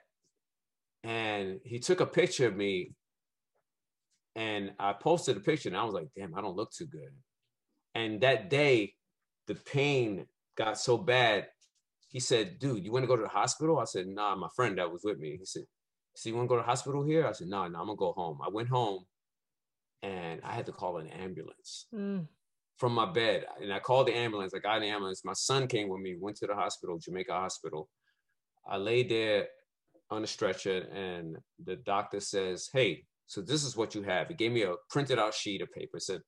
[1.02, 2.92] and he took a picture of me,
[4.34, 7.14] and I posted a picture, and I was like, "Damn, I don't look too good."
[7.94, 8.92] And that day,
[9.46, 11.48] the pain got so bad.
[12.08, 14.78] He said, "Dude, you want to go to the hospital?" I said, "Nah." My friend
[14.78, 15.64] that was with me, he said,
[16.14, 17.80] "So you want to go to the hospital here?" I said, "No, nah, no, nah,
[17.80, 19.04] I'm gonna go home." I went home,
[20.02, 21.86] and I had to call an ambulance.
[21.94, 22.26] Mm
[22.76, 24.52] from my bed and I called the ambulance.
[24.54, 25.24] I got an ambulance.
[25.24, 27.88] My son came with me, went to the hospital, Jamaica Hospital.
[28.68, 29.46] I laid there
[30.10, 34.28] on a stretcher and the doctor says, Hey, so this is what you have.
[34.28, 35.96] He gave me a printed out sheet of paper.
[35.96, 36.20] It said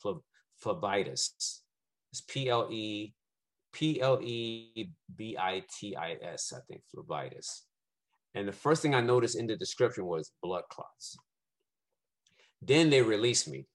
[0.65, 1.61] phlebitis.
[2.13, 3.15] It's P L E
[3.73, 7.63] P L E B I T I S, I think, phlebitis.
[8.35, 11.17] And the first thing I noticed in the description was blood clots.
[12.61, 13.67] Then they released me.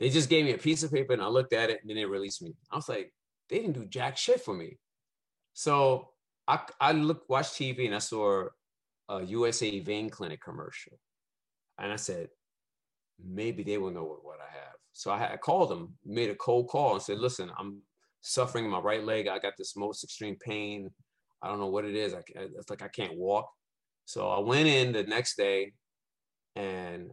[0.00, 1.96] They just gave me a piece of paper and I looked at it and then
[1.96, 2.54] they released me.
[2.70, 3.12] I was like,
[3.48, 4.78] they didn't do jack shit for me.
[5.54, 6.08] So
[6.48, 8.46] I I looked watched TV and I saw
[9.08, 10.98] a USA Vein Clinic commercial.
[11.78, 12.28] And I said,
[13.24, 14.71] maybe they will know what, what I have.
[14.92, 17.80] So I, had, called them, made a cold call and said, listen, I'm
[18.20, 19.26] suffering my right leg.
[19.26, 20.90] I got this most extreme pain.
[21.42, 22.14] I don't know what it is.
[22.14, 23.48] I, it's like I can't walk.
[24.04, 25.72] So I went in the next day
[26.56, 27.10] and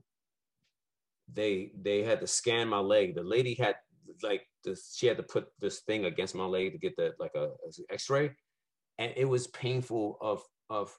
[1.34, 3.16] they they had to scan my leg.
[3.16, 3.76] The lady had
[4.24, 7.32] like this, she had to put this thing against my leg to get the like
[7.36, 8.32] a, a X-ray,
[8.98, 10.96] and it was painful of of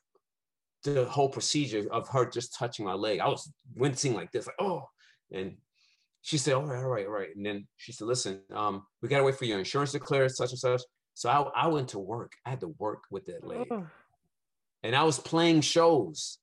[0.85, 3.21] the whole procedure of her just touching my leg.
[3.21, 4.85] I was wincing like this, like oh,
[5.33, 5.57] and
[6.23, 7.35] she said, all right, all right, all right.
[7.35, 10.51] And then she said, listen, um, we gotta wait for your insurance to clear such
[10.51, 10.83] and such.
[11.15, 12.33] So I, I went to work.
[12.47, 13.69] I had to work with that leg.
[14.83, 16.39] And I was playing shows.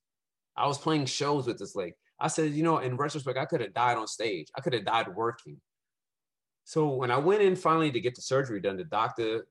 [0.56, 1.94] I was playing shows with this leg.
[2.20, 4.48] I said, you know, in retrospect, I could have died on stage.
[4.56, 5.58] I could have died working.
[6.64, 9.48] So when I went in finally to get the surgery done, the doctor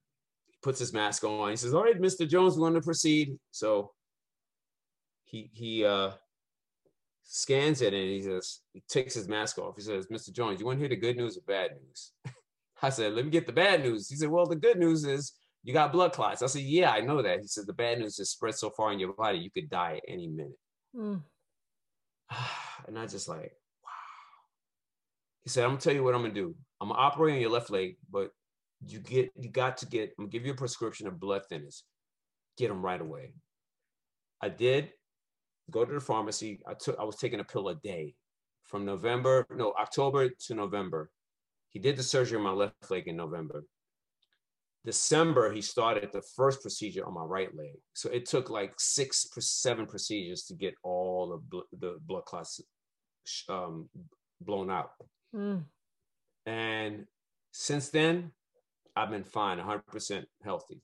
[0.63, 1.51] puts his mask on.
[1.51, 2.29] He says, "All right, Mr.
[2.29, 3.93] Jones, we want to proceed." So
[5.25, 6.11] he he uh,
[7.27, 9.77] scans it and he says he takes his mask off.
[9.77, 10.33] He says, "Mr.
[10.33, 12.13] Jones, you want to hear the good news or bad news?"
[12.83, 15.33] I said, "Let me get the bad news." He said, "Well, the good news is
[15.63, 18.19] you got blood clots." I said, "Yeah, I know that." He said, "The bad news
[18.19, 20.59] is spread so far in your body you could die at any minute."
[20.97, 21.23] Mm.
[22.87, 23.91] And I just like, wow.
[25.43, 26.55] He said, I'm gonna tell you what I'm gonna do.
[26.81, 28.31] I'm gonna operate on your left leg, but
[28.87, 31.83] you get you got to get, I'm gonna give you a prescription of blood thinners.
[32.57, 33.33] Get them right away.
[34.41, 34.93] I did
[35.71, 36.61] go to the pharmacy.
[36.67, 38.15] I took I was taking a pill a day
[38.65, 41.11] from November, no, October to November.
[41.71, 43.65] He did the surgery on my left leg in November.
[44.85, 47.75] December, he started the first procedure on my right leg.
[47.93, 52.61] So it took like six, seven procedures to get all the, bl- the blood clots
[53.49, 53.89] um,
[54.41, 54.91] blown out.
[55.35, 55.65] Mm.
[56.47, 57.05] And
[57.51, 58.31] since then,
[58.95, 60.81] I've been fine, 100% healthy.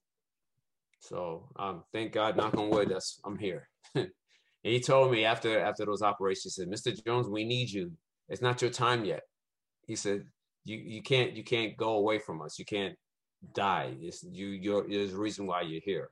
[0.99, 3.69] So um, thank God, knock on wood, that's I'm here.
[4.65, 7.05] and he told me after after those operations, he said, "Mr.
[7.05, 7.93] Jones, we need you.
[8.29, 9.23] It's not your time yet."
[9.87, 10.25] He said,
[10.65, 12.59] "You you can't you can't go away from us.
[12.59, 12.97] You can't
[13.55, 13.95] die.
[14.01, 16.11] It's, you, you're, there's a reason why you're here.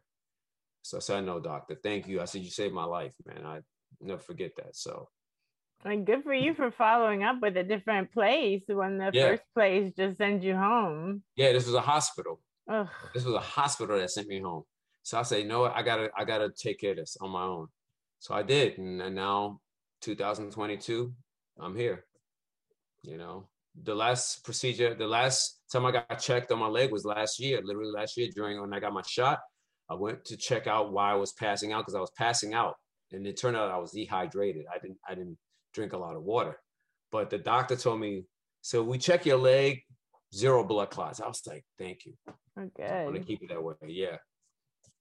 [0.82, 2.20] So I said, no, doctor, thank you.
[2.20, 3.44] I said, you saved my life, man.
[3.44, 3.60] I
[4.00, 4.74] never forget that.
[4.76, 5.08] So.
[5.84, 9.28] And good for you for following up with a different place when the yeah.
[9.28, 11.22] first place just sent you home.
[11.36, 12.40] Yeah, this was a hospital.
[12.70, 12.88] Ugh.
[13.14, 14.64] This was a hospital that sent me home.
[15.02, 15.74] So I know what?
[15.74, 17.68] I gotta, I gotta take care of this on my own.
[18.20, 19.60] So I did, and, and now
[20.02, 21.12] 2022,
[21.58, 22.04] I'm here.
[23.02, 23.48] You know,
[23.82, 27.60] the last procedure, the last time I got checked on my leg was last year,
[27.64, 29.40] literally last year during when I got my shot.
[29.88, 32.74] I went to check out why I was passing out because I was passing out,
[33.10, 34.66] and it turned out I was dehydrated.
[34.72, 35.38] I didn't I didn't
[35.72, 36.58] drink a lot of water,
[37.10, 38.24] but the doctor told me,
[38.60, 39.80] so we check your leg,
[40.34, 41.20] zero blood clots.
[41.20, 42.12] I was like, thank you.
[42.58, 43.02] Okay.
[43.02, 43.74] I want to keep it that way.
[43.86, 44.18] Yeah.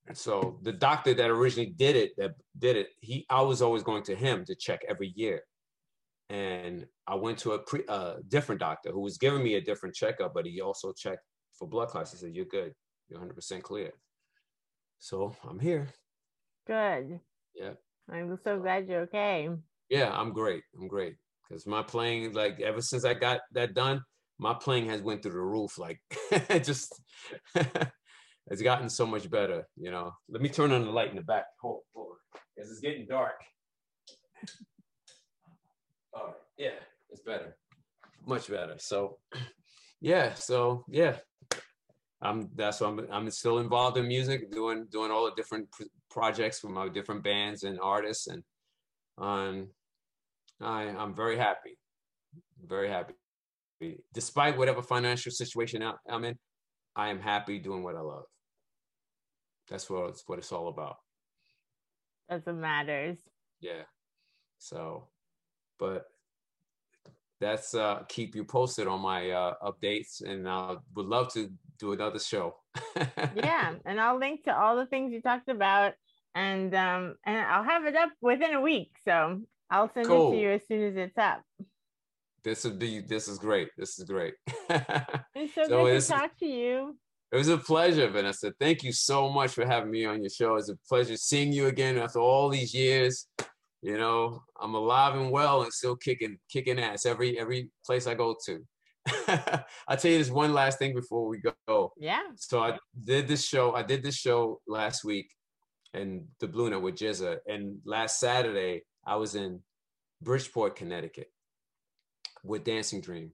[0.08, 3.84] And so the doctor that originally did it, that did it, he I was always
[3.84, 5.44] going to him to check every year
[6.30, 9.96] and I went to a pre, uh, different doctor who was giving me a different
[9.96, 11.24] checkup, but he also checked
[11.58, 12.12] for blood clots.
[12.12, 12.74] He said, "You're good.
[13.08, 13.92] You're 100% clear."
[15.00, 15.88] So I'm here.
[16.68, 17.20] Good.
[17.56, 17.74] Yeah.
[18.12, 19.50] I'm so glad you're okay.
[19.90, 20.64] Yeah, I'm great.
[20.80, 21.16] I'm great
[21.48, 24.04] because my playing, like ever since I got that done,
[24.38, 25.80] my playing has went through the roof.
[25.80, 26.00] Like
[26.64, 27.02] just
[28.50, 29.68] it's gotten so much better.
[29.78, 30.12] You know.
[30.30, 31.46] Let me turn on the light in the back.
[31.62, 32.16] Hold, hold,
[32.56, 33.36] because it's getting dark.
[36.14, 36.36] All right.
[36.58, 37.56] Yeah, it's better.
[38.26, 38.76] Much better.
[38.78, 39.18] So,
[40.02, 40.34] yeah.
[40.34, 41.18] So yeah,
[42.22, 42.50] I'm.
[42.56, 43.08] That's why I'm.
[43.12, 47.24] I'm still involved in music, doing doing all the different pr- projects with my different
[47.24, 48.44] bands and artists, and
[49.18, 49.70] on.
[50.62, 51.78] I I'm very happy.
[52.66, 53.14] Very happy.
[54.14, 56.38] Despite whatever financial situation I'm in,
[56.96, 58.26] I am happy doing what I love.
[59.70, 60.98] That's what it's what it's all about.
[62.28, 63.18] That's what matters.
[63.60, 63.84] Yeah.
[64.58, 65.08] So,
[65.78, 66.06] but
[67.40, 71.94] that's uh keep you posted on my uh updates and I would love to do
[71.94, 72.56] another show.
[73.36, 75.94] yeah, and I'll link to all the things you talked about
[76.36, 78.92] and um and I'll have it up within a week.
[79.04, 80.32] So I'll send cool.
[80.32, 81.42] it to you as soon as it's up.
[82.44, 83.70] This would be this is great.
[83.78, 84.34] This is great.
[84.70, 86.96] it's so, so good to talk to you.
[87.32, 88.54] It was a pleasure, Vanessa.
[88.60, 90.56] Thank you so much for having me on your show.
[90.56, 93.28] It's a pleasure seeing you again after all these years.
[93.82, 98.16] You know, I'm alive and well and still kicking kicking ass every every place I
[98.16, 98.66] go to.
[99.88, 101.94] I'll tell you this one last thing before we go.
[101.98, 102.24] Yeah.
[102.36, 103.74] So I did this show.
[103.74, 105.32] I did this show last week
[105.94, 107.38] in the Blue Note with GZA.
[107.48, 109.62] And last Saturday, I was in
[110.22, 111.32] Bridgeport, Connecticut
[112.44, 113.32] with Dancing Dream.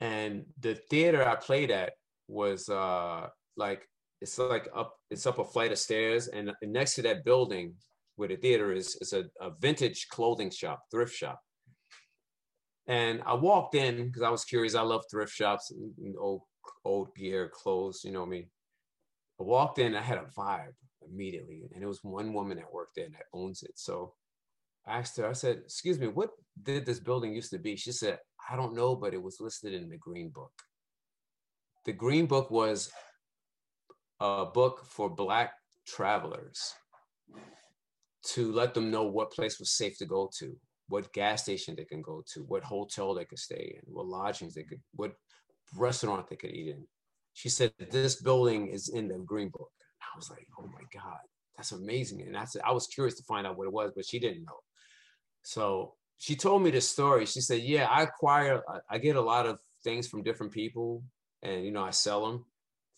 [0.00, 1.94] And the theater I played at
[2.28, 3.26] was uh
[3.56, 3.88] like
[4.20, 7.74] it's like up it's up a flight of stairs and next to that building
[8.16, 11.40] where the theater is is a, a vintage clothing shop thrift shop.
[12.88, 16.42] And i walked in because i was curious i love thrift shops and, old
[16.84, 18.48] old gear clothes you know I me
[19.40, 20.74] i walked in i had a vibe
[21.10, 23.72] immediately and it was one woman that worked there that owns it.
[23.76, 24.14] So
[24.86, 26.30] I asked her, I said, excuse me, what
[26.62, 27.76] did this building used to be?
[27.76, 30.52] She said, I don't know, but it was listed in the green book
[31.86, 32.90] the Green Book was
[34.20, 35.52] a book for Black
[35.86, 36.74] travelers
[38.24, 40.56] to let them know what place was safe to go to,
[40.88, 44.54] what gas station they can go to, what hotel they could stay in, what lodgings
[44.54, 45.12] they could, what
[45.76, 46.84] restaurant they could eat in.
[47.34, 49.70] She said, This building is in the Green Book.
[50.02, 51.20] I was like, Oh my God,
[51.56, 52.22] that's amazing.
[52.22, 54.44] And I said, I was curious to find out what it was, but she didn't
[54.44, 54.58] know.
[55.44, 57.26] So she told me this story.
[57.26, 58.60] She said, Yeah, I acquire,
[58.90, 61.04] I get a lot of things from different people
[61.42, 62.44] and you know I sell them,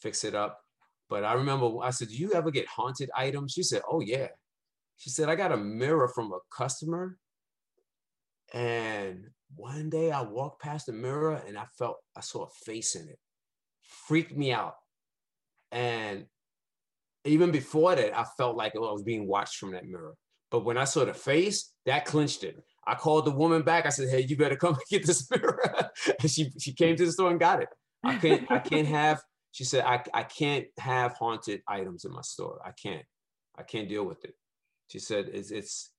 [0.00, 0.60] fix it up.
[1.08, 4.28] But I remember I said, "Do you ever get haunted items?" She said, "Oh yeah."
[4.96, 7.18] She said, "I got a mirror from a customer,
[8.52, 12.94] and one day I walked past the mirror and I felt I saw a face
[12.94, 13.18] in it,
[14.06, 14.74] freaked me out,
[15.72, 16.26] and
[17.24, 20.14] even before that, I felt like I was being watched from that mirror.
[20.50, 22.56] But when I saw the face, that clinched it.
[22.86, 23.84] I called the woman back.
[23.84, 25.90] I said, "Hey, you better come get this mirror."
[26.20, 27.68] and she she came to the store and got it.
[28.04, 29.20] I can't I can't have
[29.52, 32.60] she said I, I can't have haunted items in my store.
[32.64, 33.04] I can't.
[33.58, 34.34] I can't deal with it.
[34.88, 35.90] She said it's it's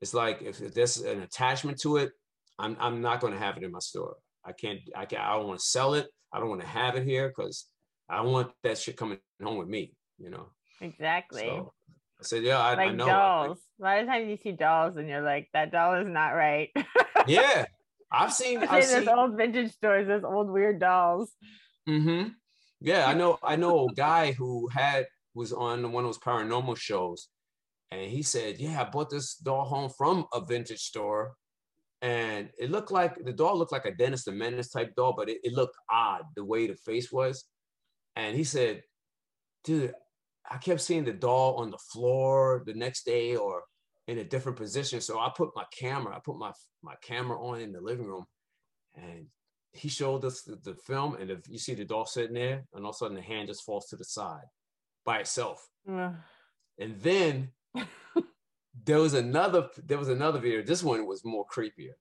[0.00, 2.10] it's like if, there's an attachment to it,
[2.58, 4.16] I'm I'm not going to have it in my store.
[4.44, 6.08] I can't I can I don't want to sell it.
[6.32, 7.66] I don't want to have it here because
[8.10, 10.48] I don't want that shit coming home with me, you know.
[10.80, 11.42] Exactly.
[11.42, 11.72] So
[12.20, 13.06] I said, yeah, I, like I know.
[13.06, 13.58] Dolls.
[13.80, 16.70] A lot of times you see dolls and you're like, that doll is not right.
[17.26, 17.63] yeah.
[18.14, 18.58] I've seen.
[18.70, 21.32] I've seen those old vintage stores, those old weird dolls.
[21.88, 22.28] Mm-hmm.
[22.80, 23.38] Yeah, I know.
[23.42, 27.28] I know a guy who had was on one of those paranormal shows,
[27.90, 31.34] and he said, "Yeah, I bought this doll home from a vintage store,
[32.02, 35.28] and it looked like the doll looked like a Dennis the Menace type doll, but
[35.28, 37.44] it, it looked odd the way the face was."
[38.16, 38.82] And he said,
[39.64, 39.94] "Dude,
[40.48, 43.64] I kept seeing the doll on the floor the next day or
[44.06, 45.00] in a different position.
[45.00, 46.52] So I put my camera, I put my
[46.82, 48.24] my camera on in the living room,
[48.94, 49.26] and
[49.72, 52.84] he showed us the, the film, and if you see the doll sitting there, and
[52.84, 54.44] all of a sudden the hand just falls to the side
[55.04, 55.66] by itself.
[56.78, 57.50] and then
[58.84, 60.62] there was another there was another video.
[60.62, 61.94] This one was more creepier.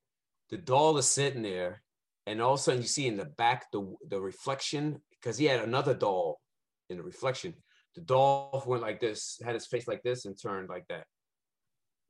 [0.50, 1.84] The doll is sitting there,
[2.28, 5.46] and all of a sudden you see in the back the the reflection because he
[5.46, 6.42] had another doll
[6.90, 7.54] in the reflection.
[7.96, 11.06] The doll went like this, had his face like this, and turned like that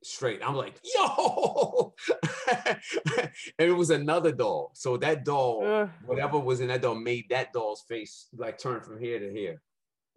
[0.04, 0.40] straight.
[0.44, 1.94] I'm like, yo,
[2.68, 2.78] and
[3.58, 4.70] it was another doll.
[4.74, 8.80] So that doll, uh, whatever was in that doll, made that doll's face like turn
[8.80, 9.62] from here to here,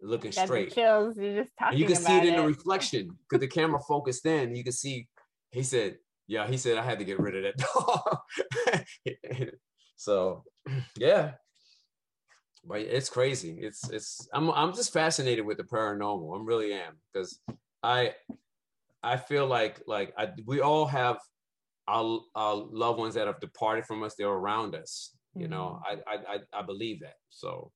[0.00, 0.74] looking straight.
[0.74, 1.16] chills.
[1.16, 1.72] You're just talking.
[1.72, 4.54] And you can see it, it in the reflection because the camera focused in.
[4.54, 5.08] You can see.
[5.50, 8.24] He said, "Yeah." He said, "I had to get rid of that doll."
[9.96, 10.44] so,
[10.96, 11.32] yeah.
[12.64, 13.58] But it's crazy.
[13.60, 14.28] It's it's.
[14.32, 16.36] I'm I'm just fascinated with the paranormal.
[16.36, 17.40] I'm really am because
[17.82, 18.14] I
[19.08, 21.18] I feel like like I, we all have
[21.86, 24.14] our, our loved ones that have departed from us.
[24.14, 25.14] They're around us.
[25.34, 25.52] You mm-hmm.
[25.52, 27.14] know, I, I I I believe that.
[27.30, 27.72] So,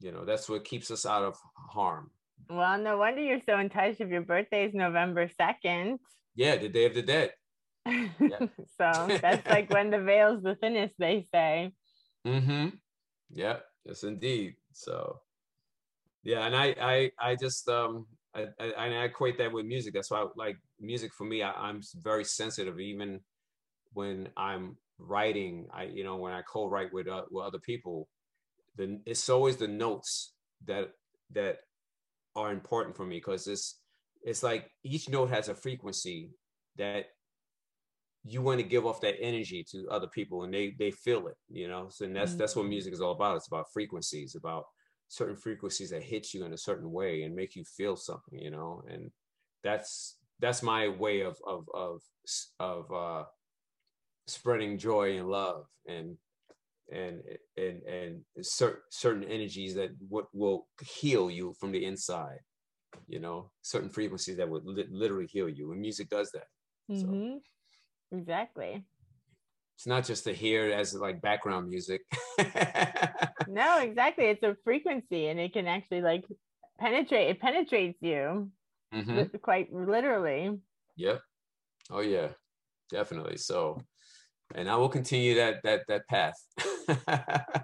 [0.00, 2.10] you know, that's what keeps us out of harm.
[2.48, 3.96] Well, no wonder you're so in touch.
[4.00, 5.98] If your birthday is November second.
[6.34, 7.32] Yeah, the Day of the Dead.
[7.86, 8.06] Yeah.
[8.78, 11.72] so that's like when the veil's the thinnest, they say.
[12.26, 12.68] Mm-hmm.
[13.30, 13.56] Yeah.
[13.84, 14.54] Yes, indeed.
[14.72, 15.20] So,
[16.22, 19.94] yeah, and I I I just um I, I, I equate that with music.
[19.94, 22.78] That's why, I, like music for me, I, am very sensitive.
[22.78, 23.20] Even
[23.92, 28.08] when I'm writing, I you know when I co-write with uh, with other people,
[28.76, 30.34] then it's always the notes
[30.66, 30.90] that
[31.32, 31.58] that
[32.36, 33.80] are important for me because it's
[34.22, 36.30] it's like each note has a frequency
[36.76, 37.06] that
[38.24, 41.36] you want to give off that energy to other people and they they feel it
[41.50, 42.38] you know so that's mm-hmm.
[42.38, 42.70] that's what mm-hmm.
[42.70, 44.64] music is all about it's about frequencies about
[45.10, 48.50] certain frequencies that hit you in a certain way and make you feel something, you
[48.50, 49.10] know, and
[49.64, 52.00] that's that's my way of of of
[52.60, 53.24] of uh,
[54.28, 56.16] spreading joy and love and
[56.92, 57.22] and
[57.56, 62.38] and and certain certain energies that what will heal you from the inside
[63.06, 66.46] you know certain frequencies that would li- literally heal you and music does that
[66.90, 67.34] mm-hmm.
[67.34, 68.18] so.
[68.18, 68.84] exactly
[69.80, 72.02] it's not just to hear as like background music
[73.48, 76.22] no exactly it's a frequency and it can actually like
[76.78, 78.50] penetrate it penetrates you
[78.94, 79.22] mm-hmm.
[79.40, 80.50] quite literally
[80.96, 81.22] yep
[81.90, 82.28] oh yeah
[82.90, 83.80] definitely so
[84.54, 86.36] and i will continue that that that path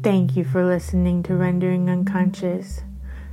[0.00, 2.82] Thank you for listening to Rendering Unconscious.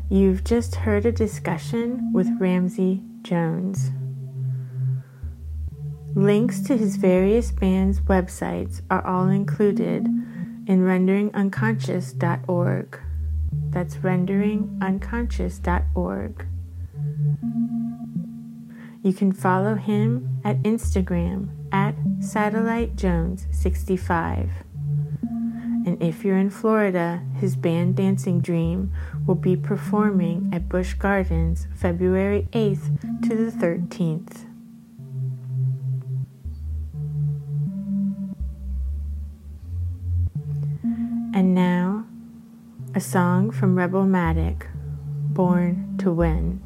[0.10, 3.90] You've just heard a discussion with Ramsey Jones.
[6.14, 13.00] Links to his various bands' websites are all included in renderingunconscious.org.
[13.72, 16.48] That's renderingunconscious.org.
[19.04, 24.65] You can follow him at Instagram at SatelliteJones65.
[25.86, 28.92] And if you're in Florida, his band Dancing Dream
[29.28, 34.46] will be performing at Busch Gardens February 8th to the 13th.
[41.36, 42.08] And now,
[42.96, 44.66] a song from Rebelmatic,
[45.34, 46.65] Born to Win.